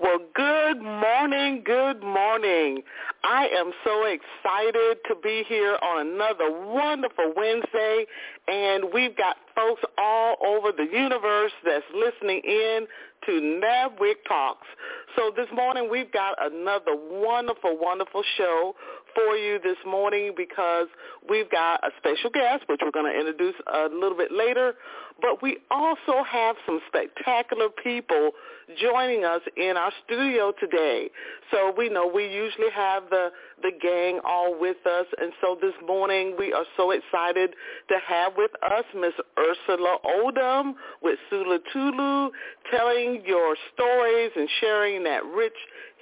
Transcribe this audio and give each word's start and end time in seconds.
Well, 0.00 0.18
good 0.32 0.80
morning, 0.80 1.62
good 1.64 2.04
morning. 2.04 2.82
I 3.24 3.48
am 3.48 3.72
so 3.82 4.04
excited 4.04 4.98
to 5.08 5.16
be 5.20 5.42
here 5.48 5.76
on 5.82 6.06
another 6.06 6.52
wonderful 6.52 7.32
Wednesday, 7.36 8.06
and 8.46 8.84
we've 8.94 9.16
got 9.16 9.38
folks 9.56 9.82
all 9.98 10.36
over 10.46 10.70
the 10.70 10.84
universe 10.84 11.50
that's 11.64 11.84
listening 11.92 12.42
in 12.44 12.86
to 13.26 13.32
NABWIC 13.32 14.24
Talks. 14.26 14.66
So 15.16 15.30
this 15.36 15.48
morning 15.54 15.88
we've 15.90 16.12
got 16.12 16.36
another 16.40 16.94
wonderful, 16.94 17.78
wonderful 17.80 18.22
show 18.36 18.74
for 19.14 19.36
you 19.36 19.58
this 19.62 19.76
morning 19.86 20.32
because 20.36 20.86
we've 21.28 21.50
got 21.50 21.82
a 21.84 21.90
special 21.98 22.30
guest, 22.30 22.64
which 22.68 22.80
we're 22.82 22.90
going 22.90 23.12
to 23.12 23.18
introduce 23.18 23.54
a 23.66 23.88
little 23.92 24.16
bit 24.16 24.30
later, 24.30 24.74
but 25.20 25.42
we 25.42 25.58
also 25.70 26.22
have 26.28 26.56
some 26.66 26.80
spectacular 26.86 27.68
people 27.68 28.30
joining 28.80 29.24
us 29.24 29.40
in 29.56 29.76
our 29.76 29.92
studio 30.04 30.52
today. 30.60 31.10
So 31.50 31.72
we 31.76 31.88
know 31.88 32.06
we 32.06 32.28
usually 32.32 32.70
have 32.74 33.04
the, 33.10 33.30
the 33.62 33.72
gang 33.80 34.20
all 34.24 34.58
with 34.58 34.78
us, 34.86 35.06
and 35.20 35.32
so 35.40 35.56
this 35.60 35.74
morning 35.86 36.34
we 36.38 36.52
are 36.52 36.64
so 36.76 36.90
excited 36.92 37.50
to 37.88 37.96
have 38.06 38.32
with 38.36 38.50
us 38.62 38.84
Miss 38.94 39.14
Ursula 39.38 39.98
Odom 40.04 40.74
with 41.02 41.18
Sula 41.30 41.58
Tulu, 41.72 42.30
telling 42.70 43.22
your 43.26 43.56
stories 43.74 44.30
and 44.36 44.48
sharing 44.60 45.04
that 45.04 45.24
rich 45.24 45.52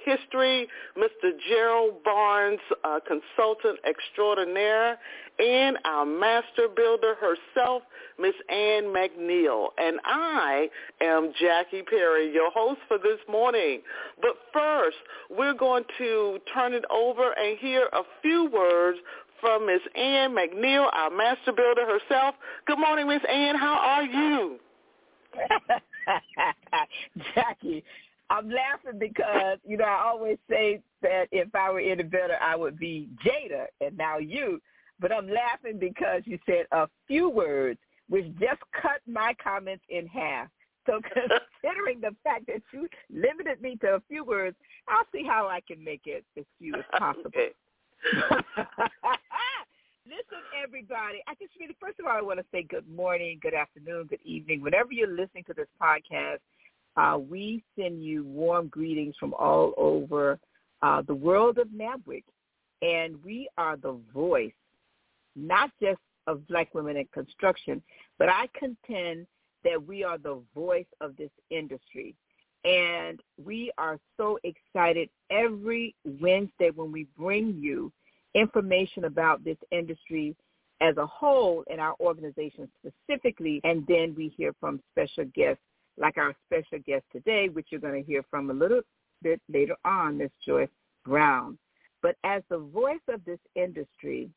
history, 0.07 0.67
Mr. 0.97 1.31
Gerald 1.49 2.03
Barnes, 2.03 2.59
uh, 2.83 2.99
consultant 3.05 3.79
extraordinaire, 3.87 4.97
and 5.39 5.77
our 5.85 6.05
master 6.05 6.67
builder 6.75 7.15
herself, 7.15 7.83
Miss 8.19 8.33
Ann 8.49 8.85
McNeil. 8.85 9.67
And 9.77 9.99
I 10.05 10.69
am 11.01 11.31
Jackie 11.39 11.83
Perry, 11.83 12.33
your 12.33 12.51
host 12.51 12.79
for 12.87 12.97
this 12.97 13.19
morning. 13.29 13.81
But 14.21 14.31
first, 14.53 14.97
we're 15.29 15.53
going 15.53 15.83
to 15.97 16.39
turn 16.53 16.73
it 16.73 16.85
over 16.89 17.31
and 17.33 17.57
hear 17.59 17.87
a 17.93 18.01
few 18.21 18.49
words 18.51 18.97
from 19.41 19.67
Miss 19.67 19.81
Ann 19.95 20.35
McNeil, 20.35 20.87
our 20.93 21.09
master 21.09 21.51
builder 21.51 21.85
herself. 21.85 22.35
Good 22.65 22.79
morning, 22.79 23.07
Miss 23.07 23.21
Ann. 23.29 23.55
How 23.55 23.77
are 23.77 24.03
you? 24.03 24.59
Jackie, 27.35 27.83
I'm 28.29 28.49
laughing 28.49 28.99
because, 28.99 29.59
you 29.65 29.77
know, 29.77 29.85
I 29.85 30.03
always 30.05 30.37
say 30.49 30.81
that 31.01 31.27
if 31.31 31.53
I 31.55 31.71
were 31.71 31.79
any 31.79 32.03
better, 32.03 32.37
I 32.41 32.55
would 32.55 32.77
be 32.77 33.09
Jada 33.25 33.67
and 33.79 33.97
now 33.97 34.17
you. 34.17 34.61
But 34.99 35.11
I'm 35.11 35.29
laughing 35.29 35.79
because 35.79 36.23
you 36.25 36.39
said 36.45 36.65
a 36.71 36.87
few 37.07 37.29
words, 37.29 37.79
which 38.09 38.25
just 38.39 38.61
cut 38.81 39.01
my 39.07 39.33
comments 39.41 39.83
in 39.89 40.07
half. 40.07 40.49
So 40.85 41.01
considering 41.61 42.01
the 42.01 42.15
fact 42.23 42.47
that 42.47 42.61
you 42.73 42.87
limited 43.09 43.61
me 43.61 43.77
to 43.81 43.95
a 43.95 44.01
few 44.07 44.23
words, 44.23 44.55
I'll 44.87 45.05
see 45.13 45.23
how 45.23 45.47
I 45.47 45.61
can 45.61 45.83
make 45.83 46.01
it 46.05 46.25
as 46.37 46.45
few 46.57 46.75
as 46.75 46.85
possible. 46.97 47.31
Listen, 50.07 50.39
everybody. 50.63 51.21
I 51.27 51.33
just 51.33 51.51
really, 51.59 51.75
first 51.81 51.99
of 51.99 52.05
all, 52.05 52.17
I 52.17 52.21
want 52.21 52.39
to 52.39 52.45
say 52.51 52.63
good 52.63 52.87
morning, 52.89 53.39
good 53.41 53.53
afternoon, 53.53 54.05
good 54.05 54.21
evening. 54.23 54.61
Whenever 54.61 54.93
you're 54.93 55.09
listening 55.09 55.43
to 55.47 55.53
this 55.53 55.67
podcast, 55.81 56.39
uh, 56.97 57.17
we 57.17 57.63
send 57.77 58.03
you 58.03 58.25
warm 58.25 58.67
greetings 58.67 59.15
from 59.19 59.33
all 59.35 59.73
over 59.77 60.39
uh, 60.81 61.01
the 61.03 61.15
world 61.15 61.57
of 61.59 61.67
NABWIC. 61.69 62.23
And 62.81 63.23
we 63.23 63.49
are 63.57 63.77
the 63.77 63.99
voice, 64.13 64.51
not 65.35 65.71
just 65.81 65.99
of 66.27 66.47
black 66.47 66.73
women 66.75 66.97
in 66.97 67.07
construction, 67.13 67.81
but 68.19 68.29
I 68.29 68.47
contend 68.57 69.25
that 69.63 69.83
we 69.87 70.03
are 70.03 70.17
the 70.17 70.41
voice 70.53 70.85
of 71.01 71.15
this 71.17 71.31
industry. 71.49 72.15
And 72.65 73.19
we 73.43 73.71
are 73.77 73.97
so 74.17 74.37
excited 74.43 75.09
every 75.31 75.95
Wednesday 76.03 76.71
when 76.75 76.91
we 76.91 77.07
bring 77.17 77.55
you 77.59 77.91
information 78.35 79.05
about 79.05 79.43
this 79.43 79.57
industry 79.71 80.35
as 80.81 80.97
a 80.97 81.05
whole 81.05 81.63
and 81.71 81.81
our 81.81 81.95
organization 81.99 82.69
specifically, 82.79 83.61
and 83.63 83.85
then 83.87 84.13
we 84.15 84.33
hear 84.37 84.53
from 84.59 84.81
special 84.91 85.25
guests 85.33 85.63
like 85.97 86.17
our 86.17 86.33
special 86.45 86.79
guest 86.85 87.03
today, 87.11 87.49
which 87.49 87.67
you're 87.69 87.81
going 87.81 88.01
to 88.01 88.07
hear 88.07 88.23
from 88.29 88.49
a 88.49 88.53
little 88.53 88.81
bit 89.21 89.41
later 89.49 89.75
on, 89.85 90.17
Ms. 90.17 90.29
Joyce 90.45 90.69
Brown. 91.05 91.57
But 92.01 92.15
as 92.23 92.43
the 92.49 92.59
voice 92.59 92.99
of 93.09 93.23
this 93.25 93.39
industry, 93.55 94.29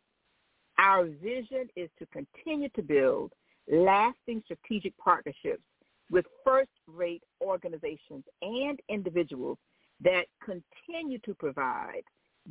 our 0.78 1.04
vision 1.04 1.68
is 1.76 1.90
to 1.98 2.06
continue 2.06 2.70
to 2.70 2.82
build 2.82 3.32
lasting 3.70 4.42
strategic 4.44 4.96
partnerships 4.96 5.62
with 6.10 6.24
first-rate 6.44 7.22
organizations 7.42 8.24
and 8.42 8.80
individuals 8.88 9.58
that 10.02 10.24
continue 10.42 11.18
to 11.18 11.34
provide 11.34 12.02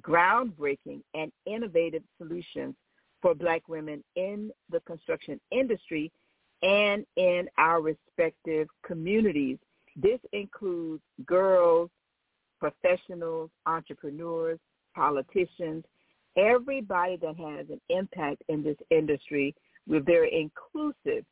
groundbreaking 0.01 1.01
and 1.15 1.31
innovative 1.45 2.03
solutions 2.17 2.75
for 3.21 3.33
black 3.33 3.67
women 3.67 4.03
in 4.15 4.51
the 4.69 4.79
construction 4.81 5.39
industry 5.51 6.11
and 6.61 7.05
in 7.15 7.47
our 7.57 7.81
respective 7.81 8.67
communities. 8.85 9.57
This 9.95 10.19
includes 10.33 11.01
girls, 11.25 11.89
professionals, 12.59 13.49
entrepreneurs, 13.65 14.59
politicians, 14.95 15.83
everybody 16.37 17.17
that 17.17 17.37
has 17.37 17.65
an 17.69 17.81
impact 17.89 18.43
in 18.49 18.63
this 18.63 18.77
industry. 18.89 19.55
We're 19.87 20.01
very 20.01 20.33
inclusive. 20.33 21.25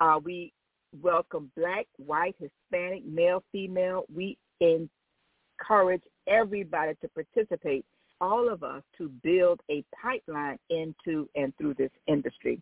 Uh, 0.00 0.20
we 0.22 0.52
welcome 1.00 1.50
black, 1.56 1.86
white, 1.96 2.36
Hispanic, 2.38 3.04
male, 3.06 3.42
female. 3.52 4.04
We 4.14 4.36
encourage 4.60 6.02
everybody 6.26 6.94
to 7.00 7.08
participate 7.08 7.84
all 8.20 8.48
of 8.48 8.62
us 8.62 8.82
to 8.98 9.08
build 9.22 9.60
a 9.70 9.84
pipeline 10.00 10.58
into 10.70 11.28
and 11.34 11.52
through 11.56 11.74
this 11.74 11.90
industry. 12.06 12.60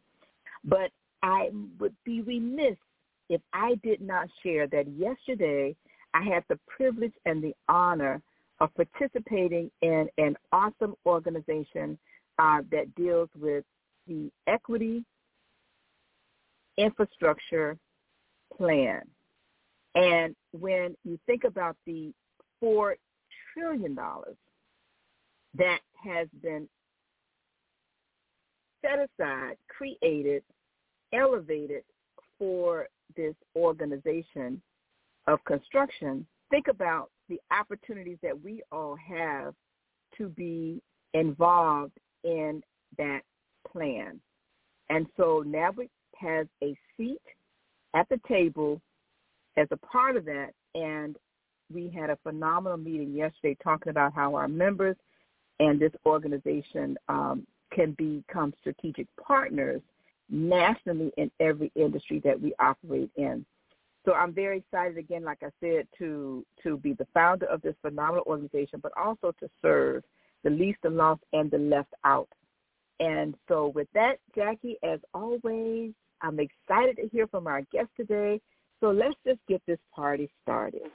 But 0.65 0.91
I 1.23 1.51
would 1.79 1.95
be 2.05 2.23
remiss 2.23 2.77
if 3.29 3.41
I 3.53 3.77
did 3.83 4.01
not 4.01 4.29
share 4.43 4.67
that 4.69 4.89
yesterday 4.89 5.77
I 6.15 6.23
had 6.23 6.45
the 6.49 6.59
privilege 6.67 7.13
and 7.27 7.43
the 7.43 7.55
honor 7.69 8.21
of 8.61 8.71
participating 8.75 9.71
in 9.83 10.09
an 10.19 10.37
awesome 10.53 10.95
organization 11.07 11.99
uh, 12.39 12.63
that 12.71 12.95
deals 12.95 13.29
with 13.39 13.65
the 14.07 14.31
equity 14.47 15.05
infrastructure 16.77 17.79
plan. 18.57 19.03
And 19.95 20.35
when 20.53 20.97
you 21.05 21.19
think 21.27 21.45
about 21.45 21.77
the 21.87 22.13
$4 22.63 22.95
trillion 23.53 23.97
that 25.55 25.81
has 26.03 26.29
been 26.43 26.69
set 28.83 28.99
aside, 28.99 29.57
created, 29.69 30.43
elevated 31.13 31.83
for 32.39 32.89
this 33.17 33.35
organization 33.57 34.61
of 35.27 35.45
construction, 35.45 36.27
think 36.51 36.69
about 36.69 37.11
the 37.29 37.41
opportunities 37.51 38.19
that 38.23 38.43
we 38.43 38.63
all 38.73 38.97
have 38.97 39.55
to 40.17 40.29
be 40.29 40.83
involved 41.15 41.93
in 42.25 42.63
that 42.99 43.21
plan. 43.71 44.21
And 44.89 45.07
so 45.17 45.45
NABWIC 45.47 45.91
has 46.19 46.47
a 46.63 46.77
seat 46.97 47.23
at 47.95 48.09
the 48.09 48.21
table 48.29 48.81
as 49.57 49.69
a 49.71 49.77
part 49.77 50.17
of 50.17 50.25
that. 50.25 50.51
And 50.75 51.17
we 51.73 51.89
had 51.89 52.11
a 52.11 52.19
phenomenal 52.23 52.79
meeting 52.79 53.13
yesterday 53.13 53.57
talking 53.63 53.91
about 53.91 54.15
how 54.15 54.35
our 54.35 54.49
members 54.49 54.97
and 55.61 55.81
this 55.81 55.93
organization 56.07 56.97
um, 57.09 57.47
can 57.73 57.93
become 57.93 58.53
strategic 58.61 59.07
partners 59.17 59.81
nationally 60.31 61.13
in 61.17 61.31
every 61.41 61.71
industry 61.75 62.21
that 62.25 62.41
we 62.41 62.55
operate 62.59 63.11
in. 63.17 63.45
So 64.05 64.15
I'm 64.15 64.33
very 64.33 64.59
excited 64.59 64.97
again, 64.97 65.25
like 65.25 65.43
I 65.43 65.51
said, 65.61 65.87
to 65.99 66.45
to 66.63 66.77
be 66.79 66.95
the 66.95 67.07
founder 67.13 67.47
of 67.47 67.61
this 67.61 67.75
phenomenal 67.83 68.25
organization, 68.27 68.81
but 68.83 68.93
also 68.97 69.33
to 69.41 69.51
serve 69.61 70.05
the 70.43 70.51
least, 70.51 70.79
the 70.83 70.91
lost, 70.91 71.23
and 71.33 71.51
the 71.51 71.59
left 71.59 71.93
out. 72.05 72.29
And 72.99 73.35
so 73.49 73.69
with 73.69 73.89
that, 73.95 74.19
Jackie, 74.35 74.79
as 74.83 75.01
always, 75.13 75.93
I'm 76.23 76.39
excited 76.41 76.97
to 76.97 77.09
hear 77.09 77.27
from 77.27 77.47
our 77.47 77.63
guest 77.73 77.89
today. 77.97 78.41
So 78.81 78.91
let's 78.91 79.17
just 79.27 79.41
get 79.49 79.63
this 79.67 79.79
party 79.95 80.31
started. 80.43 80.91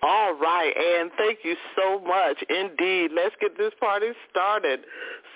All 0.00 0.34
right, 0.34 0.72
and 0.76 1.10
thank 1.16 1.40
you 1.44 1.54
so 1.76 2.00
much. 2.00 2.42
Indeed, 2.48 3.10
let's 3.14 3.34
get 3.40 3.56
this 3.56 3.72
party 3.78 4.08
started. 4.30 4.80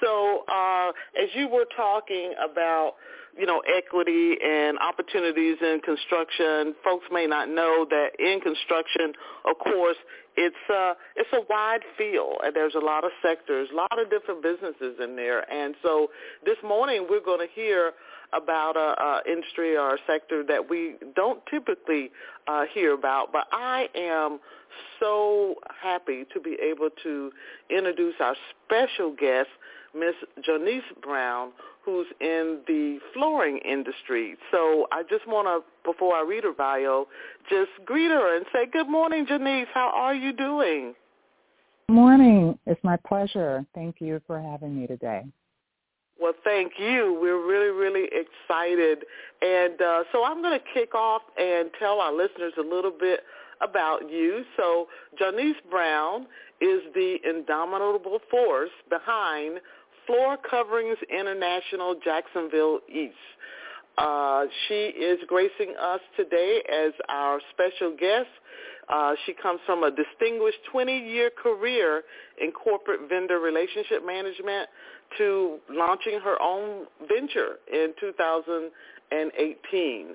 So, 0.02 0.44
uh, 0.48 0.88
as 1.20 1.28
you 1.34 1.48
were 1.48 1.66
talking 1.76 2.32
about, 2.42 2.94
you 3.38 3.46
know, 3.46 3.60
equity 3.60 4.36
and 4.44 4.78
opportunities 4.78 5.58
in 5.60 5.80
construction, 5.84 6.74
folks 6.82 7.04
may 7.12 7.26
not 7.26 7.48
know 7.48 7.86
that 7.88 8.08
in 8.18 8.40
construction, 8.40 9.12
of 9.44 9.58
course, 9.58 9.96
it's 10.36 10.56
a 10.70 10.74
uh, 10.74 10.94
it's 11.16 11.30
a 11.32 11.40
wide 11.48 11.80
field, 11.96 12.36
and 12.42 12.54
there's 12.54 12.74
a 12.74 12.84
lot 12.84 13.04
of 13.04 13.10
sectors, 13.22 13.68
a 13.72 13.76
lot 13.76 13.98
of 13.98 14.10
different 14.10 14.42
businesses 14.42 14.98
in 15.02 15.16
there. 15.16 15.50
And 15.50 15.74
so, 15.82 16.08
this 16.44 16.58
morning 16.62 17.06
we're 17.08 17.24
going 17.24 17.46
to 17.46 17.52
hear 17.54 17.92
about 18.32 18.76
a, 18.76 19.00
a 19.02 19.22
industry 19.30 19.76
or 19.76 19.94
a 19.94 19.98
sector 20.06 20.44
that 20.44 20.68
we 20.68 20.96
don't 21.14 21.40
typically 21.46 22.10
uh, 22.46 22.64
hear 22.72 22.92
about. 22.92 23.32
But 23.32 23.46
I 23.52 23.88
am 23.94 24.38
so 25.00 25.54
happy 25.80 26.24
to 26.32 26.40
be 26.40 26.56
able 26.62 26.90
to 27.02 27.30
introduce 27.70 28.14
our 28.20 28.36
special 28.66 29.14
guest, 29.14 29.48
Miss 29.94 30.14
Jonyce 30.46 30.82
Brown, 31.02 31.52
who's 31.84 32.06
in 32.20 32.58
the 32.66 32.98
flooring 33.14 33.58
industry. 33.58 34.36
So 34.50 34.86
I 34.92 35.02
just 35.08 35.26
want 35.26 35.46
to, 35.46 35.90
before 35.90 36.14
I 36.14 36.22
read 36.22 36.44
her 36.44 36.52
bio, 36.52 37.06
just 37.48 37.70
greet 37.84 38.10
her 38.10 38.36
and 38.36 38.44
say, 38.52 38.66
good 38.70 38.88
morning, 38.88 39.24
Jonyce. 39.26 39.66
How 39.72 39.92
are 39.94 40.14
you 40.14 40.32
doing? 40.32 40.94
Good 41.88 41.94
Morning. 41.94 42.58
It's 42.66 42.82
my 42.82 42.96
pleasure. 43.06 43.64
Thank 43.72 44.00
you 44.00 44.20
for 44.26 44.40
having 44.40 44.78
me 44.78 44.88
today. 44.88 45.24
Well, 46.20 46.32
thank 46.44 46.72
you. 46.78 47.18
We're 47.20 47.46
really, 47.46 47.70
really 47.70 48.08
excited. 48.10 49.04
And 49.42 49.80
uh, 49.80 50.04
so 50.12 50.24
I'm 50.24 50.40
going 50.42 50.58
to 50.58 50.64
kick 50.72 50.94
off 50.94 51.22
and 51.38 51.70
tell 51.78 52.00
our 52.00 52.12
listeners 52.12 52.54
a 52.58 52.62
little 52.62 52.92
bit 52.98 53.20
about 53.60 54.10
you. 54.10 54.44
So 54.56 54.88
Jonyce 55.20 55.54
Brown 55.70 56.26
is 56.60 56.80
the 56.94 57.16
indomitable 57.28 58.20
force 58.30 58.70
behind 58.88 59.60
Floor 60.06 60.36
Coverings 60.48 60.98
International 61.10 61.94
Jacksonville 62.02 62.80
East. 62.88 63.14
Uh, 63.98 64.44
she 64.68 64.74
is 64.74 65.18
gracing 65.26 65.74
us 65.80 66.00
today 66.16 66.62
as 66.70 66.92
our 67.08 67.40
special 67.52 67.96
guest. 67.98 68.28
Uh, 68.88 69.14
she 69.24 69.32
comes 69.32 69.58
from 69.66 69.82
a 69.82 69.90
distinguished 69.90 70.58
20-year 70.72 71.30
career 71.30 72.04
in 72.40 72.52
corporate 72.52 73.08
vendor 73.08 73.40
relationship 73.40 74.06
management 74.06 74.68
to 75.18 75.58
launching 75.70 76.20
her 76.20 76.40
own 76.40 76.86
venture 77.08 77.56
in 77.72 77.92
2018. 77.98 80.06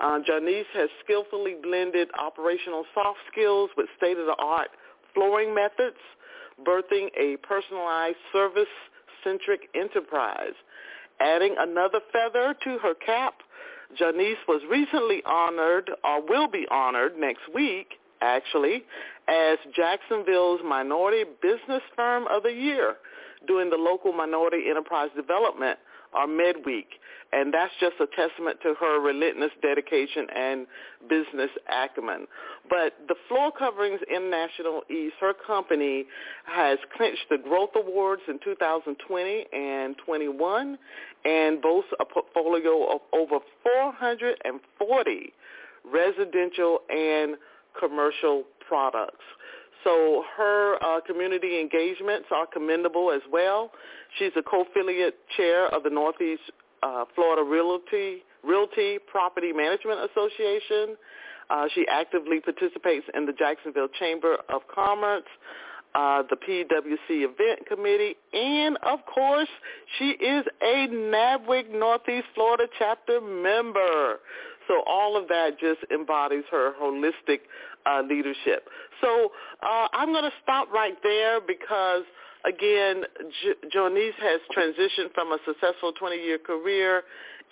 Uh, 0.00 0.18
Jonyce 0.28 0.64
has 0.74 0.88
skillfully 1.04 1.56
blended 1.62 2.08
operational 2.18 2.84
soft 2.94 3.18
skills 3.30 3.70
with 3.76 3.86
state-of-the-art 3.96 4.70
flooring 5.14 5.54
methods, 5.54 5.96
birthing 6.66 7.08
a 7.18 7.36
personalized 7.38 8.16
service-centric 8.32 9.68
enterprise. 9.74 10.54
Adding 11.20 11.54
another 11.58 12.00
feather 12.12 12.54
to 12.64 12.78
her 12.78 12.94
cap, 12.94 13.34
Jonyce 13.98 14.36
was 14.48 14.62
recently 14.70 15.22
honored, 15.24 15.90
or 16.04 16.22
will 16.26 16.48
be 16.48 16.66
honored 16.70 17.16
next 17.18 17.42
week, 17.54 17.94
actually, 18.20 18.84
as 19.28 19.58
Jacksonville's 19.74 20.60
Minority 20.64 21.24
Business 21.40 21.82
Firm 21.94 22.26
of 22.28 22.42
the 22.42 22.52
Year 22.52 22.96
doing 23.46 23.70
the 23.70 23.76
local 23.76 24.12
minority 24.12 24.68
enterprise 24.68 25.10
development 25.14 25.78
or 26.14 26.26
MEDWeek. 26.26 26.86
And 27.32 27.52
that's 27.52 27.72
just 27.80 27.96
a 28.00 28.06
testament 28.06 28.58
to 28.62 28.74
her 28.80 29.00
relentless 29.00 29.50
dedication 29.60 30.26
and 30.34 30.66
business 31.08 31.50
acumen. 31.68 32.26
But 32.70 32.94
the 33.08 33.16
Floor 33.28 33.50
Coverings 33.50 34.00
International 34.08 34.82
East, 34.88 35.14
her 35.20 35.34
company, 35.34 36.06
has 36.44 36.78
clinched 36.96 37.26
the 37.28 37.38
Growth 37.38 37.70
Awards 37.74 38.22
in 38.28 38.38
2020 38.44 39.46
and 39.52 39.96
21 40.04 40.78
and 41.24 41.60
boasts 41.60 41.90
a 42.00 42.04
portfolio 42.04 42.94
of 42.94 43.00
over 43.12 43.38
440 43.62 45.32
residential 45.84 46.80
and 46.88 47.36
commercial 47.78 48.44
products. 48.66 49.24
So 49.86 50.24
her 50.36 50.82
uh, 50.82 51.00
community 51.06 51.60
engagements 51.60 52.26
are 52.32 52.44
commendable 52.44 53.12
as 53.12 53.22
well. 53.30 53.70
She's 54.18 54.32
a 54.36 54.42
co-affiliate 54.42 55.16
chair 55.36 55.68
of 55.68 55.84
the 55.84 55.90
Northeast 55.90 56.42
uh, 56.82 57.04
Florida 57.14 57.48
Realty, 57.48 58.24
Realty 58.42 58.98
Property 59.08 59.52
Management 59.52 60.00
Association. 60.10 60.96
Uh, 61.48 61.68
she 61.72 61.86
actively 61.88 62.40
participates 62.40 63.06
in 63.14 63.26
the 63.26 63.32
Jacksonville 63.32 63.86
Chamber 64.00 64.38
of 64.48 64.62
Commerce, 64.74 65.22
uh, 65.94 66.24
the 66.28 66.36
PWC 66.36 67.22
Event 67.22 67.64
Committee, 67.68 68.16
and 68.32 68.76
of 68.78 68.98
course, 69.06 69.48
she 69.98 70.10
is 70.10 70.44
a 70.62 70.88
NABWIC 70.88 71.70
Northeast 71.70 72.26
Florida 72.34 72.64
chapter 72.76 73.20
member. 73.20 74.18
So 74.68 74.82
all 74.86 75.16
of 75.16 75.28
that 75.28 75.58
just 75.58 75.80
embodies 75.92 76.44
her 76.50 76.72
holistic 76.80 77.40
uh, 77.86 78.02
leadership. 78.02 78.68
So 79.00 79.30
uh, 79.62 79.88
I'm 79.92 80.12
going 80.12 80.24
to 80.24 80.32
stop 80.42 80.70
right 80.72 80.96
there 81.02 81.40
because, 81.40 82.02
again, 82.44 83.04
J- 83.42 83.68
Jonyce 83.74 84.14
has 84.20 84.40
transitioned 84.56 85.14
from 85.14 85.32
a 85.32 85.38
successful 85.46 85.92
20-year 86.00 86.38
career 86.38 87.02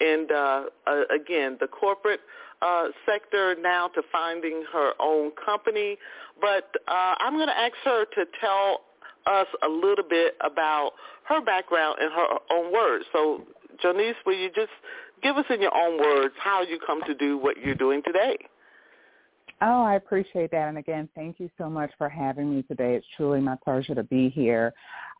in, 0.00 0.26
uh, 0.34 0.64
uh, 0.86 1.02
again, 1.14 1.56
the 1.60 1.68
corporate 1.68 2.20
uh, 2.62 2.88
sector 3.06 3.54
now 3.60 3.88
to 3.88 4.02
finding 4.10 4.64
her 4.72 4.92
own 5.00 5.30
company. 5.44 5.98
But 6.40 6.70
uh, 6.88 7.14
I'm 7.20 7.34
going 7.34 7.48
to 7.48 7.58
ask 7.58 7.74
her 7.84 8.04
to 8.04 8.24
tell 8.40 8.80
us 9.26 9.46
a 9.62 9.68
little 9.68 10.04
bit 10.08 10.34
about 10.40 10.92
her 11.28 11.40
background 11.40 11.98
in 12.00 12.10
her 12.10 12.26
own 12.50 12.72
words. 12.72 13.04
So, 13.12 13.44
Jonyce, 13.82 14.14
will 14.26 14.34
you 14.34 14.50
just 14.54 14.70
give 15.24 15.36
us 15.36 15.46
in 15.50 15.60
your 15.60 15.74
own 15.74 15.98
words 15.98 16.34
how 16.38 16.62
you 16.62 16.78
come 16.86 17.02
to 17.06 17.14
do 17.14 17.36
what 17.38 17.56
you're 17.56 17.74
doing 17.74 18.02
today? 18.04 18.36
Oh, 19.62 19.82
I 19.82 19.94
appreciate 19.94 20.50
that. 20.50 20.68
And 20.68 20.78
again, 20.78 21.08
thank 21.14 21.40
you 21.40 21.48
so 21.56 21.70
much 21.70 21.90
for 21.96 22.08
having 22.08 22.54
me 22.54 22.62
today. 22.62 22.94
It's 22.94 23.06
truly 23.16 23.40
my 23.40 23.56
pleasure 23.64 23.94
to 23.94 24.02
be 24.02 24.28
here. 24.28 24.74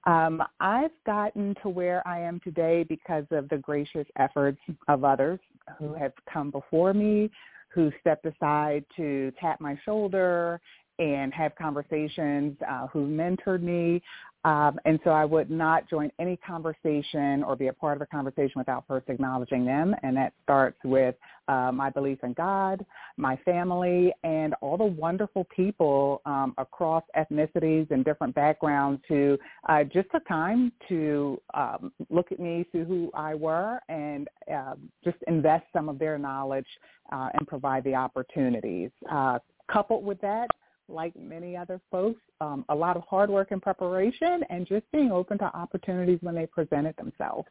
Um, 0.06 0.42
I've 0.61 0.90
gotten 1.06 1.54
to 1.62 1.70
where 1.70 2.06
I 2.06 2.20
am 2.20 2.38
today 2.40 2.84
because 2.84 3.25
of 3.30 3.49
the 3.49 3.56
gracious 3.56 4.06
efforts 4.18 4.61
of 4.87 5.02
others 5.02 5.40
who 5.78 5.94
have 5.94 6.12
come 6.30 6.50
before 6.50 6.92
me, 6.92 7.30
who 7.68 7.90
stepped 8.00 8.26
aside 8.26 8.84
to 8.96 9.32
tap 9.40 9.61
my 9.61 9.78
shoulder 9.84 10.61
and 10.99 11.32
have 11.32 11.54
conversations, 11.56 12.56
uh, 12.68 12.87
who 12.88 13.06
mentored 13.06 13.62
me. 13.62 14.02
Um, 14.45 14.79
and 14.85 15.01
so 15.05 15.11
I 15.11 15.25
would 15.25 15.51
not 15.51 15.89
join 15.89 16.11
any 16.19 16.37
conversation 16.37 17.43
or 17.43 17.57
be 17.57 17.69
a 17.69 17.73
part 17.73 17.97
of 17.97 18.03
a 18.03 18.07
conversation 18.07 18.53
without 18.57 18.85
first 18.87 19.09
acknowledging 19.09 19.65
them. 19.65 19.95
And 20.03 20.17
that 20.17 20.35
starts 20.43 20.77
with 20.85 21.15
uh, 21.49 21.73
my 21.73 21.89
belief 21.89 22.19
in 22.23 22.35
God, 22.35 22.85
my 23.17 23.37
family, 23.45 24.13
and 24.23 24.55
all 24.61 24.77
the 24.77 24.85
wonderful 24.85 25.47
people 25.55 26.21
um, 26.27 26.55
across 26.59 27.03
ethnicities 27.17 27.91
and 27.91 28.05
different 28.05 28.35
backgrounds 28.35 29.03
who 29.09 29.39
uh, 29.69 29.85
just 29.85 30.11
took 30.11 30.27
time 30.29 30.73
to 30.89 31.41
um, 31.55 31.93
look 32.11 32.31
at 32.31 32.39
me, 32.39 32.67
see 32.73 32.81
who 32.81 33.11
I 33.15 33.35
were, 33.35 33.81
and 33.89 34.29
uh, 34.53 34.75
just 35.05 35.17
invest 35.27 35.65
some 35.73 35.89
of 35.89 35.99
their 35.99 36.19
knowledge 36.19 36.67
uh, 37.13 37.29
and 37.35 37.47
provide 37.47 37.85
the 37.85 37.95
opportunities. 37.95 38.91
Uh, 39.11 39.39
coupled 39.71 40.05
with 40.05 40.21
that, 40.21 40.49
like 40.88 41.14
many 41.17 41.57
other 41.57 41.81
folks, 41.91 42.21
um, 42.41 42.64
a 42.69 42.75
lot 42.75 42.97
of 42.97 43.03
hard 43.09 43.31
work 43.31 43.50
and 43.50 43.62
preparation 43.62 44.43
and 44.50 44.67
just 44.67 44.91
being 44.93 45.11
open 45.11 45.38
to 45.38 45.45
opportunities 45.57 46.19
when 46.23 46.35
they 46.35 46.47
presented 46.47 46.97
themselves. 46.97 47.49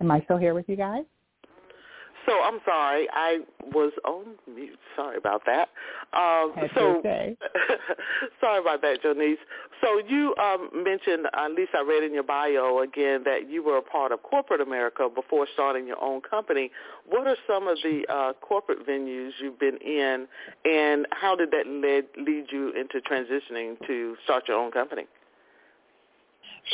Am 0.00 0.10
I 0.10 0.20
still 0.24 0.36
here 0.36 0.52
with 0.52 0.68
you 0.68 0.76
guys? 0.76 1.04
So 2.26 2.40
I'm 2.42 2.60
sorry, 2.64 3.08
I 3.12 3.40
was 3.72 3.92
on 4.04 4.24
mute. 4.52 4.78
Sorry 4.96 5.16
about 5.16 5.42
that. 5.46 5.68
Um, 6.12 6.52
That's 6.56 6.74
so 6.74 6.98
okay. 6.98 7.36
sorry 8.40 8.60
about 8.60 8.80
that, 8.82 9.02
Jonyce. 9.02 9.36
So 9.82 10.00
you 10.08 10.34
um, 10.36 10.70
mentioned, 10.72 11.26
at 11.34 11.50
least 11.52 11.72
I 11.74 11.82
read 11.82 12.02
in 12.02 12.14
your 12.14 12.22
bio 12.22 12.80
again, 12.80 13.22
that 13.24 13.50
you 13.50 13.62
were 13.62 13.76
a 13.76 13.82
part 13.82 14.12
of 14.12 14.22
corporate 14.22 14.60
America 14.60 15.08
before 15.12 15.46
starting 15.52 15.86
your 15.86 16.02
own 16.02 16.20
company. 16.20 16.70
What 17.08 17.26
are 17.26 17.36
some 17.46 17.68
of 17.68 17.78
the 17.82 18.04
uh, 18.08 18.32
corporate 18.40 18.86
venues 18.86 19.30
you've 19.40 19.58
been 19.58 19.76
in, 19.78 20.26
and 20.64 21.06
how 21.10 21.36
did 21.36 21.50
that 21.50 21.66
lead 21.66 22.04
lead 22.16 22.46
you 22.50 22.72
into 22.72 23.00
transitioning 23.00 23.76
to 23.86 24.16
start 24.24 24.44
your 24.48 24.58
own 24.58 24.70
company? 24.70 25.04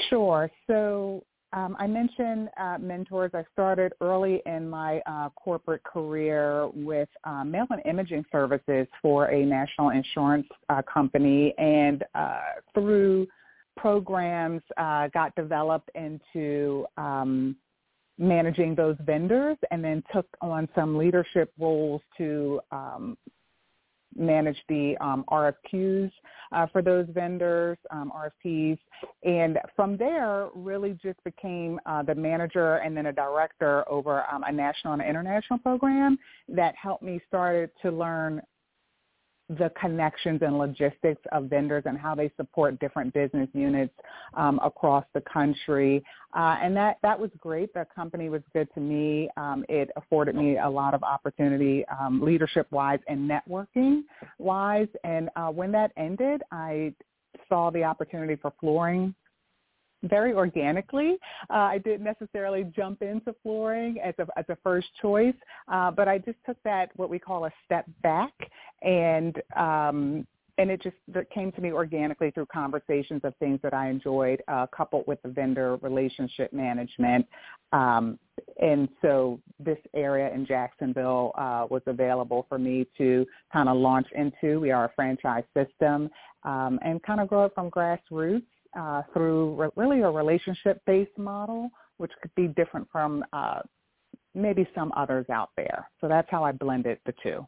Sure. 0.09 0.51
So 0.67 1.25
um, 1.53 1.77
I 1.79 1.87
mentioned 1.87 2.49
uh, 2.59 2.79
mentors. 2.79 3.33
I 3.35 3.45
started 3.53 3.93
early 4.01 4.41
in 4.47 4.69
my 4.69 5.01
uh, 5.07 5.31
corporate 5.31 5.83
career 5.83 6.69
with 6.75 7.09
uh, 7.25 7.45
mail 7.45 7.67
and 7.71 7.83
imaging 7.85 8.25
services 8.31 8.87
for 9.03 9.27
a 9.27 9.45
national 9.45 9.91
insurance 9.91 10.47
uh, 10.69 10.83
company, 10.83 11.53
and 11.59 12.05
uh, 12.15 12.41
through 12.73 13.27
programs 13.77 14.63
uh, 14.77 15.09
got 15.09 15.35
developed 15.35 15.91
into 15.95 16.87
um, 16.97 17.57
managing 18.19 18.75
those 18.75 18.97
vendors, 19.01 19.57
and 19.73 19.83
then 19.83 20.05
took 20.13 20.27
on 20.41 20.69
some 20.75 20.97
leadership 20.97 21.53
roles 21.59 22.03
to 22.17 22.61
um, 22.71 23.17
manage 24.17 24.57
the 24.69 24.97
um, 25.01 25.25
RFQs 25.31 26.11
uh, 26.53 26.67
for 26.73 26.83
those 26.83 27.07
vendors, 27.11 27.79
um, 27.91 28.13
RFPs, 28.15 28.79
and 29.25 29.59
from 29.77 29.97
there 29.97 30.49
really 30.55 30.99
just 31.03 31.23
became 31.25 31.81
uh, 31.87 32.03
the 32.03 32.15
manager 32.15 32.77
and 32.77 32.97
then 32.97 33.07
a 33.07 33.13
director 33.13 33.89
over 33.89 34.25
um, 34.33 34.43
a 34.45 34.53
national 34.53 34.95
and 34.95 35.03
international 35.03 35.59
program 35.59 36.19
that 36.49 36.75
helped 36.81 37.03
me 37.03 37.21
started 37.29 37.71
to 37.83 37.91
learn 37.91 38.43
the 39.59 39.71
connections 39.81 40.41
and 40.43 40.59
logistics 40.59 41.21
of 41.33 41.45
vendors 41.45 41.83
and 41.87 41.99
how 41.99 42.15
they 42.15 42.31
support 42.37 42.79
different 42.79 43.13
business 43.13 43.49
units 43.53 43.93
um, 44.35 44.61
across 44.63 45.05
the 45.13 45.21
country. 45.23 46.05
Uh, 46.37 46.57
and 46.63 46.77
that, 46.77 46.99
that 47.03 47.19
was 47.19 47.31
great. 47.39 47.75
The 47.75 47.85
company 47.93 48.29
was 48.29 48.43
good 48.53 48.69
to 48.75 48.81
me. 48.81 49.29
Um, 49.37 49.65
it 49.69 49.91
afforded 49.97 50.37
me 50.37 50.59
a 50.59 50.71
lot 50.71 50.95
of 50.95 51.03
opportunity 51.03 51.85
um, 51.89 52.23
leadership-wise 52.23 53.01
and 53.09 53.29
networking-wise. 53.29 54.89
And 55.03 55.29
uh, 55.35 55.49
when 55.49 55.73
that 55.73 55.91
ended, 55.97 56.43
I 56.53 56.95
saw 57.49 57.71
the 57.71 57.83
opportunity 57.83 58.37
for 58.37 58.53
flooring 58.61 59.15
very 60.05 60.33
organically. 60.33 61.17
Uh, 61.49 61.55
I 61.55 61.79
didn't 61.79 62.05
necessarily 62.05 62.65
jump 62.75 63.03
into 63.03 63.35
flooring 63.43 63.99
as 64.03 64.15
a, 64.19 64.27
as 64.39 64.45
a 64.49 64.57
first 64.63 64.89
choice, 65.01 65.35
uh, 65.69 65.91
but 65.91 66.09
I 66.09 66.19
just 66.19 66.39
took 66.47 66.57
that 66.65 66.91
what 66.97 67.11
we 67.11 67.19
call 67.19 67.47
a 67.47 67.51
step 67.65 67.87
back, 68.03 68.33
and 68.83 69.41
um, 69.57 70.27
and 70.59 70.71
it 70.71 70.83
just 70.83 70.97
came 71.31 71.51
to 71.53 71.61
me 71.63 71.73
organically 71.73 72.31
through 72.31 72.45
conversations 72.47 73.23
of 73.25 73.35
things 73.37 73.59
that 73.63 73.73
I 73.73 73.89
enjoyed, 73.89 74.43
uh, 74.47 74.67
coupled 74.67 75.07
with 75.07 75.21
the 75.23 75.31
vendor 75.31 75.77
relationship 75.77 76.53
management. 76.53 77.27
Um, 77.73 78.19
and 78.61 78.87
so 79.01 79.41
this 79.59 79.79
area 79.95 80.31
in 80.35 80.45
Jacksonville 80.45 81.33
uh, 81.37 81.67
was 81.71 81.81
available 81.87 82.45
for 82.47 82.59
me 82.59 82.87
to 82.99 83.25
kind 83.51 83.71
of 83.71 83.79
launch 83.79 84.09
into. 84.15 84.61
We 84.61 84.71
are 84.71 84.85
a 84.85 84.93
franchise 84.95 85.45
system 85.57 86.11
um, 86.43 86.79
and 86.83 87.03
kind 87.03 87.21
of 87.21 87.29
grow 87.29 87.47
it 87.47 87.53
from 87.55 87.71
grassroots 87.71 88.43
uh, 88.79 89.03
through 89.13 89.55
re- 89.55 89.71
really 89.77 90.03
a 90.03 90.11
relationship-based 90.11 91.17
model, 91.19 91.71
which 91.99 92.13
could 92.23 92.35
be 92.35 92.49
different 92.49 92.89
from 92.91 93.25
uh, 93.33 93.61
maybe 94.35 94.67
some 94.75 94.93
others 94.97 95.27
out 95.31 95.51
there. 95.57 95.89
So 96.01 96.09
that's 96.09 96.29
how 96.31 96.45
I 96.45 96.53
blended 96.53 96.99
the 97.07 97.15
two. 97.23 97.47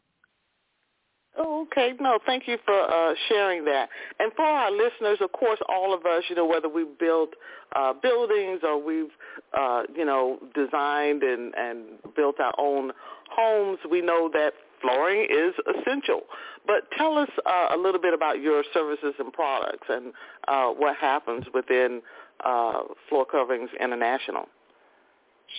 Oh, 1.35 1.63
okay. 1.63 1.93
No, 1.99 2.19
thank 2.27 2.47
you 2.47 2.57
for 2.63 2.79
uh, 2.79 3.15
sharing 3.27 3.65
that. 3.65 3.89
And 4.19 4.31
for 4.35 4.45
our 4.45 4.71
listeners, 4.71 5.17
of 5.19 5.31
course, 5.31 5.59
all 5.67 5.93
of 5.93 6.05
us, 6.05 6.23
you 6.29 6.35
know, 6.35 6.45
whether 6.45 6.69
we've 6.69 6.97
built 6.99 7.31
uh, 7.75 7.93
buildings 7.93 8.59
or 8.63 8.81
we've, 8.81 9.09
uh, 9.57 9.83
you 9.95 10.05
know, 10.05 10.37
designed 10.53 11.23
and, 11.23 11.53
and 11.55 11.79
built 12.15 12.39
our 12.39 12.53
own 12.59 12.91
homes, 13.31 13.79
we 13.89 13.99
know 14.01 14.29
that 14.31 14.53
flooring 14.83 15.25
is 15.31 15.55
essential. 15.75 16.21
But 16.67 16.83
tell 16.97 17.17
us 17.17 17.29
uh, 17.45 17.69
a 17.75 17.77
little 17.77 17.99
bit 17.99 18.13
about 18.13 18.39
your 18.41 18.63
services 18.73 19.15
and 19.17 19.33
products 19.33 19.87
and 19.89 20.13
uh, 20.47 20.67
what 20.67 20.95
happens 20.97 21.45
within 21.53 22.01
uh, 22.45 22.81
Floor 23.09 23.25
Coverings 23.25 23.71
International. 23.79 24.47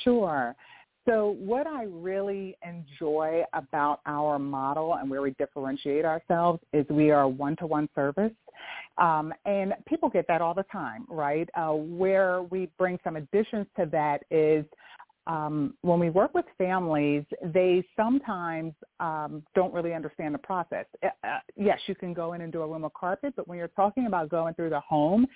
Sure. 0.05 0.55
So 1.07 1.37
what 1.39 1.67
I 1.67 1.85
really 1.85 2.57
enjoy 2.67 3.43
about 3.53 4.01
our 4.07 4.39
model 4.39 4.95
and 4.95 5.11
where 5.11 5.21
we 5.21 5.33
differentiate 5.33 6.05
ourselves 6.05 6.61
is 6.73 6.87
we 6.89 7.11
are 7.11 7.23
a 7.23 7.29
one-to-one 7.29 7.89
service. 7.95 8.33
Um, 8.97 9.35
and 9.45 9.75
people 9.87 10.09
get 10.09 10.27
that 10.29 10.41
all 10.41 10.55
the 10.55 10.65
time, 10.73 11.05
right? 11.11 11.49
Uh, 11.55 11.73
where 11.73 12.43
we 12.43 12.71
bring 12.79 12.99
some 13.05 13.17
additions 13.17 13.67
to 13.79 13.87
that 13.93 14.23
is 14.31 14.65
um, 15.27 15.75
when 15.83 15.99
we 15.99 16.11
work 16.11 16.35
with 16.35 16.45
families, 16.59 17.25
they 17.43 17.85
sometimes 17.97 18.75
um, 19.01 19.43
don't 19.55 19.73
really 19.73 19.95
understand 19.95 20.35
the 20.35 20.39
process. 20.39 20.87
Uh, 21.03 21.09
uh, 21.27 21.39
yes, 21.57 21.79
you 21.87 21.95
can 21.95 22.13
go 22.13 22.35
in 22.35 22.43
and 22.43 22.53
do 22.53 22.63
a 22.63 22.67
room 22.67 22.85
of 22.85 22.93
carpet, 22.95 23.35
but 23.37 23.49
when 23.49 23.59
you're 23.59 23.69
talking 23.69 24.07
about 24.07 24.29
going 24.29 24.55
through 24.55 24.71
the 24.71 24.81
home, 24.81 25.27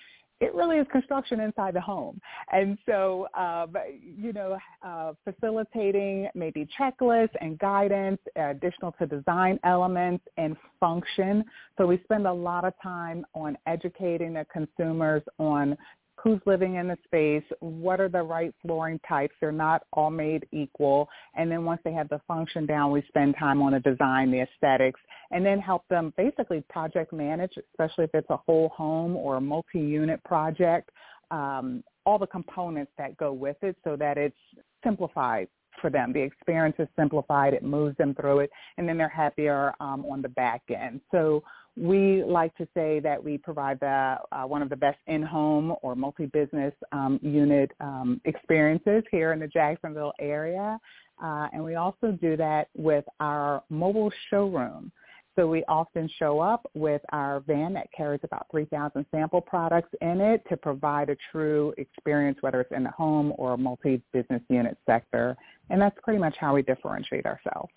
it 0.41 0.53
really 0.55 0.77
is 0.77 0.87
construction 0.91 1.41
inside 1.41 1.73
the 1.73 1.81
home. 1.81 2.19
And 2.51 2.77
so, 2.85 3.27
um, 3.37 3.75
you 4.01 4.31
know, 4.31 4.57
uh, 4.81 5.13
facilitating 5.25 6.29
maybe 6.33 6.67
checklists 6.79 7.35
and 7.41 7.59
guidance, 7.59 8.19
additional 8.37 8.93
to 8.99 9.05
design 9.05 9.59
elements 9.65 10.23
and 10.37 10.55
function. 10.79 11.43
So 11.77 11.85
we 11.85 11.99
spend 12.05 12.25
a 12.25 12.33
lot 12.33 12.63
of 12.63 12.73
time 12.81 13.25
on 13.33 13.57
educating 13.67 14.33
the 14.33 14.45
consumers 14.51 15.23
on 15.39 15.77
who's 16.21 16.39
living 16.45 16.75
in 16.75 16.87
the 16.87 16.97
space, 17.05 17.43
what 17.59 17.99
are 17.99 18.09
the 18.09 18.21
right 18.21 18.53
flooring 18.61 18.99
types. 19.07 19.33
They're 19.39 19.51
not 19.51 19.83
all 19.93 20.09
made 20.09 20.45
equal. 20.51 21.07
And 21.35 21.51
then 21.51 21.65
once 21.65 21.81
they 21.83 21.93
have 21.93 22.09
the 22.09 22.21
function 22.27 22.65
down, 22.65 22.91
we 22.91 23.03
spend 23.07 23.35
time 23.37 23.61
on 23.61 23.73
the 23.73 23.79
design, 23.79 24.31
the 24.31 24.41
aesthetics, 24.41 24.99
and 25.31 25.45
then 25.45 25.59
help 25.59 25.87
them 25.89 26.13
basically 26.17 26.63
project 26.69 27.13
manage, 27.13 27.53
especially 27.71 28.05
if 28.05 28.11
it's 28.13 28.29
a 28.29 28.37
whole 28.37 28.69
home 28.69 29.15
or 29.15 29.37
a 29.37 29.41
multi-unit 29.41 30.23
project, 30.23 30.89
um, 31.31 31.83
all 32.05 32.17
the 32.17 32.27
components 32.27 32.91
that 32.97 33.15
go 33.17 33.31
with 33.31 33.57
it 33.61 33.75
so 33.83 33.95
that 33.95 34.17
it's 34.17 34.35
simplified 34.83 35.47
for 35.79 35.89
them. 35.89 36.11
The 36.11 36.21
experience 36.21 36.75
is 36.79 36.87
simplified. 36.97 37.53
It 37.53 37.63
moves 37.63 37.95
them 37.97 38.13
through 38.15 38.39
it, 38.39 38.51
and 38.77 38.87
then 38.87 38.97
they're 38.97 39.07
happier 39.07 39.73
um, 39.79 40.05
on 40.05 40.21
the 40.21 40.29
back 40.29 40.61
end. 40.69 41.01
So 41.11 41.43
we 41.79 42.23
like 42.25 42.53
to 42.57 42.67
say 42.73 42.99
that 42.99 43.23
we 43.23 43.37
provide 43.37 43.79
the, 43.79 44.17
uh, 44.31 44.43
one 44.43 44.61
of 44.61 44.69
the 44.69 44.75
best 44.75 44.97
in-home 45.07 45.75
or 45.81 45.95
multi-business 45.95 46.73
um, 46.91 47.19
unit 47.21 47.71
um, 47.79 48.19
experiences 48.25 49.03
here 49.11 49.31
in 49.31 49.39
the 49.39 49.47
Jacksonville 49.47 50.13
area. 50.19 50.77
Uh, 51.23 51.47
and 51.53 51.63
we 51.63 51.75
also 51.75 52.11
do 52.21 52.35
that 52.35 52.67
with 52.75 53.05
our 53.21 53.63
mobile 53.69 54.11
showroom. 54.29 54.91
So 55.37 55.47
we 55.47 55.63
often 55.69 56.09
show 56.19 56.41
up 56.41 56.69
with 56.73 57.01
our 57.13 57.39
van 57.41 57.73
that 57.75 57.87
carries 57.95 58.19
about 58.23 58.47
3,000 58.51 59.05
sample 59.09 59.39
products 59.39 59.89
in 60.01 60.19
it 60.19 60.43
to 60.49 60.57
provide 60.57 61.09
a 61.09 61.15
true 61.31 61.73
experience, 61.77 62.39
whether 62.41 62.59
it's 62.59 62.73
in 62.75 62.83
the 62.83 62.91
home 62.91 63.31
or 63.37 63.55
multi-business 63.57 64.41
unit 64.49 64.77
sector. 64.85 65.37
And 65.69 65.81
that's 65.81 65.97
pretty 66.03 66.19
much 66.19 66.35
how 66.37 66.55
we 66.55 66.61
differentiate 66.61 67.25
ourselves. 67.25 67.71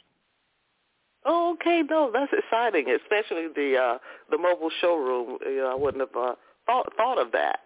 Oh, 1.24 1.54
okay, 1.54 1.82
no, 1.88 2.10
that's 2.12 2.32
exciting, 2.32 2.86
especially 3.00 3.46
the 3.54 3.76
uh, 3.76 3.98
the 4.30 4.38
mobile 4.38 4.70
showroom. 4.80 5.38
You 5.44 5.58
know, 5.58 5.72
I 5.72 5.74
wouldn't 5.74 6.00
have 6.00 6.16
uh, 6.16 6.34
thought 6.66 6.92
thought 6.96 7.18
of 7.20 7.32
that. 7.32 7.60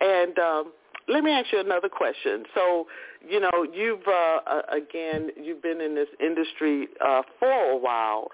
And 0.00 0.38
um, 0.38 0.72
let 1.08 1.22
me 1.22 1.32
ask 1.32 1.52
you 1.52 1.60
another 1.60 1.88
question. 1.88 2.44
So, 2.54 2.86
you 3.28 3.40
know, 3.40 3.66
you've 3.74 4.06
uh, 4.06 4.62
again, 4.72 5.30
you've 5.36 5.62
been 5.62 5.80
in 5.80 5.94
this 5.94 6.08
industry 6.18 6.88
uh, 7.04 7.22
for 7.38 7.70
a 7.72 7.76
while, 7.76 8.28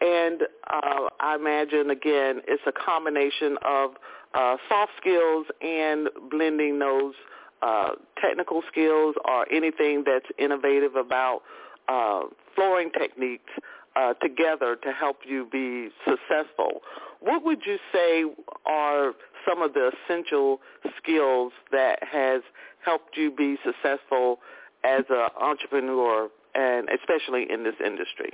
and 0.00 0.42
uh, 0.72 1.08
I 1.20 1.36
imagine 1.36 1.90
again, 1.90 2.40
it's 2.48 2.62
a 2.66 2.72
combination 2.72 3.56
of 3.64 3.90
uh, 4.34 4.56
soft 4.68 4.92
skills 5.00 5.46
and 5.62 6.08
blending 6.30 6.80
those 6.80 7.14
uh, 7.62 7.90
technical 8.20 8.62
skills 8.70 9.14
or 9.24 9.50
anything 9.52 10.02
that's 10.04 10.26
innovative 10.38 10.96
about 10.96 11.42
uh, 11.88 12.22
flooring 12.54 12.90
techniques 12.90 13.52
uh, 13.96 14.14
together 14.14 14.76
to 14.76 14.92
help 14.92 15.18
you 15.26 15.48
be 15.50 15.88
successful. 16.04 16.82
What 17.20 17.44
would 17.44 17.60
you 17.64 17.78
say 17.92 18.24
are 18.66 19.12
some 19.48 19.62
of 19.62 19.72
the 19.74 19.90
essential 20.04 20.60
skills 20.98 21.52
that 21.72 22.02
has 22.02 22.42
helped 22.84 23.16
you 23.16 23.30
be 23.30 23.56
successful 23.64 24.38
as 24.84 25.04
an 25.08 25.28
entrepreneur 25.40 26.28
and 26.54 26.88
especially 26.90 27.50
in 27.50 27.64
this 27.64 27.74
industry? 27.84 28.32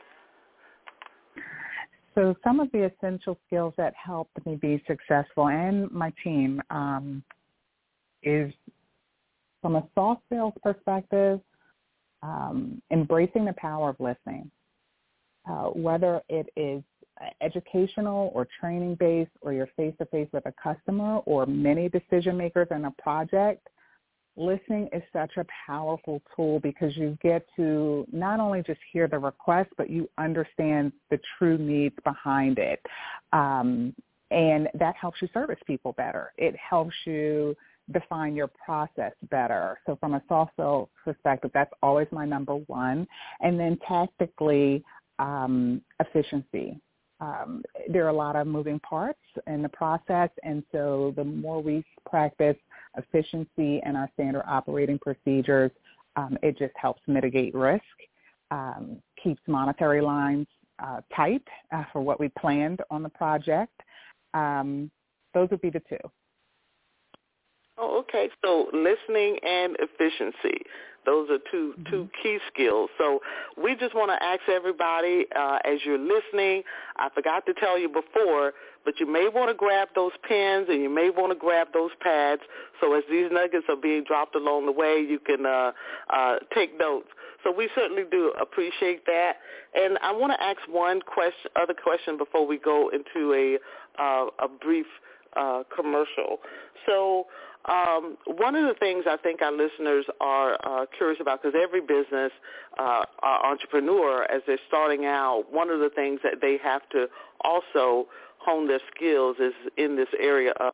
So 2.15 2.35
some 2.45 2.61
of 2.61 2.71
the 2.73 2.91
essential 2.93 3.39
skills 3.47 3.73
that 3.79 3.95
helped 3.95 4.45
me 4.45 4.57
be 4.57 4.83
successful 4.87 5.49
and 5.49 5.91
my 5.91 6.13
team 6.23 6.61
um, 6.71 7.23
is 8.23 8.53
from 9.63 9.77
a 9.77 9.89
soft 9.95 10.23
sales 10.31 10.53
perspective, 10.63 11.41
um, 12.23 12.83
embracing 12.91 13.45
the 13.45 13.55
power 13.55 13.89
of 13.91 13.97
listening, 13.99 14.51
uh, 15.49 15.67
whether 15.67 16.21
it 16.29 16.49
is 16.57 16.83
educational 17.41 18.33
or 18.35 18.47
training 18.61 18.97
based 18.97 19.31
or 19.41 19.53
you're 19.53 19.69
face 19.77 19.95
to 19.99 20.07
face 20.07 20.29
with 20.33 20.45
a 20.47 20.55
customer 20.63 21.19
or 21.19 21.47
many 21.47 21.89
decision 21.89 22.37
makers 22.37 22.69
in 22.71 22.85
a 22.85 22.91
project, 22.93 23.69
listening 24.37 24.89
is 24.93 25.03
such 25.13 25.33
a 25.37 25.47
powerful 25.67 26.23
tool 26.35 26.59
because 26.61 26.97
you 26.97 27.17
get 27.23 27.47
to 27.57 28.07
not 28.13 28.41
only 28.41 28.63
just 28.63 28.81
hear 28.93 29.07
the 29.07 29.19
request, 29.19 29.71
but 29.77 29.91
you 29.91 30.09
understand 30.19 30.93
the 31.11 31.21
true 31.39 31.59
needs 31.59 31.95
behind 32.05 32.59
it. 32.59 32.81
Um, 33.33 33.95
and 34.31 34.69
that 34.75 34.97
helps 34.97 35.21
you 35.21 35.29
service 35.35 35.59
people 35.67 35.93
better. 35.93 36.33
It 36.39 36.57
helps 36.57 36.95
you 37.05 37.55
define 37.91 38.35
your 38.35 38.49
process 38.65 39.13
better. 39.31 39.79
So 39.85 39.97
from 39.97 40.15
a 40.15 40.23
soft 40.29 40.55
skill 40.55 40.89
perspective, 41.05 41.51
that's 41.53 41.73
always 41.83 42.07
my 42.11 42.25
number 42.25 42.55
one. 42.55 43.07
And 43.41 43.61
then 43.61 43.79
tactically, 43.87 44.83
um, 45.19 45.83
efficiency. 46.01 46.81
Um, 47.21 47.63
there 47.89 48.05
are 48.05 48.09
a 48.09 48.13
lot 48.13 48.35
of 48.35 48.47
moving 48.49 48.81
parts 48.81 49.21
in 49.47 49.63
the 49.63 49.69
process, 49.69 50.31
and 50.43 50.65
so 50.73 51.13
the 51.17 51.25
more 51.25 51.63
we 51.63 51.85
practice 52.09 52.57
efficiency 52.97 53.81
and 53.85 53.97
our 53.97 54.11
standard 54.15 54.43
operating 54.49 54.99
procedures, 54.99 55.71
um, 56.17 56.37
it 56.43 56.59
just 56.59 56.75
helps 56.77 57.01
mitigate 57.07 57.55
risk, 57.55 57.85
um, 58.51 59.01
keeps 59.23 59.41
monetary 59.47 60.01
lines 60.01 60.49
uh, 60.83 61.01
tight 61.15 61.47
uh, 61.73 61.85
for 61.93 62.01
what 62.01 62.19
we 62.19 62.29
planned 62.39 62.81
on 62.91 63.03
the 63.03 63.09
project. 63.09 63.81
Um, 64.35 64.91
those 65.33 65.49
would 65.51 65.61
be 65.61 65.71
the 65.71 65.83
two. 65.89 65.99
Oh, 67.79 68.01
okay. 68.01 68.29
So 68.45 68.69
listening 68.73 69.39
and 69.43 69.77
efficiency. 69.79 70.63
Those 71.05 71.31
are 71.31 71.39
2 71.51 71.75
mm-hmm. 71.79 71.91
two 71.91 72.09
key 72.23 72.39
skills. 72.53 72.91
So 72.99 73.21
we 73.63 73.75
just 73.77 73.95
want 73.95 74.11
to 74.11 74.23
ask 74.23 74.41
everybody 74.49 75.27
uh, 75.35 75.59
as 75.65 75.81
you're 75.85 75.99
listening. 75.99 76.63
I 76.97 77.09
forgot 77.15 77.45
to 77.47 77.55
tell 77.55 77.79
you 77.79 77.89
before, 77.89 78.53
but 78.85 79.01
you 79.01 79.07
may 79.11 79.29
want 79.29 79.51
to 79.51 79.55
grab 79.55 79.89
those 79.95 80.13
pens 80.29 80.67
and 80.69 80.81
you 80.83 80.89
may 80.89 81.11
want 81.11 81.33
to 81.33 81.39
grab 81.39 81.69
those 81.73 81.91
pads. 82.01 82.43
So 82.81 82.95
as 82.95 83.03
these 83.11 83.29
nuggets 83.33 83.67
are 83.69 83.77
being 83.77 84.05
dropped 84.05 84.37
along 84.37 84.67
the 84.67 84.73
way, 84.73 85.05
you 85.09 85.19
can 85.19 85.47
uh, 85.47 85.73
uh, 86.11 86.37
take 86.55 86.79
notes. 86.79 87.09
So 87.45 87.51
we 87.51 87.69
certainly 87.75 88.05
do 88.11 88.33
appreciate 88.41 89.05
that. 89.07 89.35
And 89.75 89.99
I 90.03 90.13
want 90.13 90.33
to 90.33 90.43
ask 90.43 90.59
one 90.69 91.01
question, 91.01 91.51
other 91.57 91.75
question 91.75 92.17
before 92.17 92.47
we 92.47 92.59
go 92.59 92.91
into 92.91 93.33
a 93.33 93.59
uh, 94.01 94.27
a 94.39 94.49
brief 94.49 94.87
uh, 95.37 95.63
commercial. 95.75 96.39
So 96.87 97.27
um, 97.67 98.17
one 98.27 98.55
of 98.57 98.67
the 98.67 98.75
things 98.79 99.05
I 99.09 99.17
think 99.17 99.41
our 99.41 99.53
listeners 99.53 100.05
are 100.21 100.59
uh, 100.65 100.87
curious 100.97 101.21
about, 101.21 101.43
because 101.43 101.59
every 101.61 101.81
business 101.81 102.33
uh, 102.79 103.05
entrepreneur, 103.23 104.25
as 104.25 104.43
they're 104.47 104.59
starting 104.67 105.05
out, 105.05 105.45
one 105.51 105.71
of 105.71 105.81
the 105.81 105.91
things 105.91 106.21
that 106.25 106.41
they 106.41 106.59
have 106.63 106.83
to 106.91 107.07
also 107.43 108.07
hone 108.39 108.67
their 108.67 108.81
skills 108.95 109.37
is 109.39 109.53
in 109.77 109.95
this 109.95 110.09
area 110.19 110.53
of 110.59 110.73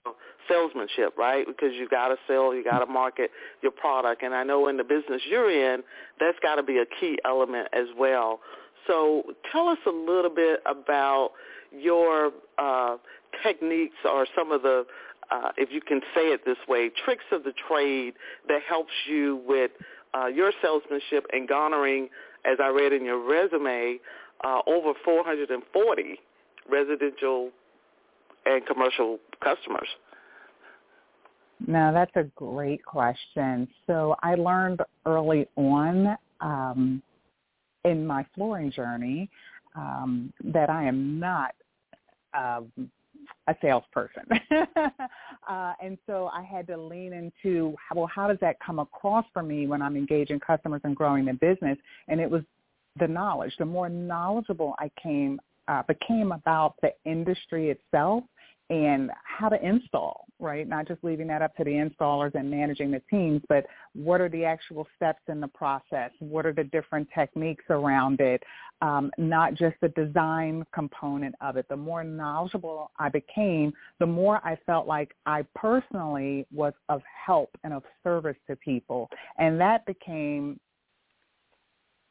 salesmanship, 0.48 1.16
right? 1.18 1.46
Because 1.46 1.74
you 1.74 1.86
got 1.88 2.08
to 2.08 2.16
sell, 2.26 2.54
you 2.54 2.64
got 2.64 2.78
to 2.78 2.86
market 2.86 3.30
your 3.62 3.72
product, 3.72 4.22
and 4.22 4.34
I 4.34 4.42
know 4.42 4.68
in 4.68 4.78
the 4.78 4.84
business 4.84 5.20
you're 5.28 5.50
in, 5.50 5.82
that's 6.18 6.38
got 6.42 6.54
to 6.54 6.62
be 6.62 6.78
a 6.78 6.86
key 6.98 7.18
element 7.26 7.68
as 7.74 7.86
well. 7.98 8.40
So 8.86 9.24
tell 9.52 9.68
us 9.68 9.78
a 9.86 9.90
little 9.90 10.34
bit 10.34 10.60
about 10.64 11.32
your 11.70 12.30
uh, 12.56 12.96
techniques 13.42 13.96
or 14.10 14.26
some 14.34 14.50
of 14.50 14.62
the 14.62 14.86
uh, 15.30 15.50
if 15.56 15.70
you 15.70 15.80
can 15.80 16.00
say 16.14 16.28
it 16.28 16.44
this 16.44 16.56
way, 16.68 16.90
tricks 17.04 17.24
of 17.32 17.44
the 17.44 17.52
trade 17.68 18.14
that 18.48 18.62
helps 18.68 18.92
you 19.08 19.42
with 19.46 19.70
uh, 20.14 20.26
your 20.26 20.52
salesmanship 20.62 21.26
and 21.32 21.48
garnering, 21.48 22.08
as 22.44 22.58
I 22.62 22.68
read 22.68 22.92
in 22.92 23.04
your 23.04 23.18
resume, 23.18 23.98
uh, 24.44 24.60
over 24.66 24.92
440 25.04 26.18
residential 26.70 27.50
and 28.46 28.64
commercial 28.66 29.18
customers? 29.42 29.88
Now, 31.66 31.92
that's 31.92 32.14
a 32.14 32.24
great 32.36 32.84
question. 32.84 33.68
So 33.86 34.14
I 34.22 34.34
learned 34.36 34.80
early 35.04 35.48
on 35.56 36.16
um, 36.40 37.02
in 37.84 38.06
my 38.06 38.24
flooring 38.34 38.70
journey 38.70 39.28
um, 39.74 40.32
that 40.44 40.70
I 40.70 40.84
am 40.84 41.18
not 41.18 41.54
um, 42.32 42.70
a 43.48 43.56
salesperson. 43.60 44.24
uh, 45.48 45.72
and 45.82 45.98
so 46.06 46.30
I 46.32 46.42
had 46.42 46.66
to 46.68 46.76
lean 46.76 47.12
into, 47.12 47.74
well, 47.94 48.08
how 48.14 48.28
does 48.28 48.38
that 48.40 48.56
come 48.60 48.78
across 48.78 49.24
for 49.32 49.42
me 49.42 49.66
when 49.66 49.82
I'm 49.82 49.96
engaging 49.96 50.38
customers 50.38 50.82
and 50.84 50.94
growing 50.94 51.24
the 51.24 51.32
business? 51.32 51.78
And 52.08 52.20
it 52.20 52.30
was 52.30 52.42
the 53.00 53.08
knowledge. 53.08 53.54
The 53.58 53.64
more 53.64 53.88
knowledgeable 53.88 54.74
I 54.78 54.90
came, 55.02 55.40
uh, 55.66 55.82
became 55.88 56.32
about 56.32 56.74
the 56.82 56.92
industry 57.04 57.70
itself 57.70 58.24
and 58.70 59.10
how 59.24 59.48
to 59.48 59.66
install, 59.66 60.26
right? 60.38 60.68
Not 60.68 60.86
just 60.86 61.02
leaving 61.02 61.26
that 61.28 61.40
up 61.40 61.56
to 61.56 61.64
the 61.64 61.70
installers 61.70 62.34
and 62.34 62.50
managing 62.50 62.90
the 62.90 63.00
teams, 63.10 63.40
but 63.48 63.64
what 63.94 64.20
are 64.20 64.28
the 64.28 64.44
actual 64.44 64.86
steps 64.94 65.22
in 65.28 65.40
the 65.40 65.48
process? 65.48 66.10
What 66.18 66.44
are 66.44 66.52
the 66.52 66.64
different 66.64 67.08
techniques 67.14 67.64
around 67.70 68.20
it? 68.20 68.42
Um, 68.80 69.10
not 69.18 69.54
just 69.54 69.74
the 69.80 69.88
design 69.88 70.64
component 70.72 71.34
of 71.40 71.56
it. 71.56 71.66
The 71.68 71.76
more 71.76 72.04
knowledgeable 72.04 72.92
I 72.96 73.08
became, 73.08 73.72
the 73.98 74.06
more 74.06 74.40
I 74.44 74.56
felt 74.66 74.86
like 74.86 75.16
I 75.26 75.44
personally 75.56 76.46
was 76.52 76.74
of 76.88 77.02
help 77.26 77.50
and 77.64 77.72
of 77.72 77.82
service 78.04 78.36
to 78.48 78.54
people. 78.54 79.08
And 79.36 79.60
that 79.60 79.84
became 79.84 80.60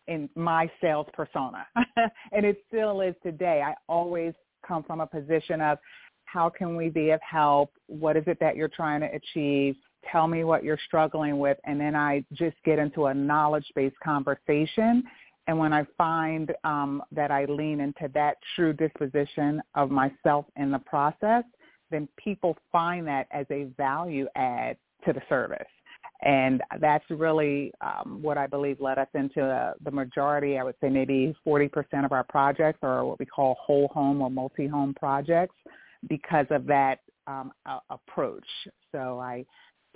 in 0.07 0.29
my 0.35 0.69
sales 0.81 1.07
persona. 1.13 1.65
and 2.31 2.45
it 2.45 2.61
still 2.67 3.01
is 3.01 3.15
today. 3.23 3.61
I 3.65 3.75
always 3.87 4.33
come 4.65 4.83
from 4.83 5.01
a 5.01 5.07
position 5.07 5.61
of 5.61 5.77
how 6.25 6.49
can 6.49 6.75
we 6.75 6.89
be 6.89 7.11
of 7.11 7.21
help? 7.21 7.71
What 7.87 8.17
is 8.17 8.23
it 8.27 8.37
that 8.39 8.55
you're 8.55 8.67
trying 8.67 9.01
to 9.01 9.07
achieve? 9.07 9.75
Tell 10.11 10.27
me 10.27 10.43
what 10.43 10.63
you're 10.63 10.79
struggling 10.85 11.39
with. 11.39 11.57
And 11.65 11.79
then 11.79 11.95
I 11.95 12.23
just 12.33 12.57
get 12.65 12.79
into 12.79 13.05
a 13.05 13.13
knowledge-based 13.13 13.95
conversation. 14.03 15.03
And 15.47 15.57
when 15.57 15.71
I 15.73 15.85
find 15.97 16.53
um, 16.63 17.01
that 17.11 17.31
I 17.31 17.45
lean 17.45 17.79
into 17.79 18.09
that 18.13 18.37
true 18.55 18.73
disposition 18.73 19.61
of 19.75 19.89
myself 19.89 20.45
in 20.57 20.71
the 20.71 20.79
process, 20.79 21.43
then 21.89 22.07
people 22.17 22.57
find 22.71 23.07
that 23.07 23.27
as 23.31 23.45
a 23.49 23.65
value 23.77 24.27
add 24.35 24.77
to 25.05 25.13
the 25.13 25.21
service. 25.29 25.67
And 26.21 26.61
that's 26.81 27.05
really 27.09 27.71
um, 27.81 28.19
what 28.21 28.37
I 28.37 28.47
believe 28.47 28.81
led 28.81 28.97
us 28.97 29.07
into 29.13 29.43
uh, 29.43 29.73
the 29.83 29.91
majority, 29.91 30.57
I 30.57 30.63
would 30.63 30.75
say 30.81 30.89
maybe 30.89 31.35
40% 31.45 31.69
of 32.03 32.11
our 32.11 32.23
projects 32.23 32.79
are 32.81 33.05
what 33.05 33.19
we 33.19 33.25
call 33.25 33.55
whole 33.61 33.87
home 33.89 34.21
or 34.21 34.29
multi-home 34.29 34.95
projects 34.95 35.55
because 36.09 36.47
of 36.49 36.65
that 36.65 36.99
um, 37.27 37.51
approach. 37.89 38.47
So 38.91 39.19
I 39.19 39.45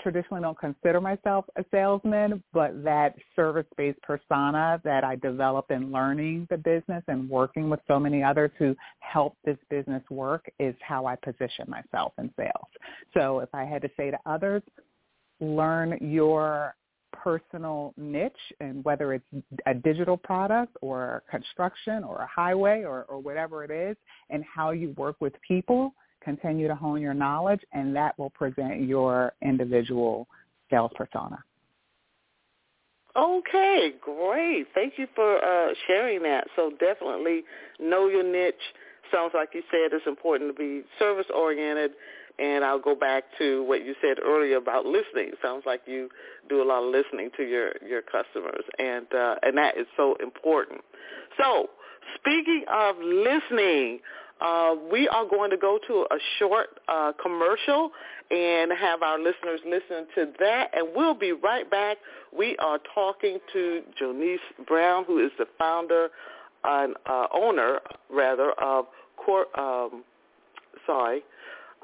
traditionally 0.01 0.41
don't 0.41 0.57
consider 0.57 0.99
myself 0.99 1.45
a 1.55 1.65
salesman, 1.71 2.43
but 2.53 2.83
that 2.83 3.15
service-based 3.35 4.01
persona 4.01 4.81
that 4.83 5.03
I 5.03 5.15
developed 5.15 5.71
in 5.71 5.91
learning 5.91 6.47
the 6.49 6.57
business 6.57 7.03
and 7.07 7.29
working 7.29 7.69
with 7.69 7.79
so 7.87 7.99
many 7.99 8.23
others 8.23 8.51
who 8.57 8.75
help 8.99 9.35
this 9.45 9.57
business 9.69 10.03
work 10.09 10.49
is 10.59 10.75
how 10.81 11.05
I 11.05 11.15
position 11.15 11.65
myself 11.67 12.13
in 12.17 12.31
sales. 12.37 12.67
So 13.13 13.39
if 13.39 13.49
I 13.53 13.63
had 13.63 13.81
to 13.83 13.89
say 13.97 14.11
to 14.11 14.19
others, 14.25 14.63
learn 15.39 15.97
your 16.01 16.75
personal 17.11 17.93
niche 17.97 18.33
and 18.59 18.83
whether 18.83 19.13
it's 19.13 19.25
a 19.65 19.73
digital 19.73 20.17
product 20.17 20.75
or 20.81 21.23
construction 21.29 22.03
or 22.03 22.17
a 22.21 22.27
highway 22.27 22.83
or, 22.83 23.03
or 23.03 23.19
whatever 23.19 23.63
it 23.63 23.71
is 23.71 23.97
and 24.29 24.43
how 24.43 24.71
you 24.71 24.91
work 24.97 25.17
with 25.19 25.33
people, 25.47 25.93
continue 26.23 26.67
to 26.67 26.75
hone 26.75 27.01
your 27.01 27.13
knowledge 27.13 27.61
and 27.73 27.95
that 27.95 28.17
will 28.17 28.29
present 28.29 28.81
your 28.81 29.33
individual 29.41 30.27
sales 30.69 30.91
persona. 30.95 31.43
Okay, 33.15 33.91
great. 33.99 34.67
Thank 34.73 34.93
you 34.97 35.07
for 35.15 35.43
uh, 35.43 35.73
sharing 35.87 36.23
that. 36.23 36.47
So 36.55 36.71
definitely 36.79 37.43
know 37.79 38.07
your 38.07 38.23
niche. 38.23 38.55
Sounds 39.11 39.31
like 39.33 39.49
you 39.53 39.61
said 39.69 39.91
it's 39.91 40.07
important 40.07 40.55
to 40.55 40.57
be 40.57 40.87
service 40.97 41.25
oriented 41.35 41.91
and 42.39 42.63
I'll 42.63 42.79
go 42.79 42.95
back 42.95 43.25
to 43.37 43.63
what 43.63 43.85
you 43.85 43.95
said 44.01 44.17
earlier 44.23 44.57
about 44.57 44.85
listening. 44.85 45.31
Sounds 45.41 45.63
like 45.65 45.81
you 45.85 46.09
do 46.49 46.61
a 46.61 46.65
lot 46.65 46.83
of 46.83 46.91
listening 46.91 47.29
to 47.37 47.43
your 47.43 47.73
your 47.87 48.01
customers, 48.01 48.63
and 48.79 49.05
uh, 49.13 49.35
and 49.43 49.57
that 49.57 49.77
is 49.77 49.85
so 49.95 50.15
important. 50.21 50.81
So, 51.37 51.69
speaking 52.15 52.65
of 52.71 52.95
listening, 52.97 53.99
uh, 54.41 54.75
we 54.91 55.07
are 55.07 55.25
going 55.27 55.51
to 55.51 55.57
go 55.57 55.79
to 55.87 56.05
a 56.11 56.17
short 56.39 56.79
uh, 56.87 57.11
commercial 57.21 57.91
and 58.31 58.71
have 58.71 59.03
our 59.03 59.19
listeners 59.19 59.59
listen 59.65 60.07
to 60.15 60.31
that, 60.39 60.71
and 60.73 60.87
we'll 60.95 61.13
be 61.13 61.31
right 61.31 61.69
back. 61.69 61.97
We 62.35 62.57
are 62.57 62.79
talking 62.95 63.39
to 63.53 63.81
Jonyce 64.01 64.65
Brown, 64.67 65.05
who 65.05 65.23
is 65.23 65.31
the 65.37 65.45
founder 65.59 66.09
and 66.63 66.95
uh, 67.05 67.27
owner, 67.33 67.79
rather, 68.09 68.51
of 68.53 68.85
Cor- 69.17 69.59
um, 69.59 70.03
sorry, 70.87 71.21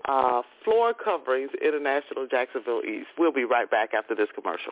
uh, 0.08 0.41
Floor 0.63 0.93
Coverings 0.93 1.52
International 1.63 2.28
Jacksonville 2.30 2.82
East. 2.82 3.08
We'll 3.17 3.34
be 3.34 3.43
right 3.43 3.70
back 3.70 3.93
after 3.93 4.15
this 4.15 4.28
commercial. 4.34 4.72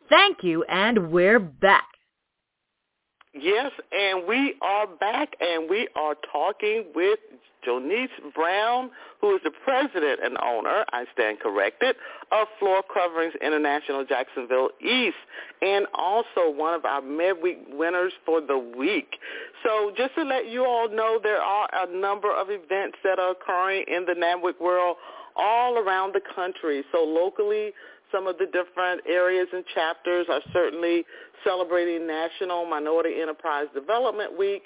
Thank 0.08 0.44
you, 0.44 0.62
and 0.64 1.10
we're 1.10 1.40
back. 1.40 1.95
Yes, 3.38 3.70
and 3.92 4.26
we 4.26 4.54
are 4.62 4.86
back, 4.86 5.36
and 5.40 5.68
we 5.68 5.88
are 5.94 6.14
talking 6.32 6.86
with 6.94 7.18
Jonyce 7.66 8.08
Brown, 8.34 8.90
who 9.20 9.34
is 9.34 9.42
the 9.44 9.50
president 9.62 10.20
and 10.24 10.38
owner, 10.42 10.84
I 10.92 11.04
stand 11.12 11.40
corrected, 11.40 11.96
of 12.32 12.46
Floor 12.58 12.82
Coverings 12.92 13.34
International 13.42 14.06
Jacksonville 14.06 14.70
East, 14.80 15.16
and 15.60 15.86
also 15.94 16.48
one 16.50 16.74
of 16.74 16.86
our 16.86 17.02
MEDWeek 17.02 17.76
winners 17.76 18.12
for 18.24 18.40
the 18.40 18.56
week. 18.56 19.18
So 19.62 19.92
just 19.96 20.14
to 20.14 20.22
let 20.22 20.48
you 20.48 20.64
all 20.64 20.88
know, 20.88 21.18
there 21.22 21.40
are 21.42 21.68
a 21.74 21.94
number 21.94 22.34
of 22.34 22.48
events 22.48 22.96
that 23.04 23.18
are 23.18 23.32
occurring 23.32 23.84
in 23.88 24.06
the 24.06 24.14
NABWIC 24.14 24.60
world 24.60 24.96
all 25.36 25.76
around 25.76 26.14
the 26.14 26.22
country. 26.34 26.82
So 26.90 27.04
locally, 27.04 27.72
some 28.12 28.26
of 28.26 28.38
the 28.38 28.46
different 28.46 29.02
areas 29.08 29.48
and 29.52 29.64
chapters 29.74 30.26
are 30.30 30.42
certainly 30.52 31.04
celebrating 31.44 32.06
National 32.06 32.64
Minority 32.66 33.20
Enterprise 33.20 33.66
Development 33.74 34.36
Week, 34.38 34.64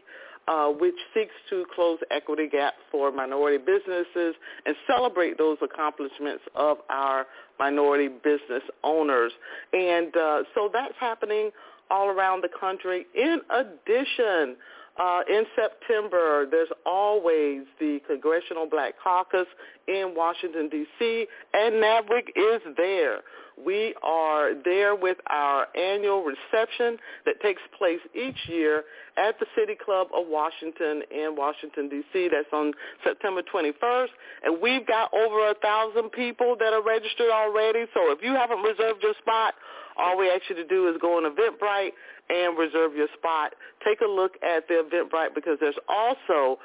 uh, 0.49 0.69
which 0.69 0.95
seeks 1.15 1.35
to 1.51 1.65
close 1.75 1.99
equity 2.11 2.49
gap 2.49 2.75
for 2.91 3.13
minority 3.13 3.59
businesses 3.59 4.35
and 4.67 4.75
celebrate 4.87 5.39
those 5.39 5.59
accomplishments 5.63 6.43
of 6.55 6.79
our 6.89 7.27
minority 7.59 8.09
business 8.09 8.63
owners. 8.83 9.33
And 9.73 10.17
uh, 10.17 10.43
so 10.55 10.71
that's 10.73 10.95
happening 10.99 11.51
all 11.91 12.09
around 12.09 12.43
the 12.43 12.49
country. 12.49 13.07
In 13.15 13.41
addition, 13.51 14.57
uh, 14.99 15.21
in 15.29 15.45
September, 15.57 16.47
there's 16.51 16.69
always 16.85 17.63
the 17.79 18.01
Congressional 18.07 18.67
Black 18.67 18.95
Caucus 19.03 19.47
in 19.91 20.15
Washington, 20.15 20.69
D.C., 20.69 21.27
and 21.53 21.75
NABWIC 21.75 22.29
is 22.37 22.63
there. 22.77 23.21
We 23.65 23.95
are 24.03 24.53
there 24.65 24.95
with 24.95 25.19
our 25.27 25.67
annual 25.77 26.23
reception 26.25 26.97
that 27.27 27.41
takes 27.43 27.61
place 27.77 28.01
each 28.15 28.49
year 28.49 28.85
at 29.17 29.39
the 29.39 29.47
City 29.57 29.77
Club 29.85 30.09
of 30.17 30.27
Washington 30.29 31.03
in 31.11 31.35
Washington, 31.37 31.89
D.C. 31.89 32.29
That's 32.33 32.49
on 32.53 32.73
September 33.05 33.43
21st. 33.43 34.09
And 34.45 34.63
we've 34.63 34.87
got 34.87 35.13
over 35.13 35.51
a 35.51 35.55
thousand 35.55 36.11
people 36.13 36.57
that 36.59 36.73
are 36.73 36.83
registered 36.83 37.31
already. 37.31 37.85
So 37.93 38.11
if 38.13 38.23
you 38.23 38.33
haven't 38.33 38.63
reserved 38.63 39.03
your 39.03 39.15
spot, 39.21 39.55
all 39.99 40.17
we 40.17 40.31
ask 40.31 40.43
you 40.49 40.57
to 40.57 40.67
do 40.67 40.89
is 40.89 40.97
go 41.01 41.19
on 41.19 41.31
Eventbrite 41.31 41.93
and 42.31 42.57
reserve 42.57 42.95
your 42.95 43.09
spot. 43.19 43.53
Take 43.85 44.01
a 44.01 44.09
look 44.09 44.33
at 44.43 44.69
the 44.69 44.85
Eventbrite 44.87 45.35
because 45.35 45.59
there's 45.61 45.79
also 45.89 46.59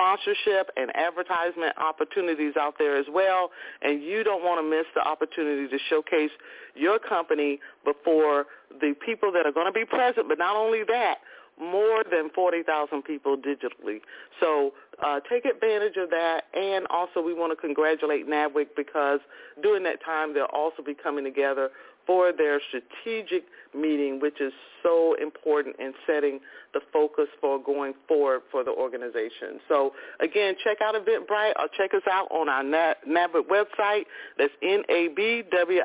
sponsorship 0.00 0.70
and 0.76 0.90
advertisement 0.96 1.76
opportunities 1.76 2.54
out 2.58 2.74
there 2.78 2.96
as 2.96 3.06
well, 3.12 3.50
and 3.82 4.02
you 4.02 4.24
don't 4.24 4.42
want 4.42 4.58
to 4.58 4.68
miss 4.68 4.86
the 4.94 5.00
opportunity 5.00 5.68
to 5.68 5.78
showcase 5.88 6.30
your 6.74 6.98
company 6.98 7.60
before 7.84 8.46
the 8.80 8.94
people 9.04 9.30
that 9.32 9.44
are 9.44 9.52
going 9.52 9.66
to 9.66 9.72
be 9.72 9.84
present, 9.84 10.28
but 10.28 10.38
not 10.38 10.56
only 10.56 10.80
that, 10.88 11.16
more 11.60 12.02
than 12.10 12.30
40,000 12.34 13.02
people 13.02 13.36
digitally. 13.36 14.00
So 14.40 14.72
uh, 15.04 15.20
take 15.28 15.44
advantage 15.44 15.96
of 15.98 16.08
that. 16.08 16.44
And 16.54 16.86
also 16.88 17.20
we 17.20 17.34
want 17.34 17.52
to 17.52 17.56
congratulate 17.56 18.26
NABWIC 18.26 18.68
because 18.76 19.20
during 19.62 19.82
that 19.84 20.02
time 20.02 20.32
they'll 20.32 20.44
also 20.54 20.82
be 20.82 20.94
coming 20.94 21.24
together 21.24 21.68
for 22.06 22.32
their 22.32 22.60
strategic 22.68 23.44
meeting, 23.74 24.20
which 24.20 24.40
is 24.40 24.52
so 24.82 25.14
important 25.20 25.76
in 25.78 25.92
setting 26.06 26.40
the 26.72 26.80
focus 26.92 27.26
for 27.40 27.62
going 27.62 27.94
forward 28.08 28.42
for 28.50 28.64
the 28.64 28.70
organization. 28.70 29.60
So 29.68 29.92
again, 30.20 30.54
check 30.64 30.78
out 30.82 30.94
Eventbrite 30.94 31.52
or 31.58 31.68
check 31.76 31.94
us 31.94 32.02
out 32.10 32.30
on 32.30 32.48
our 32.48 32.62
NABWIC 32.62 33.46
website. 33.48 34.04
That's 34.38 34.52
nabwic.org. 34.62 35.80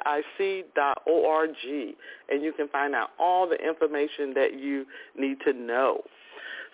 And 2.30 2.44
you 2.44 2.54
can 2.54 2.68
find 2.70 2.96
out 2.96 3.10
all 3.20 3.48
the 3.48 3.56
information 3.56 4.34
that 4.36 4.60
you 4.60 4.86
need 5.18 5.38
to 5.46 5.54
know. 5.54 6.02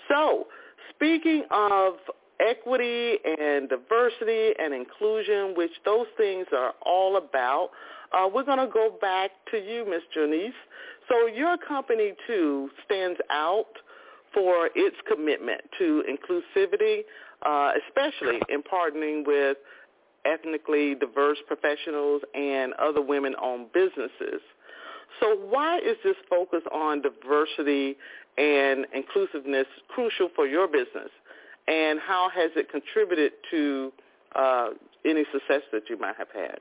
So 0.09 0.47
speaking 0.95 1.43
of 1.51 1.95
equity 2.39 3.17
and 3.25 3.69
diversity 3.69 4.53
and 4.59 4.73
inclusion, 4.73 5.53
which 5.55 5.71
those 5.85 6.07
things 6.17 6.47
are 6.55 6.73
all 6.85 7.17
about, 7.17 7.69
uh, 8.13 8.27
we're 8.33 8.43
going 8.43 8.59
to 8.59 8.71
go 8.71 8.95
back 8.99 9.31
to 9.51 9.57
you, 9.57 9.85
Ms. 9.89 10.01
Jonyce. 10.15 10.51
So 11.09 11.27
your 11.27 11.57
company, 11.57 12.13
too, 12.27 12.69
stands 12.85 13.19
out 13.29 13.67
for 14.33 14.69
its 14.75 14.95
commitment 15.07 15.61
to 15.77 16.03
inclusivity, 16.09 17.01
uh, 17.45 17.71
especially 17.87 18.39
in 18.49 18.63
partnering 18.63 19.25
with 19.25 19.57
ethnically 20.25 20.95
diverse 20.95 21.37
professionals 21.47 22.21
and 22.33 22.73
other 22.73 23.01
women-owned 23.01 23.71
businesses. 23.73 24.41
So 25.19 25.35
why 25.49 25.79
is 25.79 25.97
this 26.03 26.15
focus 26.29 26.61
on 26.71 27.01
diversity 27.01 27.97
and 28.37 28.85
inclusiveness 28.93 29.67
crucial 29.89 30.29
for 30.35 30.47
your 30.47 30.67
business? 30.67 31.09
And 31.67 31.99
how 31.99 32.29
has 32.33 32.51
it 32.55 32.69
contributed 32.69 33.33
to 33.51 33.91
uh, 34.35 34.69
any 35.05 35.25
success 35.31 35.61
that 35.71 35.83
you 35.89 35.99
might 35.99 36.15
have 36.17 36.29
had? 36.33 36.59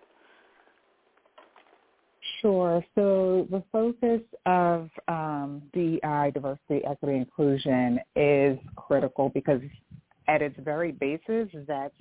Sure. 2.40 2.85
So 2.94 3.46
the 3.50 3.62
focus 3.72 4.20
of 4.46 4.90
um, 5.09 5.62
DEI, 5.72 6.30
diversity, 6.35 6.85
equity, 6.85 7.16
inclusion 7.16 7.98
is 8.14 8.59
critical 8.76 9.30
because 9.30 9.61
at 10.28 10.42
its 10.42 10.56
very 10.61 10.92
basis, 10.92 11.48
that's 11.66 11.94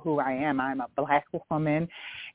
who 0.00 0.20
I 0.20 0.32
am. 0.32 0.60
I'm 0.60 0.80
a 0.80 0.88
black 0.96 1.26
woman 1.50 1.86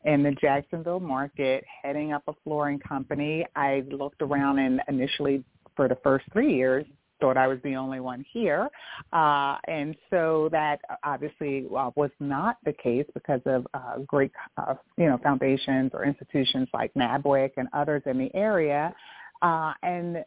in 0.06 0.24
the 0.24 0.32
Jacksonville 0.32 1.00
market 1.00 1.64
heading 1.84 2.14
up 2.14 2.24
a 2.28 2.34
flooring 2.44 2.80
company. 2.80 3.46
I 3.56 3.84
looked 3.92 4.22
around 4.22 4.60
and 4.60 4.82
initially 4.88 5.44
for 5.76 5.88
the 5.88 5.98
first 6.04 6.26
three 6.32 6.56
years 6.56 6.86
thought 7.20 7.38
I 7.38 7.48
was 7.48 7.60
the 7.64 7.76
only 7.76 8.00
one 8.00 8.26
here. 8.32 8.70
Uh, 9.14 9.58
and 9.68 9.96
so 10.10 10.50
that 10.52 10.80
obviously 11.04 11.66
uh, 11.76 11.92
was 11.96 12.12
not 12.20 12.58
the 12.66 12.74
case 12.74 13.06
because 13.14 13.42
of 13.46 13.68
uh, 13.74 14.00
great, 14.06 14.32
uh, 14.58 14.76
you 14.98 15.06
know, 15.06 15.20
foundations 15.24 15.92
or 15.94 16.06
institutions 16.06 16.68
like 16.74 16.94
NABWIC 16.94 17.52
and 17.58 17.68
others 17.74 18.04
in 18.06 18.18
the 18.18 18.34
area. 18.36 18.94
Uh, 19.42 19.74
and 19.84 20.24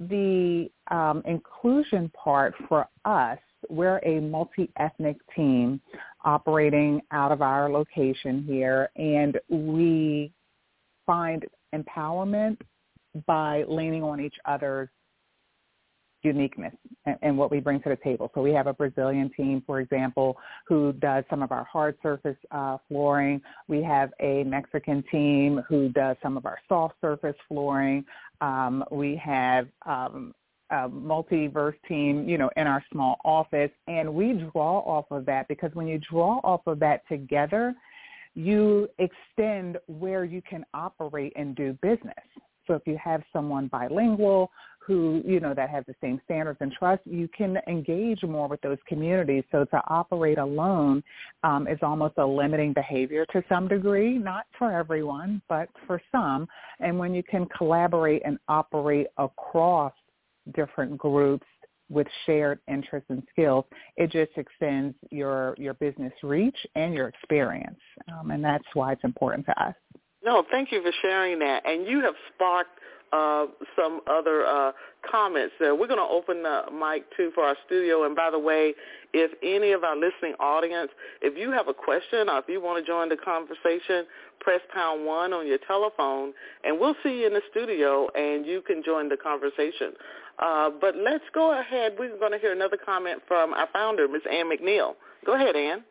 the 0.00 0.70
um, 0.90 1.22
inclusion 1.26 2.10
part 2.10 2.54
for 2.68 2.88
us, 3.04 3.38
we're 3.68 4.00
a 4.04 4.20
multi-ethnic 4.20 5.16
team 5.34 5.80
operating 6.24 7.00
out 7.10 7.32
of 7.32 7.42
our 7.42 7.70
location 7.70 8.44
here, 8.44 8.90
and 8.96 9.38
we 9.48 10.32
find 11.06 11.44
empowerment 11.74 12.56
by 13.26 13.64
leaning 13.68 14.02
on 14.02 14.20
each 14.20 14.36
other's 14.44 14.88
uniqueness 16.32 16.74
and, 17.22 17.36
what 17.38 17.50
we 17.50 17.60
bring 17.60 17.80
to 17.82 17.88
the 17.88 18.00
table. 18.08 18.30
So 18.34 18.42
we 18.42 18.52
have 18.52 18.66
a 18.66 18.76
Brazilian 18.82 19.30
team, 19.36 19.62
for 19.66 19.80
example, 19.80 20.36
who 20.66 20.92
does 20.94 21.24
some 21.30 21.42
of 21.42 21.50
our 21.52 21.64
hard 21.64 21.94
surface 22.02 22.40
uh, 22.50 22.76
flooring. 22.86 23.40
We 23.66 23.82
have 23.94 24.10
a 24.20 24.44
Mexican 24.44 24.98
team 25.10 25.62
who 25.68 25.88
does 25.90 26.16
some 26.22 26.36
of 26.36 26.44
our 26.46 26.58
soft 26.68 26.96
surface 27.00 27.38
flooring. 27.48 28.04
Um, 28.40 28.84
we 28.90 29.10
have 29.16 29.68
um, 29.86 30.34
a 30.70 30.88
multiverse 30.88 31.78
team, 31.88 32.28
you 32.28 32.38
know, 32.38 32.50
in 32.56 32.66
our 32.66 32.84
small 32.92 33.14
office, 33.24 33.70
and 33.86 34.06
we 34.12 34.26
draw 34.52 34.74
off 34.80 35.06
of 35.10 35.24
that 35.26 35.48
because 35.48 35.70
when 35.74 35.86
you 35.86 35.98
draw 36.10 36.40
off 36.44 36.62
of 36.66 36.78
that 36.80 37.06
together, 37.08 37.74
you 38.34 38.88
extend 38.98 39.78
where 39.86 40.24
you 40.24 40.42
can 40.42 40.64
operate 40.74 41.32
and 41.36 41.56
do 41.56 41.76
business. 41.80 42.14
So 42.66 42.74
if 42.74 42.82
you 42.86 42.98
have 43.02 43.22
someone 43.32 43.66
bilingual 43.68 44.50
who, 44.88 45.22
you 45.24 45.38
know, 45.38 45.52
that 45.52 45.68
has 45.68 45.84
the 45.86 45.94
same 46.00 46.18
standards 46.24 46.56
and 46.62 46.72
trust, 46.72 47.02
you 47.04 47.28
can 47.28 47.58
engage 47.68 48.22
more 48.22 48.48
with 48.48 48.60
those 48.62 48.78
communities. 48.88 49.44
So 49.52 49.66
to 49.66 49.82
operate 49.86 50.38
alone 50.38 51.04
um, 51.44 51.68
is 51.68 51.78
almost 51.82 52.14
a 52.16 52.26
limiting 52.26 52.72
behavior 52.72 53.26
to 53.32 53.44
some 53.50 53.68
degree, 53.68 54.16
not 54.16 54.46
for 54.58 54.72
everyone, 54.72 55.42
but 55.46 55.68
for 55.86 56.00
some. 56.10 56.48
And 56.80 56.98
when 56.98 57.12
you 57.12 57.22
can 57.22 57.46
collaborate 57.56 58.22
and 58.24 58.38
operate 58.48 59.08
across 59.18 59.92
different 60.54 60.96
groups 60.96 61.46
with 61.90 62.06
shared 62.24 62.58
interests 62.66 63.10
and 63.10 63.22
skills, 63.30 63.66
it 63.98 64.10
just 64.10 64.32
extends 64.36 64.94
your 65.10 65.54
your 65.58 65.74
business 65.74 66.12
reach 66.22 66.56
and 66.74 66.94
your 66.94 67.08
experience, 67.08 67.80
um, 68.12 68.30
and 68.30 68.42
that's 68.44 68.64
why 68.74 68.92
it's 68.92 69.04
important 69.04 69.44
to 69.46 69.62
us. 69.62 69.74
No, 70.22 70.44
thank 70.50 70.72
you 70.72 70.82
for 70.82 70.92
sharing 71.00 71.38
that. 71.38 71.64
And 71.66 71.86
you 71.86 72.00
have 72.02 72.14
sparked 72.34 72.78
uh, 73.12 73.46
some 73.76 74.00
other 74.06 74.46
uh, 74.46 74.72
comments 75.08 75.54
there. 75.58 75.74
We're 75.74 75.86
going 75.86 75.98
to 75.98 76.14
open 76.14 76.42
the 76.42 76.64
mic 76.72 77.04
too 77.16 77.30
for 77.34 77.44
our 77.44 77.56
studio. 77.66 78.04
And 78.04 78.14
by 78.14 78.30
the 78.30 78.38
way, 78.38 78.74
if 79.12 79.30
any 79.42 79.72
of 79.72 79.84
our 79.84 79.96
listening 79.96 80.34
audience, 80.40 80.90
if 81.22 81.36
you 81.36 81.50
have 81.50 81.68
a 81.68 81.74
question 81.74 82.28
or 82.28 82.38
if 82.38 82.44
you 82.48 82.60
want 82.60 82.84
to 82.84 82.90
join 82.90 83.08
the 83.08 83.16
conversation, 83.16 84.06
press 84.40 84.60
pound 84.72 85.06
one 85.06 85.32
on 85.32 85.46
your 85.46 85.58
telephone, 85.66 86.32
and 86.64 86.78
we'll 86.78 86.96
see 87.02 87.20
you 87.20 87.26
in 87.26 87.32
the 87.32 87.42
studio, 87.50 88.08
and 88.14 88.46
you 88.46 88.62
can 88.62 88.82
join 88.82 89.08
the 89.08 89.16
conversation. 89.16 89.92
Uh, 90.38 90.70
but 90.80 90.94
let's 90.96 91.24
go 91.34 91.58
ahead. 91.58 91.96
We're 91.98 92.16
going 92.18 92.32
to 92.32 92.38
hear 92.38 92.52
another 92.52 92.76
comment 92.76 93.22
from 93.26 93.54
our 93.54 93.68
founder, 93.72 94.06
Ms. 94.06 94.22
Ann 94.30 94.50
McNeil. 94.50 94.94
Go 95.26 95.34
ahead, 95.34 95.56
Ann. 95.56 95.84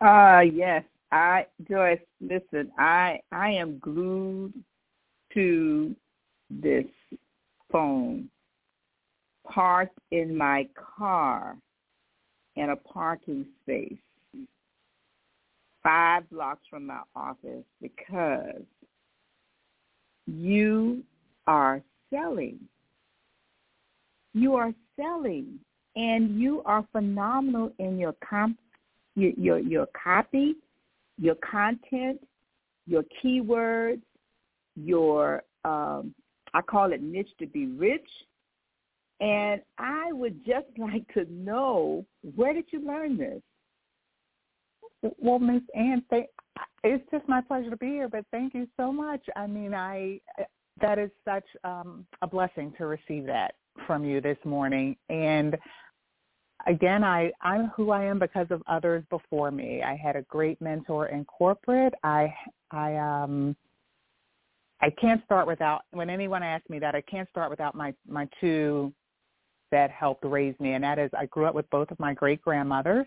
Uh, 0.00 0.40
yes. 0.40 0.84
I 1.12 1.46
Joyce, 1.70 2.00
listen, 2.20 2.72
I 2.78 3.20
I 3.30 3.50
am 3.50 3.78
glued 3.78 4.54
to 5.34 5.94
this 6.50 6.84
phone, 7.70 8.28
parked 9.50 9.98
in 10.10 10.36
my 10.36 10.68
car 10.96 11.56
in 12.56 12.70
a 12.70 12.76
parking 12.76 13.46
space 13.62 13.96
five 15.82 16.28
blocks 16.30 16.62
from 16.70 16.86
my 16.86 17.00
office 17.16 17.64
because 17.80 18.62
you 20.26 21.02
are 21.46 21.82
selling. 22.08 22.60
You 24.32 24.54
are 24.54 24.72
selling 24.96 25.58
and 25.96 26.40
you 26.40 26.62
are 26.64 26.86
phenomenal 26.92 27.72
in 27.78 27.98
your 27.98 28.14
comp 28.28 28.58
your 29.14 29.32
your, 29.36 29.58
your 29.58 29.86
copy 30.00 30.54
your 31.18 31.36
content, 31.36 32.18
your 32.86 33.04
keywords, 33.22 34.00
your 34.76 35.42
um, 35.64 36.14
I 36.54 36.60
call 36.60 36.92
it 36.92 37.02
niche 37.02 37.30
to 37.38 37.46
be 37.46 37.66
rich. 37.66 38.08
And 39.20 39.60
I 39.78 40.12
would 40.12 40.44
just 40.44 40.66
like 40.78 41.06
to 41.14 41.26
know 41.30 42.04
where 42.34 42.52
did 42.52 42.66
you 42.70 42.84
learn 42.86 43.16
this? 43.16 43.42
Well, 45.18 45.40
Miss 45.40 45.62
Ann, 45.74 46.04
it's 46.84 47.10
just 47.10 47.28
my 47.28 47.40
pleasure 47.40 47.70
to 47.70 47.76
be 47.76 47.88
here. 47.88 48.08
But 48.08 48.24
thank 48.30 48.54
you 48.54 48.68
so 48.76 48.92
much. 48.92 49.20
I 49.34 49.46
mean, 49.46 49.74
I 49.74 50.20
that 50.80 50.98
is 50.98 51.10
such 51.24 51.44
um, 51.64 52.06
a 52.22 52.26
blessing 52.26 52.72
to 52.78 52.86
receive 52.86 53.26
that 53.26 53.54
from 53.86 54.04
you 54.04 54.20
this 54.20 54.38
morning. 54.44 54.96
And 55.08 55.56
again, 56.66 57.04
I, 57.04 57.32
I'm 57.42 57.66
who 57.76 57.90
I 57.90 58.04
am 58.04 58.18
because 58.18 58.46
of 58.50 58.62
others 58.66 59.04
before 59.10 59.50
me. 59.50 59.82
I 59.82 59.96
had 59.96 60.16
a 60.16 60.22
great 60.22 60.60
mentor 60.60 61.06
in 61.06 61.24
corporate. 61.24 61.94
I, 62.02 62.32
I, 62.70 62.96
um, 62.96 63.56
I 64.82 64.90
can't 64.90 65.24
start 65.24 65.46
without, 65.46 65.82
when 65.92 66.10
anyone 66.10 66.42
asks 66.42 66.68
me 66.68 66.78
that, 66.80 66.94
I 66.94 67.00
can't 67.02 67.28
start 67.30 67.50
without 67.50 67.74
my, 67.74 67.94
my 68.06 68.28
two 68.40 68.92
that 69.72 69.90
helped 69.90 70.24
raise 70.24 70.54
me, 70.60 70.74
and 70.74 70.84
that 70.84 70.98
is 70.98 71.10
I 71.18 71.26
grew 71.26 71.46
up 71.46 71.54
with 71.54 71.68
both 71.70 71.90
of 71.90 71.98
my 71.98 72.12
great 72.14 72.42
grandmothers, 72.42 73.06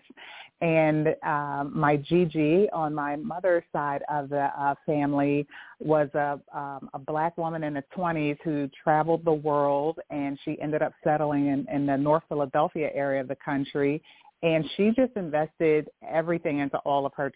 and 0.60 1.14
um, 1.22 1.70
my 1.72 1.96
Gigi 1.96 2.68
on 2.70 2.92
my 2.92 3.16
mother's 3.16 3.62
side 3.72 4.02
of 4.10 4.28
the 4.28 4.50
uh, 4.58 4.74
family 4.84 5.46
was 5.78 6.08
a 6.14 6.40
um, 6.52 6.90
a 6.92 6.98
black 6.98 7.38
woman 7.38 7.62
in 7.62 7.74
the 7.74 7.84
20s 7.96 8.36
who 8.42 8.68
traveled 8.82 9.24
the 9.24 9.32
world, 9.32 10.00
and 10.10 10.38
she 10.44 10.60
ended 10.60 10.82
up 10.82 10.92
settling 11.04 11.46
in, 11.46 11.66
in 11.72 11.86
the 11.86 11.96
North 11.96 12.24
Philadelphia 12.28 12.90
area 12.92 13.20
of 13.20 13.28
the 13.28 13.36
country, 13.36 14.02
and 14.42 14.64
she 14.76 14.90
just 14.96 15.12
invested 15.16 15.88
everything 16.06 16.58
into 16.58 16.78
all 16.78 17.06
of 17.06 17.12
her 17.16 17.32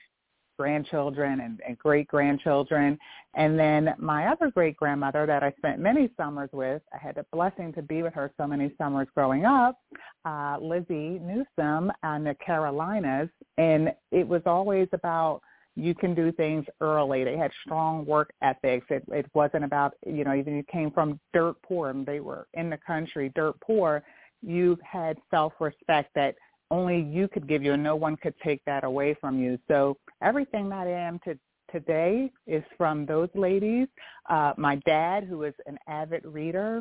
grandchildren 0.60 1.40
and, 1.40 1.58
and 1.66 1.78
great 1.78 2.06
grandchildren. 2.06 2.98
And 3.34 3.58
then 3.58 3.94
my 3.98 4.26
other 4.26 4.50
great 4.50 4.76
grandmother 4.76 5.24
that 5.24 5.42
I 5.42 5.54
spent 5.56 5.78
many 5.78 6.10
summers 6.18 6.50
with, 6.52 6.82
I 6.92 6.98
had 6.98 7.14
the 7.14 7.24
blessing 7.32 7.72
to 7.72 7.82
be 7.82 8.02
with 8.02 8.12
her 8.12 8.30
so 8.36 8.46
many 8.46 8.70
summers 8.76 9.08
growing 9.14 9.46
up, 9.46 9.78
uh, 10.26 10.58
Lizzie 10.60 11.18
Newsom 11.18 11.90
in 12.04 12.24
the 12.24 12.36
Carolinas. 12.44 13.30
And 13.56 13.94
it 14.12 14.28
was 14.28 14.42
always 14.44 14.88
about 14.92 15.40
you 15.76 15.94
can 15.94 16.14
do 16.14 16.30
things 16.30 16.66
early. 16.82 17.24
They 17.24 17.38
had 17.38 17.52
strong 17.64 18.04
work 18.04 18.30
ethics. 18.42 18.84
It, 18.90 19.02
it 19.08 19.26
wasn't 19.32 19.64
about, 19.64 19.94
you 20.04 20.24
know, 20.24 20.34
even 20.34 20.56
you 20.56 20.64
came 20.64 20.90
from 20.90 21.18
dirt 21.32 21.56
poor 21.62 21.88
and 21.88 22.04
they 22.04 22.20
were 22.20 22.48
in 22.52 22.68
the 22.68 22.78
country 22.86 23.32
dirt 23.34 23.58
poor, 23.62 24.02
you 24.42 24.76
had 24.84 25.16
self-respect 25.30 26.10
that– 26.16 26.34
only 26.70 27.00
you 27.00 27.28
could 27.28 27.48
give 27.48 27.62
you 27.62 27.72
and 27.72 27.82
no 27.82 27.96
one 27.96 28.16
could 28.16 28.34
take 28.44 28.64
that 28.64 28.84
away 28.84 29.16
from 29.20 29.40
you. 29.40 29.58
So 29.68 29.96
everything 30.22 30.68
that 30.68 30.86
I 30.86 30.92
am 30.92 31.18
to 31.24 31.38
today 31.72 32.30
is 32.46 32.62
from 32.76 33.06
those 33.06 33.28
ladies. 33.34 33.88
Uh, 34.28 34.52
my 34.56 34.76
dad, 34.86 35.24
who 35.24 35.44
is 35.44 35.54
an 35.66 35.78
avid 35.88 36.24
reader, 36.24 36.80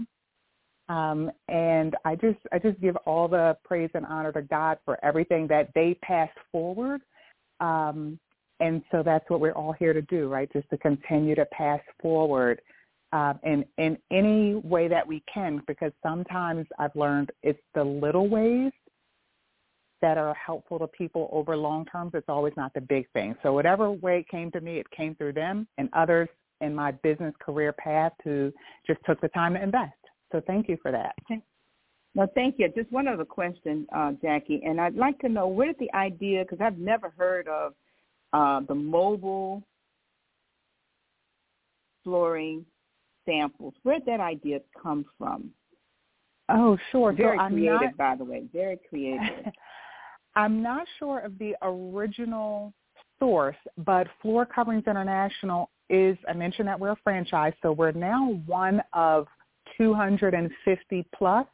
um, 0.89 1.31
and 1.47 1.95
I 2.03 2.15
just 2.15 2.39
I 2.51 2.57
just 2.59 2.79
give 2.81 2.95
all 3.05 3.27
the 3.27 3.57
praise 3.63 3.91
and 3.93 4.05
honor 4.05 4.31
to 4.31 4.41
God 4.41 4.79
for 4.85 5.03
everything 5.03 5.47
that 5.47 5.69
they 5.75 5.97
passed 6.01 6.37
forward. 6.51 7.01
Um, 7.59 8.19
and 8.59 8.81
so 8.91 9.03
that's 9.03 9.29
what 9.29 9.39
we're 9.39 9.53
all 9.53 9.71
here 9.71 9.93
to 9.93 10.01
do, 10.01 10.27
right? 10.27 10.51
Just 10.51 10.69
to 10.71 10.77
continue 10.77 11.35
to 11.35 11.45
pass 11.45 11.79
forward 12.01 12.61
uh, 13.13 13.33
in 13.43 13.65
in 13.77 13.97
any 14.11 14.55
way 14.55 14.87
that 14.87 15.05
we 15.05 15.23
can, 15.31 15.61
because 15.67 15.91
sometimes 16.03 16.65
I've 16.79 16.95
learned 16.95 17.31
it's 17.43 17.59
the 17.75 17.83
little 17.83 18.27
ways 18.27 18.71
that 20.01 20.17
are 20.17 20.33
helpful 20.33 20.79
to 20.79 20.87
people 20.87 21.29
over 21.31 21.55
long 21.57 21.85
terms. 21.85 22.11
It's 22.13 22.29
always 22.29 22.53
not 22.55 22.73
the 22.73 22.81
big 22.81 23.09
thing. 23.11 23.35
So 23.43 23.53
whatever 23.53 23.91
way 23.91 24.19
it 24.19 24.29
came 24.29 24.51
to 24.51 24.61
me, 24.61 24.77
it 24.77 24.89
came 24.91 25.15
through 25.15 25.33
them 25.33 25.67
and 25.77 25.89
others 25.93 26.29
in 26.61 26.73
my 26.73 26.91
business 26.91 27.33
career 27.39 27.73
path 27.73 28.13
who 28.23 28.51
just 28.85 28.99
took 29.05 29.19
the 29.21 29.29
time 29.29 29.53
to 29.53 29.63
invest. 29.63 29.93
So 30.31 30.41
thank 30.45 30.69
you 30.69 30.77
for 30.81 30.91
that. 30.91 31.15
Well, 32.15 32.29
thank 32.35 32.55
you. 32.57 32.69
Just 32.75 32.91
one 32.91 33.07
other 33.07 33.25
question, 33.25 33.87
uh, 33.95 34.13
Jackie, 34.21 34.61
and 34.65 34.79
I'd 34.81 34.95
like 34.95 35.19
to 35.19 35.29
know 35.29 35.47
where 35.47 35.73
the 35.79 35.91
idea, 35.93 36.43
because 36.43 36.59
I've 36.61 36.77
never 36.77 37.13
heard 37.17 37.47
of 37.47 37.73
uh, 38.33 38.61
the 38.67 38.75
mobile 38.75 39.63
flooring 42.03 42.65
samples. 43.25 43.73
Where 43.83 43.99
did 43.99 44.07
that 44.07 44.19
idea 44.19 44.59
come 44.81 45.05
from? 45.17 45.51
Oh, 46.49 46.77
sure. 46.91 47.13
Very 47.13 47.37
so 47.37 47.47
creative, 47.47 47.81
not... 47.81 47.97
by 47.97 48.15
the 48.15 48.25
way. 48.25 48.43
Very 48.51 48.79
creative. 48.89 49.45
I'm 50.35 50.61
not 50.61 50.85
sure 50.97 51.19
of 51.19 51.37
the 51.39 51.55
original 51.61 52.73
source, 53.19 53.55
but 53.77 54.07
Floor 54.21 54.45
Coverings 54.45 54.85
International 54.87 55.69
is, 55.89 56.17
I 56.27 56.33
mentioned 56.33 56.67
that 56.67 56.79
we're 56.79 56.91
a 56.91 56.97
franchise, 57.03 57.53
so 57.61 57.71
we're 57.71 57.91
now 57.91 58.39
one 58.45 58.81
of 58.93 59.27
250 59.77 61.05
plus 61.15 61.47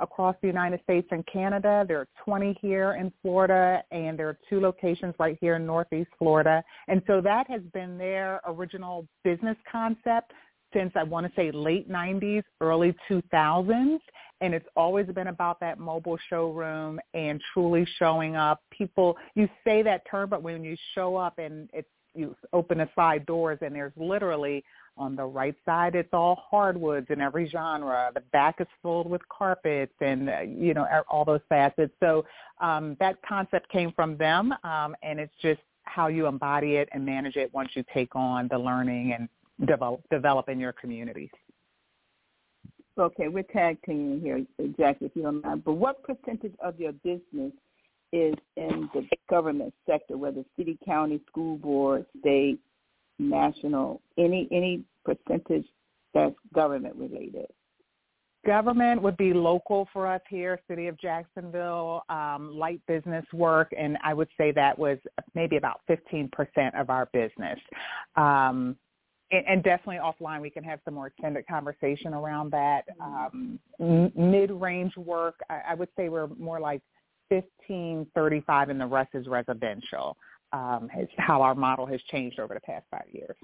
across 0.00 0.36
the 0.40 0.46
United 0.46 0.80
States 0.84 1.08
and 1.10 1.26
Canada. 1.26 1.84
There 1.86 1.98
are 1.98 2.08
20 2.24 2.56
here 2.60 2.94
in 2.94 3.12
Florida, 3.22 3.82
and 3.90 4.18
there 4.18 4.28
are 4.28 4.38
two 4.48 4.60
locations 4.60 5.14
right 5.18 5.36
here 5.40 5.56
in 5.56 5.66
Northeast 5.66 6.10
Florida. 6.18 6.62
And 6.86 7.02
so 7.06 7.20
that 7.20 7.48
has 7.50 7.62
been 7.74 7.98
their 7.98 8.40
original 8.46 9.06
business 9.24 9.56
concept 9.70 10.32
since 10.72 10.92
I 10.94 11.02
want 11.02 11.26
to 11.26 11.32
say 11.34 11.50
late 11.50 11.90
90s, 11.90 12.42
early 12.60 12.94
2000s. 13.10 13.98
And 14.40 14.54
it's 14.54 14.68
always 14.76 15.06
been 15.06 15.28
about 15.28 15.60
that 15.60 15.78
mobile 15.78 16.18
showroom 16.30 17.00
and 17.14 17.40
truly 17.52 17.86
showing 17.98 18.36
up. 18.36 18.62
People, 18.70 19.16
you 19.34 19.48
say 19.64 19.82
that 19.82 20.02
term, 20.10 20.30
but 20.30 20.42
when 20.42 20.62
you 20.62 20.76
show 20.94 21.16
up 21.16 21.38
and 21.38 21.68
it's, 21.72 21.88
you 22.14 22.34
open 22.52 22.78
the 22.78 22.88
side 22.96 23.26
doors 23.26 23.58
and 23.60 23.74
there's 23.74 23.92
literally 23.96 24.64
on 24.96 25.14
the 25.14 25.24
right 25.24 25.54
side 25.64 25.94
it's 25.94 26.08
all 26.12 26.42
hardwoods 26.50 27.06
in 27.10 27.20
every 27.20 27.48
genre 27.48 28.10
the 28.14 28.20
back 28.32 28.56
is 28.60 28.66
filled 28.82 29.08
with 29.08 29.20
carpets 29.28 29.92
and 30.00 30.28
uh, 30.28 30.40
you 30.40 30.72
know 30.74 30.86
all 31.08 31.24
those 31.24 31.42
facets 31.48 31.92
so 32.00 32.24
um 32.60 32.96
that 32.98 33.16
concept 33.28 33.68
came 33.70 33.92
from 33.92 34.16
them 34.16 34.52
um 34.64 34.96
and 35.02 35.20
it's 35.20 35.34
just 35.40 35.60
how 35.84 36.08
you 36.08 36.26
embody 36.26 36.76
it 36.76 36.88
and 36.92 37.04
manage 37.04 37.36
it 37.36 37.52
once 37.52 37.70
you 37.74 37.84
take 37.92 38.14
on 38.14 38.48
the 38.48 38.58
learning 38.58 39.14
and 39.18 39.28
develop 39.66 40.02
develop 40.10 40.48
in 40.48 40.60
your 40.60 40.72
communities. 40.72 41.30
Okay, 42.98 43.28
we're 43.28 43.44
tag 43.44 43.78
teaming 43.86 44.20
here, 44.20 44.44
Jackie, 44.76 45.06
if 45.06 45.12
you 45.14 45.22
don't 45.22 45.44
mind. 45.44 45.62
But 45.64 45.74
what 45.74 46.02
percentage 46.02 46.54
of 46.60 46.80
your 46.80 46.92
business 46.92 47.52
is 48.12 48.34
in 48.56 48.90
the 48.92 49.06
government 49.30 49.72
sector, 49.86 50.16
whether 50.16 50.42
city, 50.56 50.78
county, 50.84 51.20
school 51.28 51.58
board, 51.58 52.06
state, 52.18 52.58
national, 53.20 54.00
any 54.16 54.48
any 54.50 54.82
percentage 55.04 55.66
that's 56.12 56.34
government 56.54 56.96
related? 56.96 57.46
Government 58.46 59.02
would 59.02 59.16
be 59.16 59.32
local 59.32 59.88
for 59.92 60.06
us 60.06 60.22
here, 60.28 60.58
City 60.68 60.86
of 60.86 60.98
Jacksonville, 60.98 62.02
um, 62.08 62.56
light 62.56 62.80
business 62.88 63.24
work, 63.32 63.72
and 63.78 63.98
I 64.02 64.14
would 64.14 64.28
say 64.38 64.52
that 64.52 64.78
was 64.78 64.98
maybe 65.34 65.56
about 65.56 65.80
15% 65.88 66.30
of 66.80 66.88
our 66.88 67.06
business. 67.12 67.58
Um, 68.16 68.76
and, 69.30 69.44
and, 69.46 69.62
definitely 69.62 69.98
offline, 69.98 70.40
we 70.40 70.50
can 70.50 70.64
have 70.64 70.80
some 70.84 70.94
more 70.94 71.08
extended 71.08 71.46
conversation 71.46 72.14
around 72.14 72.50
that. 72.52 72.84
Um, 73.00 73.58
mid-range 73.78 74.96
work, 74.96 75.36
I, 75.50 75.60
I, 75.70 75.74
would 75.74 75.88
say 75.96 76.08
we're 76.08 76.28
more 76.38 76.60
like 76.60 76.80
15, 77.28 78.06
35, 78.14 78.68
and 78.70 78.80
the 78.80 78.86
rest 78.86 79.10
is 79.14 79.26
residential. 79.26 80.16
Um, 80.54 80.88
is 80.98 81.08
how 81.18 81.42
our 81.42 81.54
model 81.54 81.84
has 81.84 82.00
changed 82.10 82.40
over 82.40 82.54
the 82.54 82.60
past 82.60 82.86
five 82.90 83.04
years. 83.12 83.36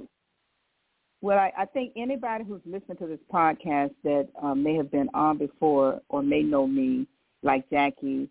Well, 1.21 1.39
I, 1.39 1.53
I 1.57 1.65
think 1.67 1.93
anybody 1.97 2.45
who's 2.45 2.63
listened 2.65 2.99
to 2.99 3.07
this 3.07 3.19
podcast 3.33 3.95
that 4.05 4.29
um, 4.43 4.63
may 4.63 4.75
have 4.77 4.91
been 4.91 5.11
on 5.13 5.37
before 5.37 6.01
or 6.09 6.23
may 6.23 6.43
know 6.43 6.67
me, 6.67 7.07
like 7.43 7.69
Jackie, 7.69 8.31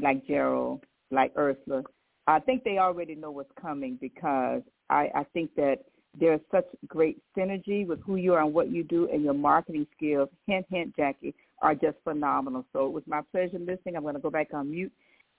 like 0.00 0.26
Gerald, 0.26 0.84
like 1.10 1.32
Ursula, 1.36 1.84
I 2.26 2.38
think 2.40 2.64
they 2.64 2.78
already 2.78 3.14
know 3.14 3.30
what's 3.30 3.50
coming 3.60 3.98
because 4.00 4.62
I, 4.88 5.10
I 5.14 5.24
think 5.32 5.54
that 5.56 5.78
there's 6.18 6.40
such 6.50 6.66
great 6.86 7.18
synergy 7.36 7.86
with 7.86 8.00
who 8.02 8.16
you 8.16 8.34
are 8.34 8.42
and 8.42 8.52
what 8.52 8.70
you 8.70 8.84
do 8.84 9.08
and 9.12 9.22
your 9.22 9.34
marketing 9.34 9.86
skills. 9.96 10.28
Hint, 10.46 10.66
hint, 10.70 10.94
Jackie, 10.96 11.34
are 11.62 11.74
just 11.74 11.96
phenomenal. 12.04 12.64
So 12.72 12.86
it 12.86 12.92
was 12.92 13.02
my 13.06 13.22
pleasure 13.32 13.58
listening. 13.58 13.96
I'm 13.96 14.02
going 14.02 14.14
to 14.14 14.20
go 14.20 14.30
back 14.30 14.48
on 14.52 14.70
mute 14.70 14.92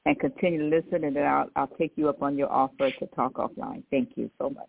and 0.06 0.20
continue 0.20 0.70
to 0.70 0.76
listen, 0.76 1.04
and 1.06 1.16
then 1.16 1.26
I'll, 1.26 1.50
I'll 1.56 1.76
take 1.78 1.94
you 1.96 2.10
up 2.10 2.22
on 2.22 2.38
your 2.38 2.52
offer 2.52 2.92
to 2.92 3.06
talk 3.16 3.34
offline. 3.34 3.84
Thank 3.92 4.12
you 4.16 4.30
so 4.40 4.50
much. 4.50 4.68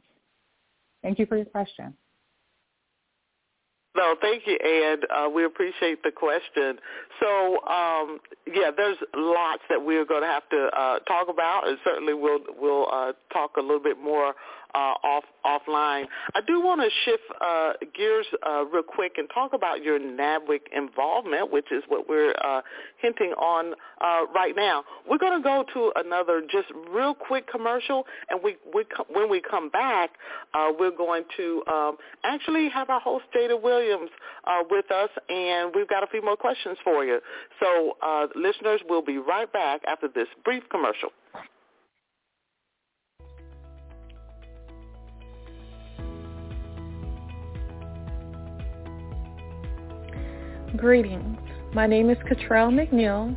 Thank 1.03 1.19
you 1.19 1.27
for 1.27 1.37
your 1.37 1.47
question. 1.47 1.95
No, 3.97 4.17
thank 4.21 4.43
you, 4.45 4.57
and 4.57 5.05
uh, 5.05 5.29
we 5.29 5.45
appreciate 5.45 6.03
the 6.03 6.11
question. 6.11 6.81
So, 7.21 7.65
um, 7.69 8.19
yeah, 8.53 8.73
there's 8.77 8.97
lots 9.15 9.63
that 9.71 9.85
we're 9.85 10.05
going 10.05 10.23
to 10.23 10.29
have 10.29 10.49
to 10.49 10.69
uh, 10.77 10.99
talk 11.01 11.29
about, 11.29 11.69
and 11.69 11.79
certainly 11.85 12.13
we'll 12.13 12.41
we'll 12.59 12.89
uh, 12.93 13.13
talk 13.33 13.53
a 13.57 13.61
little 13.61 13.83
bit 13.83 13.97
more 14.03 14.35
uh, 14.75 14.95
off 15.05 15.25
offline. 15.45 16.07
I 16.35 16.41
do 16.47 16.61
want 16.61 16.81
to 16.81 16.89
shift 17.05 17.23
uh, 17.41 17.73
gears 17.95 18.27
uh, 18.47 18.65
real 18.65 18.83
quick 18.83 19.13
and 19.19 19.29
talk 19.33 19.53
about 19.53 19.83
your 19.83 19.99
NABWIC 19.99 20.61
involvement, 20.75 21.53
which 21.53 21.71
is 21.71 21.83
what 21.89 22.09
we're 22.09 22.35
uh, 22.45 22.63
hinting 23.01 23.33
on 23.33 23.75
uh, 24.01 24.27
right 24.35 24.55
now. 24.57 24.85
We're 25.09 25.19
going 25.19 25.41
to 25.41 25.43
go 25.43 25.65
to 25.75 25.93
another 25.97 26.41
just 26.41 26.69
real 26.91 27.15
quick 27.15 27.51
commercial, 27.51 28.05
and 28.31 28.41
we, 28.43 28.57
we 28.75 28.85
when 29.13 29.31
we 29.31 29.41
come 29.41 29.69
back, 29.69 30.11
uh, 30.55 30.71
we're 30.79 30.97
going 30.97 31.25
to 31.37 31.63
um, 31.71 31.97
actually 32.25 32.69
have 32.71 32.91
our 32.91 33.01
host 33.01 33.25
Jada 33.37 33.61
Williams 33.61 34.11
uh, 34.47 34.63
with 34.71 34.91
us, 34.91 35.11
and 35.29 35.73
we've 35.75 35.89
got 35.89 36.03
a 36.03 36.07
few 36.07 36.23
more 36.23 36.37
questions 36.37 36.79
for 36.83 37.05
you. 37.05 37.21
So, 37.61 37.97
listeners, 38.35 38.81
we'll 38.89 39.03
be 39.03 39.19
right 39.19 39.51
back 39.53 39.83
after 39.87 40.09
this 40.09 40.29
brief 40.45 40.63
commercial. 40.71 41.11
Greetings. 50.77 51.39
My 51.73 51.87
name 51.87 52.11
is 52.11 52.19
Cottrell 52.29 52.73
McNeil. 52.73 53.37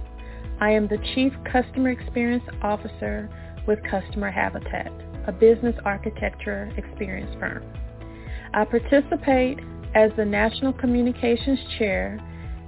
I 0.59 0.71
am 0.71 0.87
the 0.87 0.97
Chief 1.13 1.31
Customer 1.51 1.91
Experience 1.91 2.43
Officer 2.63 3.29
with 3.67 3.77
Customer 3.83 4.31
Habitat, 4.31 4.91
a 5.27 5.31
business 5.31 5.75
architecture 5.85 6.71
experience 6.77 7.29
firm. 7.39 7.63
I 8.55 8.65
participate 8.65 9.59
as 9.93 10.09
the 10.17 10.25
National 10.25 10.73
Communications 10.73 11.59
Chair 11.77 12.17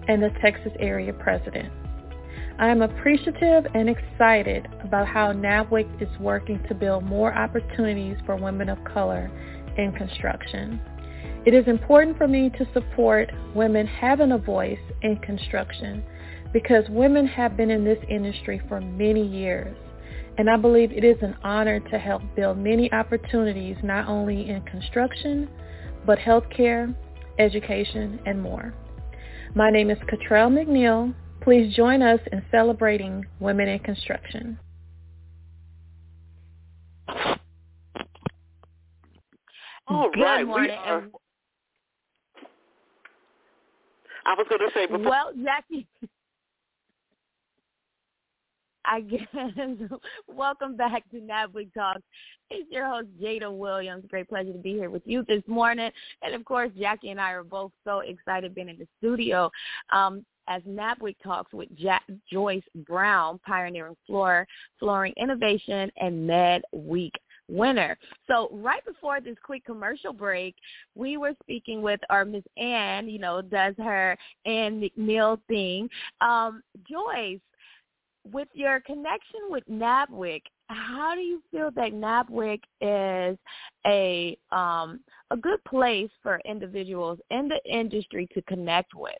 and 0.07 0.21
the 0.21 0.29
Texas 0.39 0.73
Area 0.79 1.13
President. 1.13 1.73
I 2.59 2.67
am 2.67 2.83
appreciative 2.83 3.65
and 3.73 3.89
excited 3.89 4.67
about 4.83 5.07
how 5.07 5.33
NABWIC 5.33 5.99
is 5.99 6.19
working 6.19 6.61
to 6.67 6.75
build 6.75 7.05
more 7.05 7.33
opportunities 7.33 8.17
for 8.23 8.35
women 8.35 8.69
of 8.69 8.77
color 8.83 9.31
in 9.79 9.93
construction. 9.93 10.79
It 11.45 11.53
is 11.53 11.67
important 11.67 12.17
for 12.17 12.27
me 12.27 12.49
to 12.49 12.67
support 12.73 13.31
women 13.55 13.87
having 13.87 14.33
a 14.33 14.37
voice 14.37 14.79
in 15.01 15.15
construction 15.17 16.03
because 16.51 16.83
women 16.89 17.25
have 17.27 17.55
been 17.55 17.71
in 17.71 17.85
this 17.85 18.03
industry 18.09 18.61
for 18.67 18.81
many 18.81 19.25
years. 19.25 19.75
And 20.37 20.49
I 20.49 20.57
believe 20.57 20.91
it 20.91 21.03
is 21.03 21.17
an 21.21 21.35
honor 21.43 21.79
to 21.79 21.97
help 21.97 22.21
build 22.35 22.57
many 22.57 22.91
opportunities 22.91 23.77
not 23.83 24.07
only 24.07 24.49
in 24.49 24.61
construction, 24.63 25.49
but 26.05 26.19
healthcare, 26.19 26.93
education, 27.37 28.19
and 28.25 28.41
more. 28.41 28.73
My 29.55 29.69
name 29.69 29.89
is 29.89 29.97
Cottrell 30.09 30.49
McNeil. 30.49 31.13
Please 31.41 31.73
join 31.73 32.01
us 32.01 32.19
in 32.31 32.43
celebrating 32.51 33.25
women 33.39 33.69
in 33.69 33.79
construction. 33.79 34.59
All 39.87 40.11
Good 40.13 40.21
right, 40.21 40.45
morning. 40.45 40.71
are, 40.71 41.03
I 44.25 44.33
was 44.35 44.45
going 44.49 44.61
to 44.61 44.69
say 44.73 44.85
before. 44.85 45.09
Well, 45.09 45.31
Jackie. 45.43 45.87
I 48.85 49.01
guess. 49.01 49.27
Welcome 50.27 50.75
back 50.75 51.03
to 51.11 51.17
NABWIC 51.17 51.73
Talks. 51.73 52.01
It's 52.49 52.71
your 52.71 52.87
host, 52.87 53.07
Jada 53.21 53.55
Williams. 53.55 54.05
Great 54.09 54.27
pleasure 54.27 54.51
to 54.51 54.57
be 54.57 54.71
here 54.71 54.89
with 54.89 55.03
you 55.05 55.23
this 55.27 55.43
morning. 55.47 55.91
And 56.23 56.33
of 56.33 56.43
course, 56.43 56.71
Jackie 56.79 57.11
and 57.11 57.21
I 57.21 57.31
are 57.33 57.43
both 57.43 57.71
so 57.83 57.99
excited 57.99 58.55
being 58.55 58.69
in 58.69 58.79
the 58.79 58.87
studio. 58.97 59.51
Um, 59.91 60.25
as 60.47 60.63
NABWIC 60.63 61.17
talks 61.23 61.53
with 61.53 61.69
Jack, 61.77 62.03
Jonyce 62.33 62.63
Brown, 62.87 63.39
pioneering 63.45 63.95
floor, 64.07 64.47
flooring 64.79 65.13
innovation 65.17 65.91
and 65.97 66.25
Med 66.25 66.63
Week 66.73 67.13
winner. 67.49 67.97
So 68.27 68.49
right 68.51 68.83
before 68.85 69.21
this 69.21 69.35
quick 69.43 69.65
commercial 69.65 70.13
break, 70.13 70.55
we 70.95 71.17
were 71.17 71.33
speaking 71.43 71.81
with 71.81 71.99
our 72.09 72.25
Miss 72.25 72.43
Ann, 72.57 73.09
you 73.09 73.19
know, 73.19 73.41
does 73.41 73.75
her 73.77 74.17
Ann 74.45 74.81
McNeil 74.81 75.39
thing. 75.47 75.89
Um, 76.21 76.61
Jonyce, 76.89 77.41
with 78.31 78.49
your 78.53 78.79
connection 78.81 79.41
with 79.49 79.63
NABWIC, 79.69 80.41
how 80.67 81.15
do 81.15 81.21
you 81.21 81.41
feel 81.51 81.71
that 81.71 81.93
NABWIC 81.93 82.59
is 82.81 83.37
a 83.87 84.37
um, 84.51 84.99
a 85.31 85.37
good 85.37 85.63
place 85.63 86.09
for 86.21 86.39
individuals 86.45 87.19
in 87.31 87.47
the 87.47 87.59
industry 87.65 88.27
to 88.33 88.41
connect 88.43 88.93
with? 88.93 89.15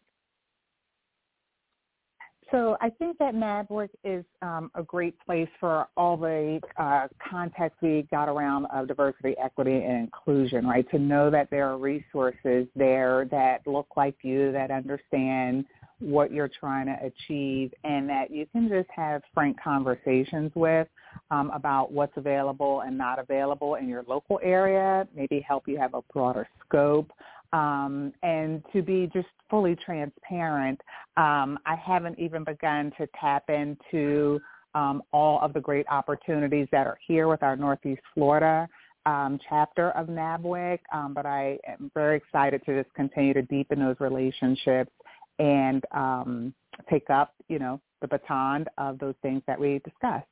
So 2.52 2.78
I 2.82 2.90
think 2.90 3.18
that 3.20 3.36
NABWIC 3.36 3.90
is 4.04 4.26
um, 4.42 4.72
a 4.74 4.82
great 4.82 5.16
place 5.26 5.50
for 5.60 5.88
all 5.96 6.18
the 6.18 6.60
uh, 6.78 7.08
context 7.30 7.78
we 7.82 8.08
got 8.10 8.28
around 8.28 8.66
uh, 8.74 8.86
diversity, 8.86 9.36
equity, 9.44 9.76
and 9.76 10.00
inclusion, 10.00 10.66
right? 10.66 10.90
To 10.92 10.98
know 10.98 11.30
that 11.30 11.50
there 11.52 11.68
are 11.70 11.78
resources 11.78 12.68
there 12.76 13.28
that 13.30 13.62
look 13.68 13.88
like 13.96 14.16
you, 14.24 14.52
that 14.52 14.72
understand 14.72 15.66
what 16.00 16.32
you're 16.32 16.50
trying 16.60 16.88
to 16.88 16.98
achieve, 17.04 17.72
and 17.84 18.10
that 18.10 18.32
you 18.32 18.48
can 18.52 18.70
just 18.70 18.90
have 18.96 19.22
frank 19.34 19.58
conversations 19.62 20.52
with 20.56 20.88
um, 21.30 21.52
about 21.52 21.92
what's 21.92 22.16
available 22.16 22.82
and 22.82 22.98
not 22.98 23.20
available 23.20 23.76
in 23.76 23.88
your 23.88 24.04
local 24.08 24.40
area, 24.42 25.08
maybe 25.16 25.40
help 25.42 25.68
you 25.68 25.78
have 25.78 25.94
a 25.94 26.02
broader 26.14 26.48
scope 26.66 27.12
um, 27.54 28.14
and 28.24 28.64
to 28.74 28.82
be 28.82 29.10
just 29.14 29.28
fully 29.50 29.76
transparent, 29.76 30.80
um, 31.18 31.58
I 31.66 31.76
haven't 31.76 32.20
even 32.20 32.44
begun 32.44 32.92
to 32.98 33.08
tap 33.20 33.50
into 33.50 34.40
um, 34.76 35.02
all 35.12 35.40
of 35.42 35.54
the 35.54 35.60
great 35.60 35.88
opportunities 35.90 36.68
that 36.72 36.86
are 36.86 36.98
here 37.08 37.28
with 37.28 37.42
our 37.42 37.56
Northeast 37.56 38.02
Florida 38.14 38.68
um, 39.06 39.40
chapter 39.50 39.92
of 39.92 40.08
NABWIC, 40.08 40.80
um, 40.94 41.14
but 41.14 41.26
I 41.26 41.58
am 41.68 41.90
very 41.94 42.18
excited 42.18 42.62
to 42.66 42.84
just 42.84 42.94
continue 42.94 43.34
to 43.34 43.42
deepen 43.42 43.80
those 43.80 43.96
relationships 44.00 44.92
and 45.40 45.84
um, 45.92 46.54
take 46.90 47.10
up, 47.10 47.34
you 47.48 47.60
know, 47.60 47.80
the 48.02 48.08
baton 48.08 48.66
of 48.78 49.00
those 49.00 49.16
things 49.22 49.42
that 49.48 49.60
we 49.60 49.82
discussed. 49.84 50.28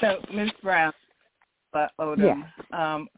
So, 0.00 0.18
Ms. 0.32 0.50
Brown, 0.62 0.92
Odom, 2.00 2.44
yeah. 2.72 2.94
um, 2.94 3.08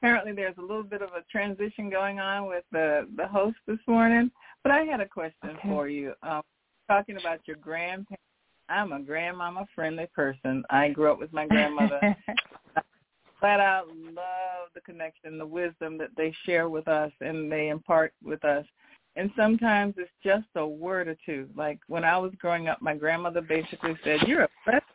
apparently 0.00 0.32
there's 0.32 0.56
a 0.58 0.62
little 0.62 0.82
bit 0.82 1.02
of 1.02 1.10
a 1.10 1.22
transition 1.30 1.88
going 1.90 2.20
on 2.20 2.46
with 2.46 2.64
the 2.72 3.08
the 3.16 3.26
host 3.26 3.56
this 3.66 3.78
morning. 3.86 4.30
But 4.62 4.72
I 4.72 4.80
had 4.80 5.00
a 5.00 5.08
question 5.08 5.50
okay. 5.50 5.68
for 5.68 5.88
you. 5.88 6.12
Um, 6.22 6.42
talking 6.88 7.16
about 7.16 7.40
your 7.46 7.56
grandparents, 7.56 8.22
I'm 8.68 8.92
a 8.92 9.00
grandmama 9.00 9.66
friendly 9.74 10.06
person. 10.14 10.64
I 10.70 10.88
grew 10.88 11.12
up 11.12 11.18
with 11.18 11.32
my 11.32 11.46
grandmother. 11.46 12.00
Flat 13.40 13.60
out 13.60 13.88
love 13.88 14.68
the 14.74 14.80
connection, 14.80 15.38
the 15.38 15.46
wisdom 15.46 15.98
that 15.98 16.10
they 16.16 16.34
share 16.46 16.68
with 16.68 16.88
us 16.88 17.12
and 17.20 17.52
they 17.52 17.68
impart 17.68 18.14
with 18.22 18.42
us. 18.44 18.64
And 19.16 19.30
sometimes 19.36 19.94
it's 19.98 20.10
just 20.24 20.46
a 20.56 20.66
word 20.66 21.08
or 21.08 21.16
two. 21.26 21.48
Like 21.54 21.78
when 21.86 22.04
I 22.04 22.16
was 22.16 22.32
growing 22.38 22.68
up, 22.68 22.80
my 22.80 22.94
grandmother 22.94 23.42
basically 23.42 23.96
said, 24.02 24.22
"You're 24.26 24.44
a 24.44 24.48
blessed 24.64 24.80
guy," 24.86 24.93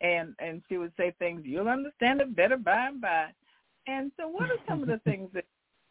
and 0.00 0.34
and 0.38 0.62
she 0.68 0.78
would 0.78 0.92
say 0.96 1.14
things, 1.18 1.42
"You'll 1.44 1.68
understand 1.68 2.20
it 2.20 2.34
better 2.36 2.56
by 2.56 2.88
and 2.88 3.00
by." 3.00 3.28
And 3.86 4.10
so, 4.18 4.28
what 4.28 4.50
are 4.50 4.58
some 4.68 4.82
of 4.82 4.88
the 4.88 5.00
things 5.04 5.30
that 5.32 5.44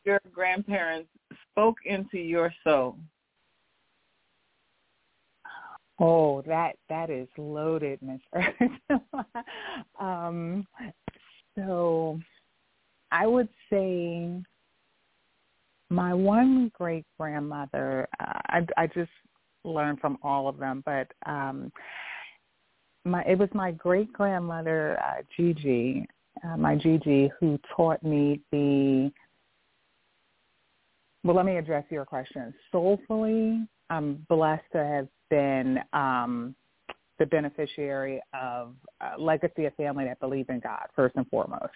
your 0.03 0.19
grandparents 0.31 1.09
spoke 1.51 1.77
into 1.85 2.17
your 2.17 2.53
soul? 2.63 2.97
Oh, 5.99 6.41
that 6.41 6.75
that 6.89 7.09
is 7.09 7.27
loaded, 7.37 7.99
Miss 8.01 8.19
um, 9.99 10.67
so, 11.57 12.19
I 13.11 13.25
would 13.25 13.47
say 13.69 14.41
my 15.89 16.13
one 16.13 16.71
great 16.77 17.05
grandmother. 17.17 18.07
Uh, 18.19 18.39
I, 18.49 18.67
I 18.77 18.87
just 18.87 19.11
learned 19.63 19.99
from 19.99 20.17
all 20.21 20.49
of 20.49 20.57
them, 20.57 20.83
but 20.85 21.07
um, 21.25 21.71
my 23.05 23.23
it 23.23 23.37
was 23.37 23.49
my 23.53 23.71
great 23.71 24.11
grandmother 24.11 24.99
uh, 25.01 25.21
Gigi 25.37 26.05
uh, 26.43 26.57
my 26.57 26.75
Gigi, 26.75 27.31
who 27.39 27.59
taught 27.75 28.03
me 28.03 28.41
the. 28.51 29.11
Well, 31.23 31.35
let 31.35 31.45
me 31.45 31.57
address 31.57 31.85
your 31.89 32.05
question. 32.05 32.53
Soulfully, 32.71 33.67
I'm 33.89 34.25
blessed 34.29 34.65
to 34.73 34.85
have 34.85 35.07
been 35.29 35.79
um, 35.93 36.55
the 37.19 37.25
beneficiary 37.25 38.21
of 38.33 38.73
a 39.01 39.19
legacy 39.19 39.65
of 39.65 39.73
family 39.75 40.05
that 40.05 40.19
believe 40.19 40.49
in 40.49 40.59
God 40.59 40.87
first 40.95 41.15
and 41.15 41.27
foremost. 41.27 41.71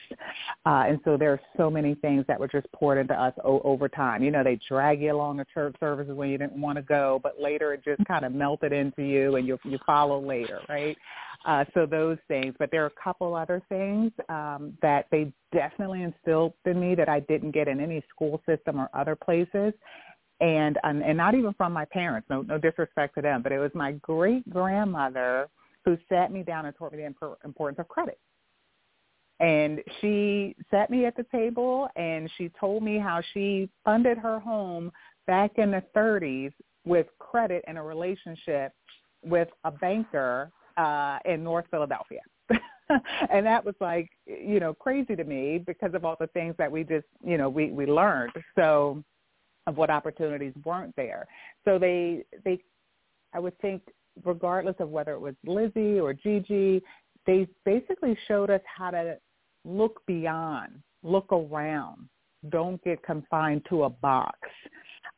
Uh, 0.66 0.84
and 0.88 1.00
so 1.06 1.18
there 1.18 1.32
are 1.32 1.42
so 1.58 1.70
many 1.70 1.96
things 1.96 2.26
that 2.28 2.40
were 2.40 2.48
just 2.48 2.70
poured 2.72 2.98
into 2.98 3.14
us 3.14 3.34
o- 3.44 3.62
over 3.64 3.88
time. 3.88 4.24
You 4.24 4.32
know, 4.32 4.44
they 4.44 4.60
drag 4.68 5.02
you 5.02 5.14
along 5.14 5.38
to 5.38 5.46
church 5.54 5.76
services 5.80 6.14
when 6.14 6.30
you 6.30 6.38
didn't 6.38 6.60
want 6.60 6.78
to 6.78 6.82
go, 6.82 7.20
but 7.24 7.40
later 7.40 7.74
it 7.74 7.84
just 7.84 8.04
kind 8.06 8.26
of 8.26 8.34
melted 8.34 8.74
into 8.74 9.02
you 9.04 9.36
and 9.36 9.48
you 9.48 9.58
you 9.64 9.80
follow 9.86 10.20
later, 10.20 10.62
right? 10.68 10.98
Uh, 11.46 11.64
so 11.74 11.86
those 11.86 12.18
things, 12.28 12.54
but 12.60 12.70
there 12.72 12.84
are 12.84 12.88
a 12.88 13.02
couple 13.02 13.34
other 13.34 13.62
things 13.70 14.12
um, 14.28 14.78
that 14.82 15.08
they 15.10 15.32
definitely 15.54 16.04
instilled 16.04 16.54
in 16.66 16.80
me 16.80 16.96
that 16.96 17.08
I 17.08 17.22
didn't 17.22 17.52
get 17.52 17.68
in 17.68 17.80
any 17.80 18.04
school 18.14 18.42
system 18.46 18.80
or 18.80 18.90
other 18.94 19.16
places 19.16 19.74
and 20.42 20.78
um, 20.84 21.02
and 21.02 21.18
not 21.18 21.36
even 21.36 21.54
from 21.54 21.74
my 21.74 21.86
parents. 21.86 22.28
No, 22.30 22.42
no 22.42 22.58
disrespect 22.58 23.16
to 23.16 23.22
them, 23.22 23.42
but 23.42 23.52
it 23.52 23.60
was 23.60 23.72
my 23.74 23.94
great 23.94 24.50
grandmother 24.50 25.50
who 25.86 25.98
sat 26.08 26.32
me 26.32 26.44
down 26.44 26.66
and 26.66 26.76
taught 26.78 26.92
me 26.92 27.00
the 27.00 27.06
imp- 27.06 27.40
importance 27.44 27.80
of 27.80 27.88
credit. 27.88 28.20
And 29.40 29.82
she 30.02 30.56
sat 30.70 30.90
me 30.90 31.06
at 31.06 31.16
the 31.16 31.26
table 31.32 31.88
and 31.96 32.30
she 32.38 32.52
told 32.60 32.84
me 32.84 32.98
how 32.98 33.22
she 33.34 33.70
funded 33.86 34.18
her 34.18 34.40
home 34.40 34.92
back 35.28 35.52
in 35.58 35.72
the 35.72 35.84
30s 35.96 36.52
with 36.86 37.08
credit 37.20 37.64
and 37.68 37.78
a 37.78 37.82
relationship 37.82 38.74
with 39.24 39.48
a 39.64 39.72
banker 39.72 40.52
uh, 40.78 41.20
in 41.26 41.44
North 41.44 41.66
Philadelphia. 41.72 42.20
and 43.32 43.46
that 43.46 43.64
was 43.64 43.76
like, 43.80 44.10
you 44.26 44.60
know, 44.60 44.74
crazy 44.74 45.16
to 45.16 45.24
me 45.24 45.64
because 45.66 45.94
of 45.94 46.04
all 46.04 46.18
the 46.20 46.28
things 46.28 46.56
that 46.58 46.72
we 46.72 46.84
just, 46.84 47.06
you 47.24 47.38
know, 47.38 47.48
we, 47.48 47.72
we 47.72 47.86
learned. 47.86 48.34
So 48.56 49.04
of 49.68 49.78
what 49.78 49.90
opportunities 49.90 50.54
weren't 50.66 50.96
there. 50.96 51.28
So 51.66 51.78
they 51.80 52.26
they 52.44 52.60
I 53.34 53.40
would 53.40 53.58
think 53.60 53.82
regardless 54.26 54.76
of 54.80 54.90
whether 54.90 55.14
it 55.14 55.20
was 55.20 55.36
Lizzie 55.46 56.00
or 56.00 56.14
Gigi, 56.14 56.82
they 57.26 57.48
basically 57.66 58.18
showed 58.28 58.50
us 58.50 58.62
how 58.66 58.92
to 58.92 59.18
look 59.66 60.02
beyond, 60.06 60.82
look 61.04 61.32
around. 61.32 62.10
Don't 62.50 62.82
get 62.84 63.04
confined 63.04 63.66
to 63.70 63.84
a 63.84 63.90
box. 63.90 64.40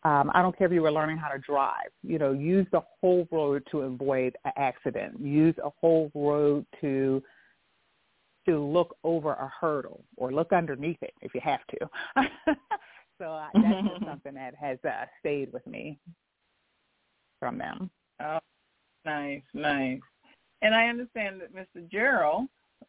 Um, 0.03 0.31
I 0.33 0.41
don't 0.41 0.57
care 0.57 0.65
if 0.65 0.73
you 0.73 0.81
were 0.81 0.91
learning 0.91 1.17
how 1.17 1.29
to 1.29 1.37
drive. 1.37 1.91
You 2.03 2.17
know, 2.17 2.33
use 2.33 2.65
the 2.71 2.81
whole 2.99 3.27
road 3.31 3.63
to 3.71 3.81
avoid 3.81 4.35
an 4.45 4.51
accident. 4.57 5.19
Use 5.21 5.55
a 5.63 5.69
whole 5.79 6.11
road 6.15 6.65
to 6.81 7.21
to 8.47 8.59
look 8.59 8.97
over 9.03 9.33
a 9.33 9.51
hurdle 9.61 10.03
or 10.17 10.31
look 10.31 10.51
underneath 10.51 10.97
it 11.03 11.13
if 11.21 11.35
you 11.35 11.41
have 11.43 11.59
to. 11.67 12.55
So 13.21 13.27
uh, 13.27 13.47
that's 13.53 13.87
just 13.87 14.05
something 14.05 14.33
that 14.33 14.55
has 14.55 14.79
uh, 14.83 15.05
stayed 15.19 15.53
with 15.53 15.65
me 15.67 15.99
from 17.39 17.59
them. 17.59 17.91
Oh, 18.19 18.39
nice, 19.05 19.43
nice. 19.53 19.99
And 20.63 20.73
I 20.73 20.87
understand 20.87 21.39
that 21.41 21.55
Mr. 21.55 21.89
Gerald 21.89 22.47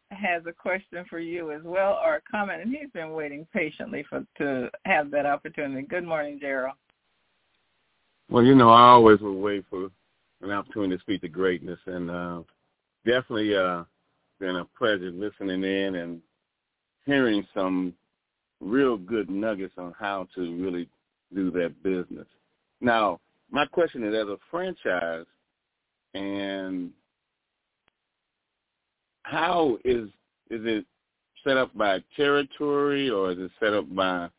has 0.09 0.41
a 0.47 0.51
question 0.51 1.05
for 1.07 1.19
you 1.19 1.51
as 1.51 1.61
well, 1.63 1.99
or 2.03 2.15
a 2.15 2.21
comment, 2.31 2.61
and 2.63 2.75
he's 2.75 2.89
been 2.93 3.13
waiting 3.13 3.47
patiently 3.53 4.03
for 4.09 4.25
to 4.39 4.69
have 4.85 5.11
that 5.11 5.27
opportunity. 5.27 5.85
Good 5.85 6.03
morning, 6.03 6.39
Gerald. 6.41 6.75
Well, 8.29 8.43
you 8.43 8.55
know, 8.55 8.69
I 8.69 8.89
always 8.89 9.19
will 9.19 9.39
wait 9.39 9.65
for 9.69 9.89
an 10.41 10.51
opportunity 10.51 10.97
to 10.97 11.01
speak 11.01 11.21
to 11.21 11.29
greatness, 11.29 11.79
and 11.85 12.09
uh, 12.09 12.41
definitely 13.05 13.55
uh, 13.55 13.83
been 14.39 14.55
a 14.55 14.65
pleasure 14.77 15.11
listening 15.11 15.63
in 15.63 15.95
and 15.95 16.21
hearing 17.05 17.45
some 17.53 17.93
real 18.63 18.97
good 18.97 19.29
nuggets 19.29 19.73
on 19.77 19.93
how 19.99 20.27
to 20.35 20.41
really 20.63 20.87
do 21.33 21.51
that 21.51 21.81
business. 21.83 22.27
Now, 22.81 23.19
my 23.51 23.65
question 23.65 24.03
is, 24.03 24.13
as 24.15 24.27
a 24.27 24.37
franchise, 24.49 25.25
and 26.13 26.91
how 29.23 29.77
is 29.83 30.09
is 30.49 30.61
it 30.65 30.85
set 31.43 31.57
up 31.57 31.75
by 31.75 31.99
territory 32.15 33.09
or 33.09 33.31
is 33.31 33.37
it 33.39 33.51
set 33.59 33.73
up 33.73 33.93
by 33.95 34.29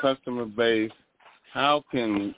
customer 0.00 0.44
base? 0.44 0.90
How 1.52 1.84
can 1.90 2.34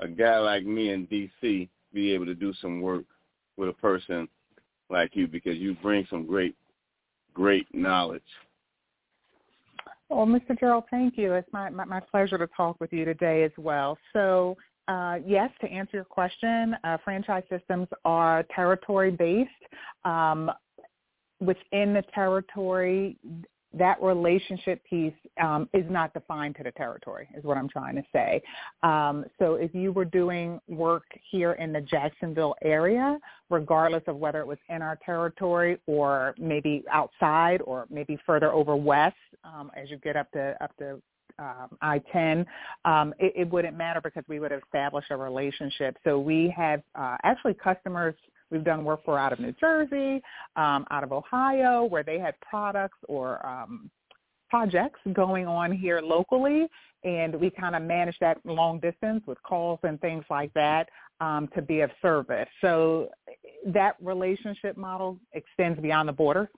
a 0.00 0.08
guy 0.08 0.38
like 0.38 0.64
me 0.64 0.90
in 0.90 1.06
DC 1.06 1.68
be 1.92 2.12
able 2.12 2.26
to 2.26 2.34
do 2.34 2.52
some 2.60 2.80
work 2.80 3.04
with 3.56 3.68
a 3.68 3.74
person 3.74 4.28
like 4.90 5.14
you 5.14 5.26
because 5.26 5.56
you 5.56 5.74
bring 5.82 6.06
some 6.10 6.26
great, 6.26 6.56
great 7.34 7.66
knowledge 7.74 8.22
well, 10.08 10.26
Mr. 10.26 10.58
Gerald, 10.58 10.84
thank 10.90 11.16
you. 11.16 11.34
It's 11.34 11.48
my, 11.52 11.70
my, 11.70 11.84
my 11.84 12.00
pleasure 12.00 12.38
to 12.38 12.46
talk 12.56 12.80
with 12.80 12.92
you 12.92 13.04
today 13.04 13.44
as 13.44 13.52
well. 13.56 13.98
So 14.12 14.56
uh, 14.88 15.16
yes, 15.26 15.50
to 15.60 15.66
answer 15.66 15.96
your 15.96 16.04
question, 16.04 16.76
uh, 16.84 16.98
franchise 17.04 17.44
systems 17.50 17.88
are 18.04 18.44
territory-based. 18.54 19.50
Um, 20.04 20.50
within 21.40 21.92
the 21.94 22.02
territory, 22.14 23.16
that 23.78 24.00
relationship 24.02 24.82
piece 24.88 25.14
um, 25.42 25.68
is 25.72 25.84
not 25.90 26.12
defined 26.14 26.56
to 26.56 26.62
the 26.62 26.72
territory, 26.72 27.28
is 27.36 27.44
what 27.44 27.56
I'm 27.56 27.68
trying 27.68 27.96
to 27.96 28.02
say. 28.12 28.42
Um, 28.82 29.24
so 29.38 29.54
if 29.54 29.74
you 29.74 29.92
were 29.92 30.04
doing 30.04 30.60
work 30.68 31.04
here 31.30 31.52
in 31.52 31.72
the 31.72 31.80
Jacksonville 31.80 32.54
area, 32.62 33.18
regardless 33.50 34.02
of 34.06 34.16
whether 34.16 34.40
it 34.40 34.46
was 34.46 34.58
in 34.68 34.82
our 34.82 34.98
territory 35.04 35.78
or 35.86 36.34
maybe 36.38 36.84
outside 36.92 37.60
or 37.62 37.86
maybe 37.90 38.18
further 38.26 38.52
over 38.52 38.76
west, 38.76 39.16
um, 39.44 39.70
as 39.76 39.90
you 39.90 39.98
get 39.98 40.16
up 40.16 40.30
to 40.32 40.56
up 40.62 40.76
to 40.78 41.00
um, 41.38 41.76
I-10, 41.82 42.46
um, 42.84 43.12
it, 43.18 43.32
it 43.36 43.50
wouldn't 43.50 43.76
matter 43.76 44.00
because 44.00 44.22
we 44.28 44.38
would 44.38 44.52
establish 44.52 45.04
a 45.10 45.16
relationship. 45.16 45.96
So 46.04 46.18
we 46.18 46.54
have 46.56 46.80
uh, 46.94 47.16
actually 47.24 47.54
customers 47.54 48.14
We've 48.50 48.64
done 48.64 48.84
work 48.84 49.04
for 49.04 49.18
out 49.18 49.32
of 49.32 49.40
New 49.40 49.52
Jersey, 49.52 50.22
um, 50.56 50.86
out 50.90 51.02
of 51.02 51.12
Ohio, 51.12 51.84
where 51.84 52.02
they 52.02 52.18
had 52.18 52.34
products 52.40 52.98
or 53.08 53.44
um, 53.46 53.90
projects 54.48 55.00
going 55.12 55.46
on 55.46 55.72
here 55.72 56.00
locally, 56.00 56.68
and 57.02 57.34
we 57.34 57.50
kind 57.50 57.74
of 57.74 57.82
manage 57.82 58.16
that 58.20 58.38
long 58.44 58.78
distance 58.80 59.22
with 59.26 59.42
calls 59.42 59.80
and 59.82 60.00
things 60.00 60.24
like 60.30 60.52
that 60.54 60.88
um, 61.20 61.48
to 61.54 61.62
be 61.62 61.80
of 61.80 61.90
service. 62.00 62.48
So 62.60 63.08
that 63.66 63.96
relationship 64.00 64.76
model 64.76 65.18
extends 65.32 65.80
beyond 65.80 66.08
the 66.08 66.12
borders 66.12 66.48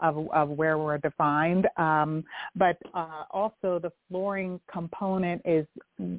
of, 0.00 0.28
of 0.32 0.50
where 0.50 0.78
we're 0.78 0.98
defined. 0.98 1.68
Um, 1.76 2.24
but 2.54 2.78
uh, 2.94 3.24
also 3.30 3.78
the 3.78 3.92
flooring 4.08 4.60
component 4.70 5.42
is 5.44 5.66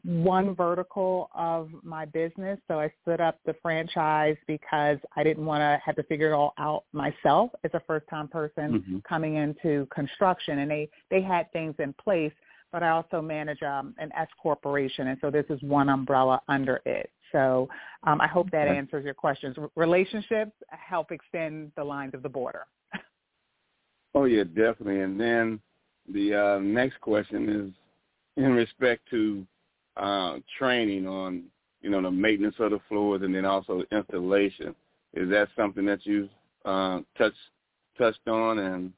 one 0.03 0.55
vertical 0.55 1.30
of 1.36 1.69
my 1.84 2.05
business. 2.05 2.59
So 2.67 2.80
I 2.80 2.91
stood 3.01 3.21
up 3.21 3.39
the 3.45 3.55
franchise 3.61 4.38
because 4.47 4.97
I 5.15 5.24
didn't 5.24 5.45
want 5.45 5.61
to 5.61 5.80
have 5.86 5.95
to 5.95 6.03
figure 6.03 6.32
it 6.32 6.34
all 6.34 6.53
out 6.57 6.84
myself 6.93 7.51
as 7.63 7.71
a 7.74 7.82
first-time 7.88 8.28
person 8.28 8.80
mm-hmm. 8.80 8.97
coming 9.07 9.36
into 9.36 9.88
construction. 9.93 10.59
And 10.59 10.71
they, 10.71 10.89
they 11.09 11.21
had 11.21 11.51
things 11.51 11.76
in 11.80 11.93
place 11.93 12.34
but 12.71 12.82
I 12.82 12.89
also 12.89 13.21
manage 13.21 13.61
um, 13.61 13.93
an 13.99 14.11
S 14.17 14.28
corporation, 14.41 15.09
and 15.09 15.17
so 15.21 15.30
this 15.30 15.45
is 15.49 15.61
one 15.61 15.89
umbrella 15.89 16.41
under 16.47 16.82
it. 16.88 17.11
So 17.32 17.67
um, 18.03 18.19
I 18.19 18.28
hope 18.28 18.49
that 18.51 18.67
answers 18.67 19.05
your 19.05 19.13
questions. 19.13 19.55
Relationships 19.76 20.51
help 20.69 21.11
extend 21.11 21.71
the 21.76 21.84
lines 21.84 22.13
of 22.13 22.24
the 22.24 22.30
border. 22.30 22.65
Oh 24.16 24.26
yeah, 24.26 24.43
definitely. 24.43 25.01
And 25.01 25.20
then 25.20 25.59
the 26.11 26.36
uh, 26.36 26.59
next 26.59 26.99
question 27.01 27.49
is 27.49 28.43
in 28.43 28.51
respect 28.53 29.03
to 29.09 29.45
uh, 29.97 30.38
training 30.57 31.07
on 31.07 31.43
you 31.82 31.89
know 31.89 32.01
the 32.01 32.11
maintenance 32.11 32.55
of 32.59 32.72
the 32.72 32.80
floors 32.88 33.22
and 33.24 33.34
then 33.34 33.45
also 33.45 33.84
installation. 33.91 34.76
Is 35.14 35.30
that 35.30 35.49
something 35.55 35.86
that 35.86 36.05
you've 36.05 36.30
uh, 36.66 37.01
touched 37.18 37.38
touched 37.97 38.28
on, 38.28 38.59
and 38.59 38.93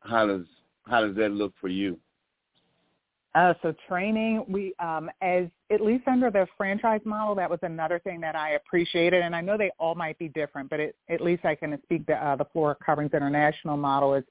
how 0.00 0.26
does 0.26 0.44
how 0.86 1.00
does 1.06 1.16
that 1.16 1.30
look 1.30 1.52
for 1.60 1.68
you? 1.68 1.98
Uh, 3.34 3.54
so 3.62 3.74
training, 3.86 4.44
we 4.48 4.74
um, 4.80 5.10
as 5.20 5.44
at 5.70 5.80
least 5.80 6.08
under 6.08 6.30
the 6.30 6.46
franchise 6.56 7.00
model, 7.04 7.34
that 7.34 7.50
was 7.50 7.58
another 7.62 7.98
thing 7.98 8.20
that 8.20 8.34
I 8.34 8.52
appreciated, 8.52 9.22
and 9.22 9.36
I 9.36 9.40
know 9.40 9.58
they 9.58 9.70
all 9.78 9.94
might 9.94 10.18
be 10.18 10.28
different, 10.28 10.70
but 10.70 10.80
it, 10.80 10.96
at 11.10 11.20
least 11.20 11.44
I 11.44 11.54
can 11.54 11.78
speak 11.82 12.06
to 12.06 12.14
uh, 12.14 12.36
the 12.36 12.46
Floor 12.46 12.76
Coverings 12.84 13.12
International 13.12 13.76
model. 13.76 14.14
Is 14.14 14.24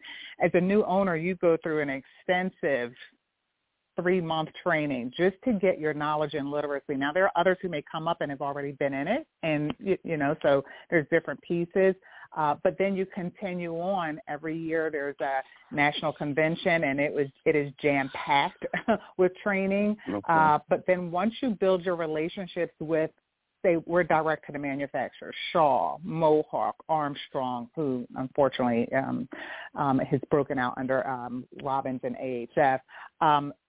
as 0.44 0.52
a 0.56 0.62
new 0.62 0.84
owner, 0.86 1.16
you 1.16 1.36
go 1.36 1.58
through 1.62 1.82
an 1.82 1.90
extensive 1.90 2.92
three 4.00 4.22
month 4.22 4.50
training 4.64 5.12
just 5.18 5.36
to 5.46 5.54
get 5.54 5.80
your 5.80 5.94
knowledge 5.94 6.34
and 6.34 6.50
literacy. 6.50 6.96
Now 6.96 7.12
there 7.12 7.26
are 7.26 7.32
others 7.36 7.58
who 7.62 7.70
may 7.70 7.84
come 7.90 8.08
up 8.08 8.22
and 8.22 8.32
have 8.32 8.42
already 8.42 8.74
been 8.74 8.94
in 8.94 9.08
it, 9.08 9.28
and 9.44 9.74
you, 9.80 9.98
you 10.04 10.18
know, 10.18 10.36
so 10.42 10.64
there's 10.90 11.08
different 11.10 11.42
pieces. 11.42 11.96
Uh, 12.36 12.56
but 12.64 12.78
then 12.78 12.96
you 12.96 13.06
continue 13.06 13.80
on 13.80 14.20
every 14.28 14.58
year. 14.58 14.90
There's 14.92 15.16
a 15.22 15.42
national 15.74 16.14
convention, 16.14 16.84
and 16.84 17.00
it 17.00 17.14
was 17.14 17.28
it 17.46 17.56
is 17.56 17.72
jam 17.82 18.10
packed 18.14 18.66
with 19.18 19.32
training. 19.42 19.98
Okay. 20.08 20.20
Uh, 20.28 20.60
but 20.70 20.84
then 20.88 21.10
once 21.10 21.34
you 21.42 21.52
build 21.52 21.84
your 21.84 21.96
relationships 21.96 22.74
with 22.80 23.12
say 23.64 23.78
we're 23.86 24.04
direct 24.04 24.46
to 24.46 24.52
the 24.52 24.60
manufacturer, 24.60 25.34
Shaw, 25.52 25.98
Mohawk, 26.04 26.76
Armstrong, 26.90 27.70
who 27.76 28.08
unfortunately 28.16 28.88
um, 28.94 29.28
um, 29.76 30.00
has 30.00 30.22
broken 30.30 30.60
out 30.60 30.76
under 30.78 31.08
um, 31.08 31.46
Robbins 31.64 32.02
and 32.04 32.16
AHF. 32.16 32.80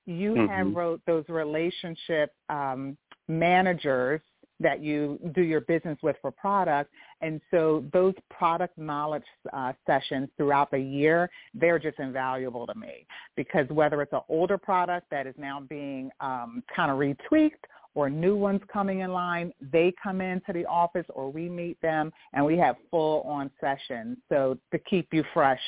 You 0.08 0.32
mm-hmm. 0.32 0.46
have 0.46 0.74
wrote 0.74 1.02
those 1.06 1.24
relationship 1.28 2.32
um, 2.48 2.96
managers 3.28 4.22
that 4.58 4.82
you 4.82 5.20
do 5.34 5.42
your 5.42 5.60
business 5.60 5.98
with 6.02 6.16
for 6.22 6.30
product. 6.30 6.90
And 7.20 7.42
so 7.50 7.84
those 7.92 8.14
product 8.30 8.78
knowledge 8.78 9.22
uh, 9.52 9.74
sessions 9.86 10.30
throughout 10.38 10.70
the 10.70 10.78
year, 10.78 11.28
they're 11.52 11.78
just 11.78 11.98
invaluable 11.98 12.66
to 12.66 12.74
me 12.74 13.06
because 13.36 13.68
whether 13.68 14.00
it's 14.00 14.14
an 14.14 14.22
older 14.30 14.56
product 14.56 15.08
that 15.10 15.26
is 15.26 15.34
now 15.36 15.60
being 15.68 16.10
um, 16.20 16.62
kind 16.74 16.90
of 16.90 16.96
retweaked 16.96 17.66
or 17.94 18.08
new 18.08 18.34
ones 18.34 18.62
coming 18.72 19.00
in 19.00 19.12
line, 19.12 19.52
they 19.60 19.92
come 20.02 20.22
into 20.22 20.54
the 20.54 20.64
office 20.64 21.06
or 21.10 21.30
we 21.30 21.50
meet 21.50 21.78
them 21.82 22.10
and 22.32 22.42
we 22.42 22.56
have 22.56 22.76
full 22.90 23.20
on 23.22 23.50
sessions. 23.60 24.16
So 24.30 24.56
to 24.72 24.78
keep 24.78 25.12
you 25.12 25.22
fresh 25.34 25.60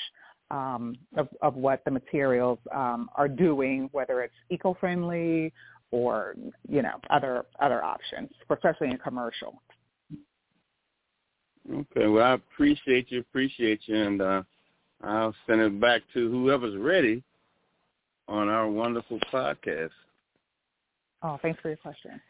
um, 0.51 0.96
of, 1.16 1.28
of 1.42 1.55
what 1.55 1.84
the 1.84 1.90
materials 1.90 2.59
um, 2.74 3.09
are 3.16 3.28
doing, 3.28 3.88
whether 3.92 4.22
it's 4.22 4.34
eco-friendly 4.51 5.53
or 5.92 6.34
you 6.68 6.82
know 6.82 7.01
other 7.11 7.44
other 7.61 7.82
options, 7.84 8.30
especially 8.51 8.88
in 8.88 8.98
commercial. 8.98 9.62
Okay, 11.72 12.07
well 12.07 12.24
I 12.24 12.32
appreciate 12.34 13.11
you, 13.11 13.20
appreciate 13.20 13.80
you, 13.86 13.96
and 13.96 14.22
uh, 14.22 14.42
I'll 15.03 15.34
send 15.46 15.61
it 15.61 15.80
back 15.80 16.03
to 16.14 16.30
whoever's 16.30 16.76
ready 16.76 17.22
on 18.28 18.48
our 18.48 18.68
wonderful 18.68 19.18
podcast. 19.32 19.90
Oh, 21.22 21.38
thanks 21.42 21.61
for 21.61 21.68
your 21.68 21.76
question. 21.76 22.20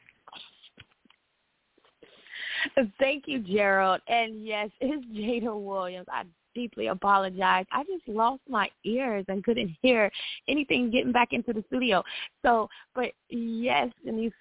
Thank 2.99 3.25
you, 3.27 3.41
Gerald. 3.41 4.01
And 4.09 4.45
yes, 4.45 4.71
it's 4.81 5.05
Jada 5.07 5.59
Williams. 5.59 6.07
I 6.11 6.25
deeply 6.55 6.89
apologize. 6.89 7.67
I 7.73 7.85
just 7.85 8.07
lost 8.09 8.43
my 8.49 8.69
ears 8.85 9.25
and 9.29 9.45
couldn't 9.45 9.77
hear 9.83 10.11
anything 10.49 10.91
getting 10.91 11.13
back 11.13 11.33
into 11.33 11.53
the 11.53 11.65
studio. 11.69 12.03
So, 12.43 12.69
but 12.95 13.13
yes, 13.29 13.89
Denise, 14.05 14.33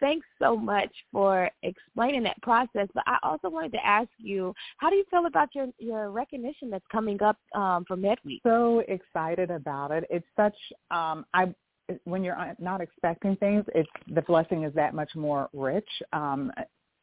thanks 0.00 0.26
so 0.40 0.56
much 0.56 0.90
for 1.12 1.50
explaining 1.62 2.22
that 2.24 2.40
process. 2.42 2.88
But 2.94 3.04
I 3.06 3.18
also 3.22 3.48
wanted 3.48 3.72
to 3.72 3.86
ask 3.86 4.08
you, 4.18 4.54
how 4.78 4.90
do 4.90 4.96
you 4.96 5.04
feel 5.10 5.26
about 5.26 5.54
your 5.54 5.68
your 5.78 6.10
recognition 6.10 6.70
that's 6.70 6.84
coming 6.90 7.22
up 7.22 7.38
um, 7.54 7.84
for 7.86 7.96
MEDWeek? 7.96 8.40
So 8.44 8.82
excited 8.88 9.50
about 9.50 9.90
it. 9.90 10.04
It's 10.10 10.26
such 10.36 10.56
um, 10.90 11.24
I 11.34 11.54
when 12.04 12.24
you're 12.24 12.54
not 12.58 12.80
expecting 12.80 13.36
things, 13.36 13.64
it's 13.74 13.88
the 14.12 14.22
blessing 14.22 14.64
is 14.64 14.74
that 14.74 14.94
much 14.94 15.14
more 15.14 15.48
rich. 15.52 15.88
Um, 16.12 16.50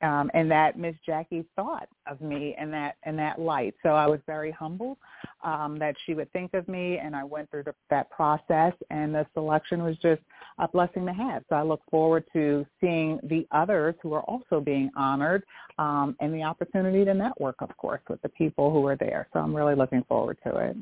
um, 0.04 0.30
and 0.34 0.52
that 0.52 0.78
Miss 0.78 0.96
Jackie 1.06 1.46
thought 1.56 1.88
of 2.08 2.20
me 2.22 2.56
in 2.60 2.70
that 2.72 2.98
in 3.06 3.16
that 3.16 3.40
light. 3.40 3.74
So 3.82 3.90
I 3.90 4.06
was 4.06 4.20
very 4.28 4.52
humbled 4.52 4.98
um, 5.44 5.80
that 5.80 5.96
she 6.06 6.14
would 6.14 6.32
think 6.34 6.54
of 6.54 6.68
me, 6.68 6.98
and 6.98 7.16
I 7.16 7.24
went 7.24 7.50
through 7.50 7.64
the, 7.64 7.74
that 7.90 8.10
process, 8.12 8.74
and 8.90 9.16
the 9.16 9.26
selection 9.34 9.82
was 9.82 9.96
just 9.98 10.22
a 10.60 10.68
blessing 10.68 11.06
to 11.06 11.14
have. 11.14 11.44
So 11.50 11.56
I 11.56 11.64
look 11.64 11.82
forward 11.90 12.26
to 12.34 12.66
seeing 12.82 13.20
the 13.24 13.48
others 13.52 13.96
who 14.02 14.14
are 14.14 14.24
also 14.24 14.60
being 14.60 14.92
honored, 14.96 15.44
um, 15.80 16.16
and 16.20 16.34
the 16.34 16.44
opportunity 16.44 17.06
to 17.06 17.14
network, 17.14 17.62
of 17.62 17.76
course, 17.78 18.02
with 18.10 18.22
the 18.22 18.30
people 18.30 18.72
who 18.72 18.86
are 18.86 18.98
there. 18.98 19.28
So 19.34 19.40
I'm 19.40 19.56
really 19.56 19.76
looking 19.76 20.04
forward 20.04 20.38
to 20.46 20.58
it. 20.58 20.78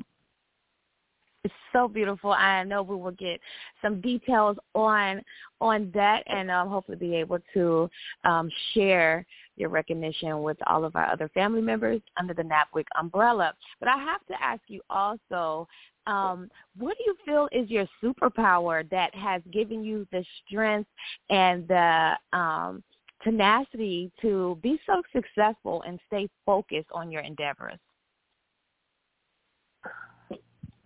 It's 1.44 1.54
so 1.72 1.88
beautiful. 1.88 2.30
I 2.30 2.62
know 2.62 2.84
we 2.84 2.94
will 2.94 3.10
get 3.10 3.40
some 3.82 4.00
details 4.00 4.56
on 4.76 5.22
on 5.60 5.90
that, 5.92 6.22
and 6.28 6.52
um, 6.52 6.68
hopefully 6.68 6.96
be 6.96 7.16
able 7.16 7.38
to 7.52 7.90
um, 8.22 8.48
share 8.72 9.26
your 9.56 9.68
recognition 9.68 10.42
with 10.42 10.56
all 10.68 10.84
of 10.84 10.94
our 10.94 11.10
other 11.10 11.28
family 11.34 11.60
members 11.60 12.00
under 12.16 12.32
the 12.32 12.44
NABWIC 12.44 12.84
umbrella. 12.96 13.54
But 13.80 13.88
I 13.88 13.98
have 13.98 14.24
to 14.26 14.40
ask 14.40 14.60
you 14.68 14.82
also, 14.88 15.66
um, 16.06 16.48
what 16.78 16.96
do 16.96 17.04
you 17.06 17.16
feel 17.24 17.48
is 17.50 17.68
your 17.68 17.88
superpower 18.00 18.88
that 18.90 19.12
has 19.16 19.42
given 19.52 19.84
you 19.84 20.06
the 20.12 20.24
strength 20.46 20.88
and 21.28 21.66
the 21.66 22.12
um, 22.32 22.84
tenacity 23.24 24.12
to 24.20 24.60
be 24.62 24.78
so 24.86 25.02
successful 25.12 25.82
and 25.88 25.98
stay 26.06 26.28
focused 26.46 26.88
on 26.92 27.10
your 27.10 27.22
endeavors? 27.22 27.78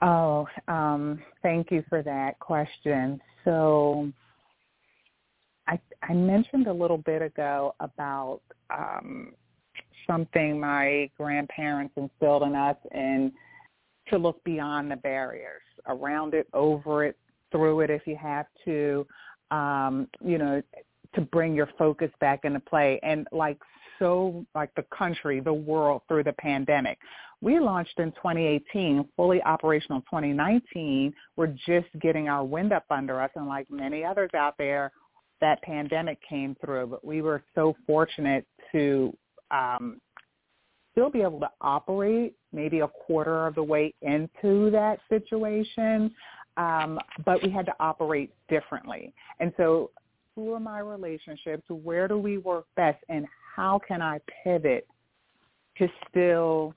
Oh, 0.03 0.47
um, 0.69 1.23
thank 1.43 1.71
you 1.71 1.83
for 1.89 2.03
that 2.03 2.39
question. 2.39 3.21
So 3.45 4.13
I, 5.67 5.79
I 6.03 6.13
mentioned 6.13 6.67
a 6.67 6.73
little 6.73 6.99
bit 6.99 7.23
ago 7.23 7.75
about 7.81 8.41
um, 8.71 9.33
something 10.07 10.61
my 10.61 11.11
grandparents 11.17 11.95
instilled 11.97 12.43
in 12.43 12.55
us 12.55 12.77
and 12.93 13.33
to 14.09 14.19
look 14.19 14.43
beyond 14.45 14.91
the 14.91 14.97
barriers, 14.97 15.63
around 15.89 16.35
it, 16.35 16.47
over 16.53 17.05
it, 17.05 17.17
through 17.51 17.81
it 17.81 17.91
if 17.91 18.07
you 18.07 18.17
have 18.17 18.47
to, 18.65 19.07
um, 19.51 20.09
you 20.25 20.39
know, 20.39 20.63
to 21.15 21.21
bring 21.21 21.55
your 21.55 21.69
focus 21.79 22.11
back 22.21 22.45
into 22.45 22.61
play. 22.61 23.01
And 23.03 23.27
like 23.33 23.59
so, 23.99 24.45
like 24.55 24.75
the 24.75 24.85
country, 24.97 25.41
the 25.41 25.53
world 25.53 26.03
through 26.07 26.25
the 26.25 26.35
pandemic, 26.35 26.99
we 27.41 27.59
launched 27.61 27.99
in 27.99 28.13
2018, 28.13 29.09
fully 29.17 29.43
operational 29.43 30.01
2019. 30.03 31.13
We're 31.37 31.55
just 31.67 31.89
getting 32.01 32.29
our 32.29 32.45
wind 32.45 32.73
up 32.73 32.85
under 32.91 33.21
us, 33.21 33.31
and 33.37 33.47
like 33.47 33.71
many 33.71 34.05
others 34.05 34.31
out 34.35 34.55
there, 34.59 34.93
that 35.41 35.63
pandemic 35.63 36.19
came 36.27 36.57
through. 36.65 36.87
But 36.87 37.05
we 37.05 37.21
were 37.21 37.43
so 37.55 37.77
fortunate 37.87 38.47
to 38.73 39.17
um, 39.51 40.01
still 40.93 41.11
be 41.11 41.21
able 41.21 41.41
to 41.41 41.51
operate 41.61 42.35
maybe 42.53 42.81
a 42.81 42.89
quarter 42.89 43.47
of 43.47 43.55
the 43.55 43.63
way 43.63 43.93
into 44.01 44.71
that 44.71 44.99
situation, 45.11 46.11
um, 46.57 46.99
but 47.27 47.43
we 47.43 47.51
had 47.51 47.67
to 47.67 47.75
operate 47.81 48.33
differently. 48.49 49.13
And 49.41 49.53
so 49.59 49.91
who 50.35 50.55
are 50.55 50.61
my 50.61 50.79
relationships? 50.79 51.65
Where 51.69 52.09
do 52.09 52.17
we 52.17 52.39
work 52.39 52.65
best? 52.77 52.99
And 53.11 53.27
how 53.55 53.79
can 53.87 54.01
I 54.01 54.21
pivot 54.43 54.87
to 55.77 55.89
still 56.09 56.75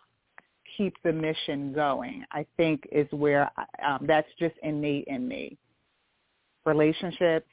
keep 0.80 0.96
the 1.04 1.12
mission 1.12 1.74
going, 1.74 2.24
I 2.32 2.46
think 2.56 2.88
is 2.90 3.08
where 3.12 3.52
um, 3.86 4.06
that's 4.08 4.30
just 4.40 4.56
innate 4.64 5.06
in 5.08 5.28
me. 5.28 5.58
Relationships, 6.66 7.48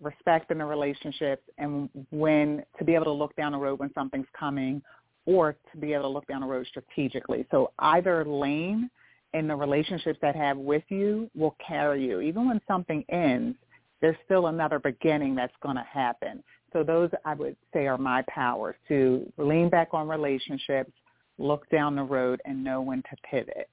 respect 0.00 0.50
in 0.50 0.58
the 0.58 0.64
relationships, 0.64 1.42
and 1.58 1.88
when 2.10 2.64
to 2.78 2.84
be 2.84 2.94
able 2.94 3.04
to 3.04 3.12
look 3.12 3.34
down 3.36 3.52
the 3.52 3.58
road 3.58 3.78
when 3.78 3.92
something's 3.94 4.26
coming 4.38 4.82
or 5.24 5.56
to 5.72 5.78
be 5.78 5.92
able 5.92 6.02
to 6.02 6.08
look 6.08 6.26
down 6.26 6.40
the 6.40 6.46
road 6.46 6.66
strategically. 6.66 7.46
So 7.52 7.70
either 7.78 8.24
lane 8.24 8.90
in 9.34 9.46
the 9.46 9.54
relationships 9.54 10.18
that 10.20 10.34
have 10.34 10.58
with 10.58 10.82
you 10.88 11.30
will 11.36 11.56
carry 11.64 12.04
you. 12.04 12.20
Even 12.20 12.48
when 12.48 12.60
something 12.66 13.04
ends, 13.08 13.56
there's 14.00 14.16
still 14.24 14.48
another 14.48 14.80
beginning 14.80 15.36
that's 15.36 15.54
going 15.62 15.76
to 15.76 15.86
happen. 15.90 16.42
So 16.72 16.82
those 16.82 17.10
I 17.24 17.34
would 17.34 17.56
say 17.72 17.86
are 17.86 17.96
my 17.96 18.24
powers 18.28 18.74
to 18.88 19.32
lean 19.38 19.70
back 19.70 19.88
on 19.92 20.08
relationships, 20.08 20.90
look 21.38 21.68
down 21.70 21.96
the 21.96 22.02
road 22.02 22.40
and 22.44 22.62
know 22.62 22.80
when 22.80 23.02
to 23.02 23.16
pivot. 23.28 23.68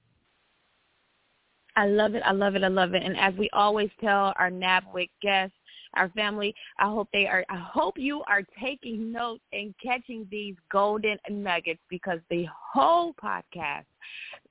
I 1.76 1.86
love 1.86 2.14
it. 2.14 2.22
I 2.24 2.32
love 2.32 2.54
it. 2.54 2.62
I 2.62 2.68
love 2.68 2.94
it. 2.94 3.02
And 3.02 3.16
as 3.18 3.34
we 3.34 3.48
always 3.52 3.90
tell 4.00 4.34
our 4.36 4.50
NABWIC 4.50 5.08
guests, 5.22 5.56
our 5.94 6.08
family. 6.10 6.54
I 6.78 6.86
hope 6.86 7.08
they 7.12 7.26
are. 7.26 7.44
I 7.48 7.56
hope 7.56 7.98
you 7.98 8.22
are 8.28 8.42
taking 8.60 9.12
notes 9.12 9.42
and 9.52 9.74
catching 9.82 10.26
these 10.30 10.56
golden 10.70 11.18
nuggets 11.30 11.80
because 11.88 12.18
the 12.30 12.46
whole 12.72 13.14
podcast 13.14 13.84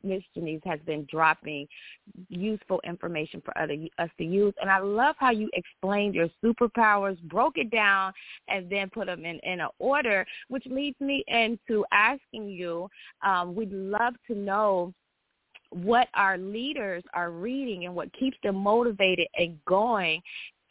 Miss 0.04 0.24
Jonyce 0.36 0.66
has 0.66 0.80
been 0.86 1.08
dropping 1.10 1.68
useful 2.30 2.82
information 2.84 3.42
for 3.44 3.58
other 3.58 3.76
us 4.00 4.10
to 4.18 4.24
use. 4.24 4.54
And 4.62 4.70
I 4.70 4.80
love 4.80 5.16
how 5.20 5.32
you 5.32 5.50
explained 5.54 6.16
your 6.16 6.30
superpowers, 6.44 7.22
broke 7.24 7.58
it 7.58 7.70
down, 7.70 8.14
and 8.48 8.70
then 8.70 8.90
put 8.90 9.08
them 9.08 9.26
in 9.26 9.40
in 9.40 9.60
an 9.60 9.70
order, 9.80 10.26
which 10.48 10.66
leads 10.66 11.00
me 11.00 11.24
into 11.28 11.86
asking 11.92 12.50
you. 12.50 12.90
Um, 13.22 13.56
we'd 13.56 13.72
love 13.72 14.14
to 14.28 14.36
know 14.36 14.94
what 15.70 16.10
our 16.16 16.38
leaders 16.38 17.04
are 17.14 17.32
reading 17.32 17.86
and 17.86 17.96
what 17.96 18.12
keeps 18.14 18.38
them 18.44 18.58
motivated 18.58 19.28
and 19.38 19.58
going 19.66 20.22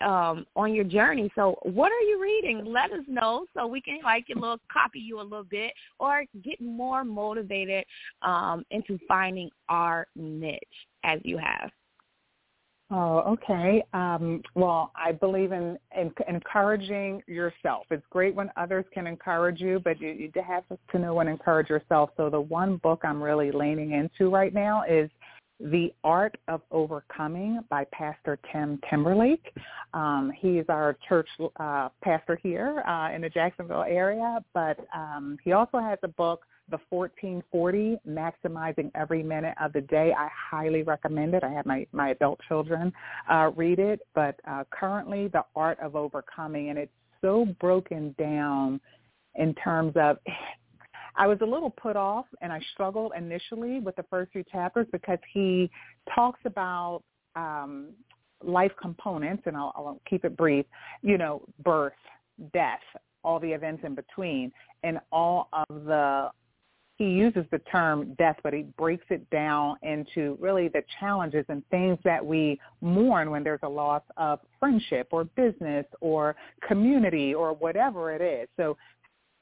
um, 0.01 0.46
on 0.57 0.74
your 0.74 0.84
journey. 0.84 1.30
So 1.34 1.57
what 1.62 1.92
are 1.92 2.01
you 2.01 2.20
reading? 2.20 2.64
Let 2.64 2.92
us 2.92 3.05
know 3.07 3.46
so 3.55 3.66
we 3.66 3.80
can 3.80 4.01
like 4.03 4.26
a 4.34 4.38
little 4.38 4.61
copy 4.72 5.01
you 5.01 5.20
a 5.20 5.22
little 5.22 5.44
bit 5.44 5.72
or 5.98 6.24
get 6.42 6.61
more 6.61 7.05
motivated 7.05 7.84
um, 8.22 8.64
into 8.70 8.98
finding 9.07 9.51
our 9.68 10.07
niche 10.16 10.61
as 11.05 11.20
you 11.24 11.38
have. 11.38 11.70
Oh, 12.92 13.18
okay. 13.18 13.84
Um, 13.92 14.42
well, 14.57 14.90
I 14.96 15.12
believe 15.12 15.53
in, 15.53 15.78
in 15.96 16.12
encouraging 16.26 17.22
yourself. 17.28 17.86
It's 17.90 18.05
great 18.11 18.34
when 18.34 18.51
others 18.57 18.84
can 18.92 19.07
encourage 19.07 19.61
you, 19.61 19.80
but 19.84 20.01
you, 20.01 20.09
you 20.09 20.42
have 20.42 20.64
to 20.90 20.98
know 20.98 21.14
when 21.14 21.26
to 21.26 21.32
encourage 21.32 21.68
yourself. 21.68 22.11
So 22.16 22.28
the 22.28 22.40
one 22.40 22.78
book 22.78 23.03
I'm 23.05 23.22
really 23.22 23.53
leaning 23.53 23.92
into 23.92 24.28
right 24.28 24.53
now 24.53 24.82
is 24.90 25.09
the 25.61 25.92
Art 26.04 26.36
of 26.48 26.62
Overcoming 26.70 27.61
by 27.68 27.84
Pastor 27.92 28.38
Tim 28.50 28.80
Timberlake. 28.88 29.52
Um, 29.92 30.32
he's 30.38 30.64
our 30.68 30.96
church 31.08 31.28
uh, 31.58 31.90
pastor 32.02 32.38
here 32.42 32.82
uh, 32.88 33.11
in 33.14 33.20
the 33.22 33.28
Jacksonville 33.28 33.84
area, 33.84 34.38
but 34.54 34.78
um, 34.94 35.36
he 35.44 35.52
also 35.52 35.78
has 35.78 35.98
a 36.02 36.08
book, 36.08 36.46
The 36.70 36.78
1440, 36.88 37.98
Maximizing 38.08 38.90
Every 38.94 39.22
Minute 39.22 39.54
of 39.61 39.72
the 39.72 39.82
Day. 39.82 40.12
I 40.16 40.28
highly 40.50 40.82
recommend 40.82 41.34
it. 41.34 41.44
I 41.44 41.52
have 41.52 41.66
my, 41.66 41.86
my 41.92 42.11
adult 42.11 42.40
children 42.48 42.92
uh, 43.30 43.50
read 43.54 43.78
it, 43.78 44.00
but 44.14 44.40
uh, 44.48 44.64
currently 44.70 45.28
The 45.28 45.44
Art 45.54 45.78
of 45.80 45.94
Overcoming, 45.94 46.70
and 46.70 46.78
it's 46.78 46.92
so 47.20 47.46
broken 47.61 48.14
down 48.18 48.80
in 49.34 49.54
terms 49.54 49.92
of 49.96 50.16
I 51.16 51.26
was 51.26 51.38
a 51.40 51.46
little 51.46 51.70
put 51.70 51.96
off 51.96 52.26
and 52.40 52.52
I 52.52 52.61
struggled 52.72 53.12
initially 53.16 53.80
with 53.80 53.96
the 53.96 54.04
first 54.11 54.32
few 54.32 54.44
chapters 54.50 54.86
because 54.92 55.18
he 55.32 55.70
talks 56.14 56.40
about 56.44 57.02
um, 57.36 57.88
life 58.44 58.72
components, 58.80 59.42
and 59.46 59.56
I'll, 59.56 59.72
I'll 59.76 60.00
keep 60.08 60.24
it 60.24 60.36
brief, 60.36 60.66
you 61.02 61.18
know, 61.18 61.42
birth, 61.62 61.92
death, 62.52 62.80
all 63.22 63.38
the 63.38 63.50
events 63.50 63.82
in 63.84 63.94
between, 63.94 64.50
and 64.82 64.98
all 65.12 65.48
of 65.52 65.84
the 65.84 66.30
he 66.96 67.06
uses 67.06 67.46
the 67.50 67.61
term 67.61 68.12
death, 68.18 68.36
but 68.42 68.52
he 68.52 68.64
breaks 68.76 69.06
it 69.08 69.28
down 69.30 69.76
into 69.80 70.36
really 70.38 70.68
the 70.68 70.82
challenges 71.00 71.46
and 71.48 71.66
things 71.70 71.98
that 72.04 72.24
we 72.24 72.61
mourn 72.82 73.30
when 73.30 73.42
there's 73.42 73.61
a 73.62 73.68
loss 73.68 74.02
of 74.18 74.38
friendship 74.58 75.08
or 75.11 75.24
business 75.24 75.86
or 76.02 76.36
community 76.68 77.32
or 77.32 77.54
whatever 77.54 78.12
it 78.14 78.20
is. 78.20 78.48
So 78.58 78.76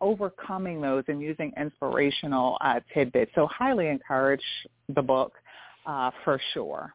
overcoming 0.00 0.80
those 0.80 1.04
and 1.08 1.20
using 1.20 1.52
inspirational 1.56 2.58
uh, 2.60 2.80
tidbits. 2.94 3.30
So 3.34 3.46
highly 3.46 3.88
encourage 3.88 4.42
the 4.94 5.02
book 5.02 5.32
uh, 5.86 6.10
for 6.24 6.40
sure. 6.54 6.94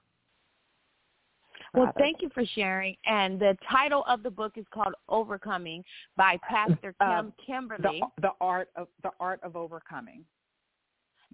Well, 1.73 1.91
thank 1.97 2.21
you 2.21 2.29
for 2.33 2.45
sharing. 2.53 2.95
And 3.05 3.39
the 3.39 3.57
title 3.71 4.03
of 4.07 4.21
the 4.21 4.29
book 4.29 4.53
is 4.57 4.65
called 4.71 4.93
Overcoming 5.09 5.83
by 6.15 6.37
Pastor 6.47 6.93
uh, 6.99 7.05
Kim 7.05 7.27
uh, 7.27 7.43
Kimberly. 7.45 8.01
The, 8.17 8.21
the 8.21 8.31
art 8.39 8.69
of 8.75 8.87
the 9.01 9.09
art 9.19 9.39
of 9.43 9.55
overcoming 9.55 10.23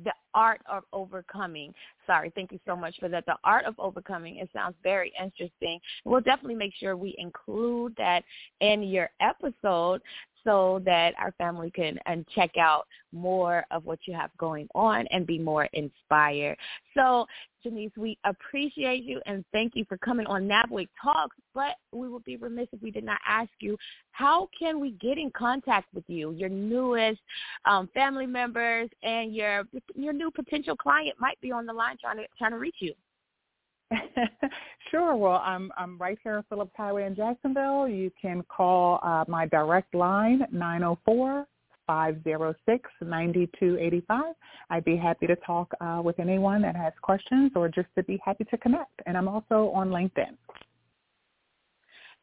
the 0.04 0.14
art 0.34 0.62
of 0.72 0.84
overcoming. 0.94 1.74
Sorry, 2.06 2.32
thank 2.36 2.52
you 2.52 2.60
so 2.66 2.76
much 2.76 2.96
for 3.00 3.10
that. 3.10 3.26
The 3.26 3.36
art 3.44 3.66
of 3.66 3.76
overcoming. 3.78 4.38
It 4.38 4.50
sounds 4.54 4.76
very 4.84 5.12
interesting. 5.22 5.80
We'll 6.06 6.22
definitely 6.22 6.56
make 6.56 6.74
sure 6.80 6.96
we 6.96 7.16
include 7.18 7.96
that 7.98 8.24
in 8.62 8.84
your 8.84 9.10
episode 9.20 10.02
so 10.44 10.82
that 10.86 11.14
our 11.20 11.32
family 11.38 11.72
can 11.72 11.98
and 12.06 12.26
check 12.36 12.52
out 12.58 12.86
more 13.12 13.66
of 13.72 13.86
what 13.86 14.00
you 14.06 14.14
have 14.14 14.30
going 14.38 14.68
on 14.76 15.06
and 15.12 15.26
be 15.26 15.40
more 15.40 15.68
inspired. 15.74 16.58
So, 16.96 17.26
Jonyce, 17.66 17.98
we 17.98 18.18
appreciate 18.26 19.04
you 19.04 19.22
and 19.26 19.44
thank 19.52 19.74
you 19.76 19.86
for 19.90 19.98
coming 19.98 20.26
on 20.28 20.48
NABWIC 20.48 20.88
Talks, 21.02 21.36
but 21.54 21.76
we 21.92 22.08
would 22.08 22.24
be 22.24 22.38
remiss 22.38 22.68
if 22.72 22.82
we 22.82 22.92
did 22.92 23.04
not 23.04 23.20
ask 23.28 23.50
you, 23.60 23.78
how 24.12 24.50
can 24.58 24.80
we 24.80 24.92
get 24.92 25.18
in 25.18 25.32
contact 25.32 25.94
with 25.94 26.06
you? 26.08 26.32
Your 26.32 26.50
newest 26.50 27.20
um, 27.66 27.90
family 27.94 28.26
members 28.26 28.90
and 29.04 29.36
your 29.36 29.64
your 29.96 30.14
new 30.14 30.32
potential 30.32 30.76
client 30.76 31.16
might 31.20 31.40
be 31.42 31.52
on 31.52 31.66
the 31.66 31.74
line 31.74 31.98
trying 32.00 32.18
to 32.18 32.24
trying 32.38 32.52
to 32.52 32.60
reach 32.60 32.78
you. 32.80 32.94
sure. 34.92 35.16
Well, 35.16 35.42
I'm 35.44 35.72
I'm 35.78 35.98
right 35.98 36.18
here 36.24 36.38
in 36.38 36.44
Phillips 36.50 36.74
Highway 36.76 37.06
in 37.06 37.16
Jacksonville. 37.16 37.88
You 37.88 38.12
can 38.22 38.44
call 38.44 39.00
uh, 39.04 39.26
my 39.28 39.48
direct 39.48 39.96
line 39.96 40.46
nine 40.52 40.82
zero 40.82 40.92
oh 40.92 41.00
four 41.06 41.48
five 41.88 42.22
zero 42.24 42.54
six 42.68 42.90
ninety 43.02 43.50
two 43.60 43.78
eighty 43.80 44.04
five. 44.08 44.36
I'd 44.70 44.86
be 44.86 44.96
happy 44.96 45.28
to 45.28 45.36
talk 45.38 45.72
uh, 45.82 46.02
with 46.04 46.20
anyone 46.20 46.62
that 46.62 46.76
has 46.76 46.94
questions 47.02 47.52
or 47.56 47.68
just 47.68 47.88
to 47.98 48.04
be 48.04 48.20
happy 48.24 48.44
to 48.46 48.58
connect. 48.58 49.02
And 49.06 49.18
I'm 49.18 49.28
also 49.28 49.72
on 49.74 49.90
LinkedIn. 49.90 50.38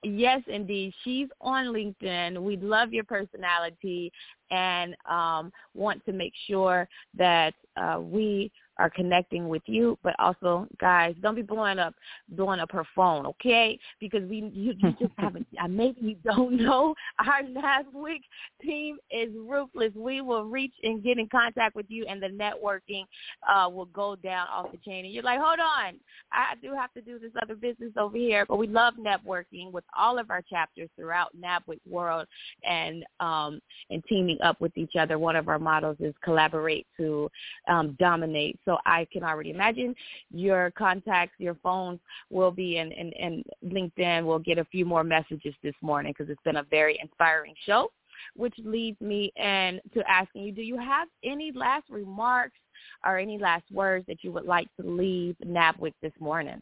Yes, 0.03 0.43
indeed. 0.47 0.95
She's 1.03 1.27
on 1.41 1.67
LinkedIn. 1.67 2.41
We 2.41 2.57
love 2.59 2.93
your 2.93 3.03
personality 3.03 4.13
and 4.51 4.95
um, 5.09 5.51
want 5.75 6.05
to 6.05 6.13
make 6.13 6.33
sure 6.47 6.89
that 7.17 7.55
uh, 7.77 7.99
we 8.01 8.53
are 8.79 8.91
connecting 8.91 9.49
with 9.49 9.63
you, 9.67 9.99
but 10.03 10.15
also, 10.19 10.67
guys, 10.81 11.15
don't 11.23 11.35
be 11.35 11.43
blowing 11.43 11.79
up 11.79 11.95
blowing 12.29 12.61
up 12.61 12.71
her 12.73 12.85
phone, 12.95 13.27
okay? 13.27 13.79
Because 14.01 14.23
we 14.29 14.51
you, 14.53 14.75
you 14.79 14.93
just 14.99 15.13
haven't. 15.19 15.47
Maybe 15.69 16.01
you 16.01 16.17
don't 16.25 16.57
know 16.57 16.95
our 17.19 17.43
NABWIC 17.43 18.21
team 18.63 18.99
is 19.11 19.31
ruthless. 19.37 19.93
We 19.95 20.21
will 20.21 20.45
reach 20.45 20.75
and 20.83 21.03
get 21.03 21.19
in 21.19 21.29
contact 21.29 21.77
with 21.77 21.87
you, 21.89 22.07
and 22.09 22.23
the 22.23 22.29
networking 22.29 23.05
uh, 23.49 23.69
will 23.69 23.87
go 23.87 24.17
down 24.17 24.47
off 24.49 24.73
the 24.73 24.79
chain. 24.79 25.05
And 25.05 25.15
you're 25.15 25.23
like, 25.23 25.41
hold 25.41 25.59
on, 25.61 25.95
I 26.33 26.55
do 26.63 26.75
have 26.75 26.93
to 26.95 27.01
do 27.01 27.19
this 27.19 27.33
other 27.43 27.55
business 27.55 27.93
over 27.97 28.17
here. 28.17 28.45
But 28.47 28.57
we 28.57 28.67
love 28.67 28.95
networking 28.95 29.73
with 29.73 29.85
all 29.97 30.19
of 30.19 30.31
our 30.31 30.43
chapters 30.43 30.89
throughout 30.97 31.31
NABWIC 31.39 31.81
world, 31.89 32.27
and 32.65 33.05
um, 33.21 33.61
and 33.91 34.03
teaming 34.09 34.39
up 34.43 34.61
with 34.61 34.77
each 34.77 34.97
other. 34.99 35.19
One 35.19 35.37
of 35.37 35.49
our 35.49 35.59
models 35.59 35.97
is 36.01 36.15
collaborate 36.23 36.87
to 36.99 37.31
um, 37.69 37.97
dominate. 37.99 38.59
So 38.67 38.79
I 38.85 39.07
can 39.13 39.23
already 39.23 39.51
imagine 39.51 39.95
your 40.31 40.71
contacts, 40.73 41.37
your 41.39 41.57
phones 41.63 42.01
will 42.31 42.51
be 42.51 42.77
in, 42.77 42.93
in, 42.93 43.13
in 43.13 43.45
LinkedIn. 43.65 44.27
We'll 44.27 44.39
get 44.41 44.59
a 44.59 44.65
few 44.67 44.85
more 44.85 45.05
messages 45.05 45.55
this 45.63 45.75
morning 45.81 46.13
because 46.17 46.31
it's 46.31 46.43
been 46.43 46.57
a 46.57 46.65
very 46.65 46.99
inspiring 47.01 47.55
show, 47.65 47.91
which 48.35 48.55
leads 48.59 49.01
me 49.01 49.33
in 49.37 49.81
to 49.95 50.11
asking 50.11 50.43
you, 50.43 50.53
do 50.53 50.63
you 50.63 50.77
have 50.77 51.09
any 51.25 51.53
last 51.55 51.85
remarks 51.89 52.59
or 53.05 53.19
any 53.19 53.39
last 53.39 53.65
words 53.71 54.05
that 54.09 54.23
you 54.23 54.33
would 54.33 54.45
like 54.45 54.69
to 54.81 54.87
leave 54.87 55.37
NABWIC 55.47 55.95
this 56.03 56.13
morning? 56.19 56.61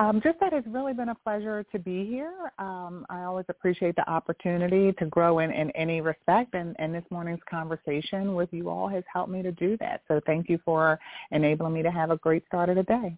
Um, 0.00 0.18
just 0.24 0.40
that 0.40 0.54
it's 0.54 0.66
really 0.66 0.94
been 0.94 1.10
a 1.10 1.14
pleasure 1.14 1.62
to 1.72 1.78
be 1.78 2.06
here. 2.06 2.32
Um, 2.58 3.04
I 3.10 3.24
always 3.24 3.44
appreciate 3.50 3.96
the 3.96 4.10
opportunity 4.10 4.92
to 4.92 5.04
grow 5.04 5.40
in, 5.40 5.50
in 5.50 5.70
any 5.72 6.00
respect, 6.00 6.54
and, 6.54 6.74
and 6.78 6.94
this 6.94 7.04
morning's 7.10 7.42
conversation 7.50 8.34
with 8.34 8.48
you 8.50 8.70
all 8.70 8.88
has 8.88 9.04
helped 9.12 9.30
me 9.30 9.42
to 9.42 9.52
do 9.52 9.76
that. 9.76 10.00
So 10.08 10.18
thank 10.24 10.48
you 10.48 10.58
for 10.64 10.98
enabling 11.32 11.74
me 11.74 11.82
to 11.82 11.90
have 11.90 12.10
a 12.10 12.16
great 12.16 12.46
start 12.46 12.70
of 12.70 12.76
the 12.76 12.82
day. 12.84 13.14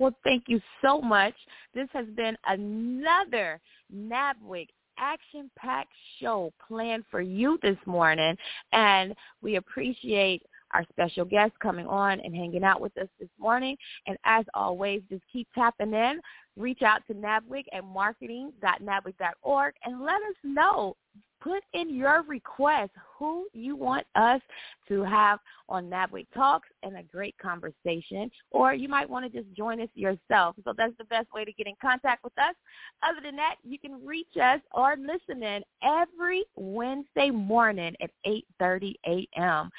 Well, 0.00 0.16
thank 0.24 0.48
you 0.48 0.60
so 0.82 1.00
much. 1.00 1.34
This 1.72 1.88
has 1.92 2.06
been 2.16 2.36
another 2.48 3.60
NABWIC 3.94 4.66
action-packed 4.98 5.92
show 6.18 6.52
planned 6.66 7.04
for 7.08 7.20
you 7.20 7.56
this 7.62 7.78
morning, 7.86 8.36
and 8.72 9.14
we 9.42 9.56
appreciate 9.56 10.42
our 10.74 10.84
special 10.90 11.24
guest 11.24 11.52
coming 11.60 11.86
on 11.86 12.20
and 12.20 12.34
hanging 12.34 12.64
out 12.64 12.80
with 12.80 12.96
us 12.98 13.08
this 13.18 13.28
morning. 13.38 13.76
And 14.06 14.16
as 14.24 14.44
always, 14.54 15.02
just 15.10 15.22
keep 15.32 15.48
tapping 15.54 15.94
in. 15.94 16.20
Reach 16.56 16.82
out 16.82 17.06
to 17.06 17.14
NABWIC 17.14 17.64
at 17.72 17.84
marketing.nabwic.org 17.84 19.74
and 19.84 20.02
let 20.02 20.16
us 20.16 20.36
know 20.42 20.96
put 21.40 21.62
in 21.74 21.94
your 21.94 22.22
request 22.22 22.90
who 23.18 23.46
you 23.52 23.76
want 23.76 24.06
us 24.14 24.40
to 24.88 25.02
have 25.04 25.38
on 25.68 25.88
NABWIC 25.88 26.26
Talks 26.34 26.68
and 26.82 26.96
a 26.96 27.02
great 27.02 27.36
conversation. 27.38 28.30
Or 28.50 28.74
you 28.74 28.88
might 28.88 29.08
want 29.08 29.30
to 29.30 29.42
just 29.42 29.52
join 29.56 29.80
us 29.80 29.88
yourself. 29.94 30.56
So 30.64 30.72
that's 30.76 30.96
the 30.98 31.04
best 31.04 31.32
way 31.32 31.44
to 31.44 31.52
get 31.52 31.66
in 31.66 31.74
contact 31.80 32.24
with 32.24 32.36
us. 32.38 32.54
Other 33.02 33.20
than 33.22 33.36
that, 33.36 33.56
you 33.62 33.78
can 33.78 34.04
reach 34.04 34.36
us 34.40 34.60
or 34.72 34.96
listen 34.98 35.42
in 35.42 35.62
every 35.82 36.44
Wednesday 36.56 37.30
morning 37.30 37.94
at 38.00 38.10
8.30 38.26 38.94
a.m. 39.06 39.70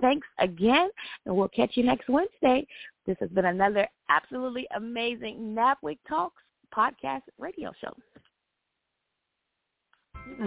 Thanks 0.00 0.26
again, 0.38 0.88
and 1.26 1.36
we'll 1.36 1.48
catch 1.48 1.76
you 1.76 1.84
next 1.84 2.08
Wednesday. 2.08 2.66
This 3.12 3.28
has 3.28 3.34
been 3.34 3.44
another 3.44 3.86
absolutely 4.08 4.66
amazing 4.74 5.54
NABWIC 5.54 5.98
Talks 6.08 6.42
podcast 6.74 7.20
radio 7.38 7.70
show. 7.78 7.92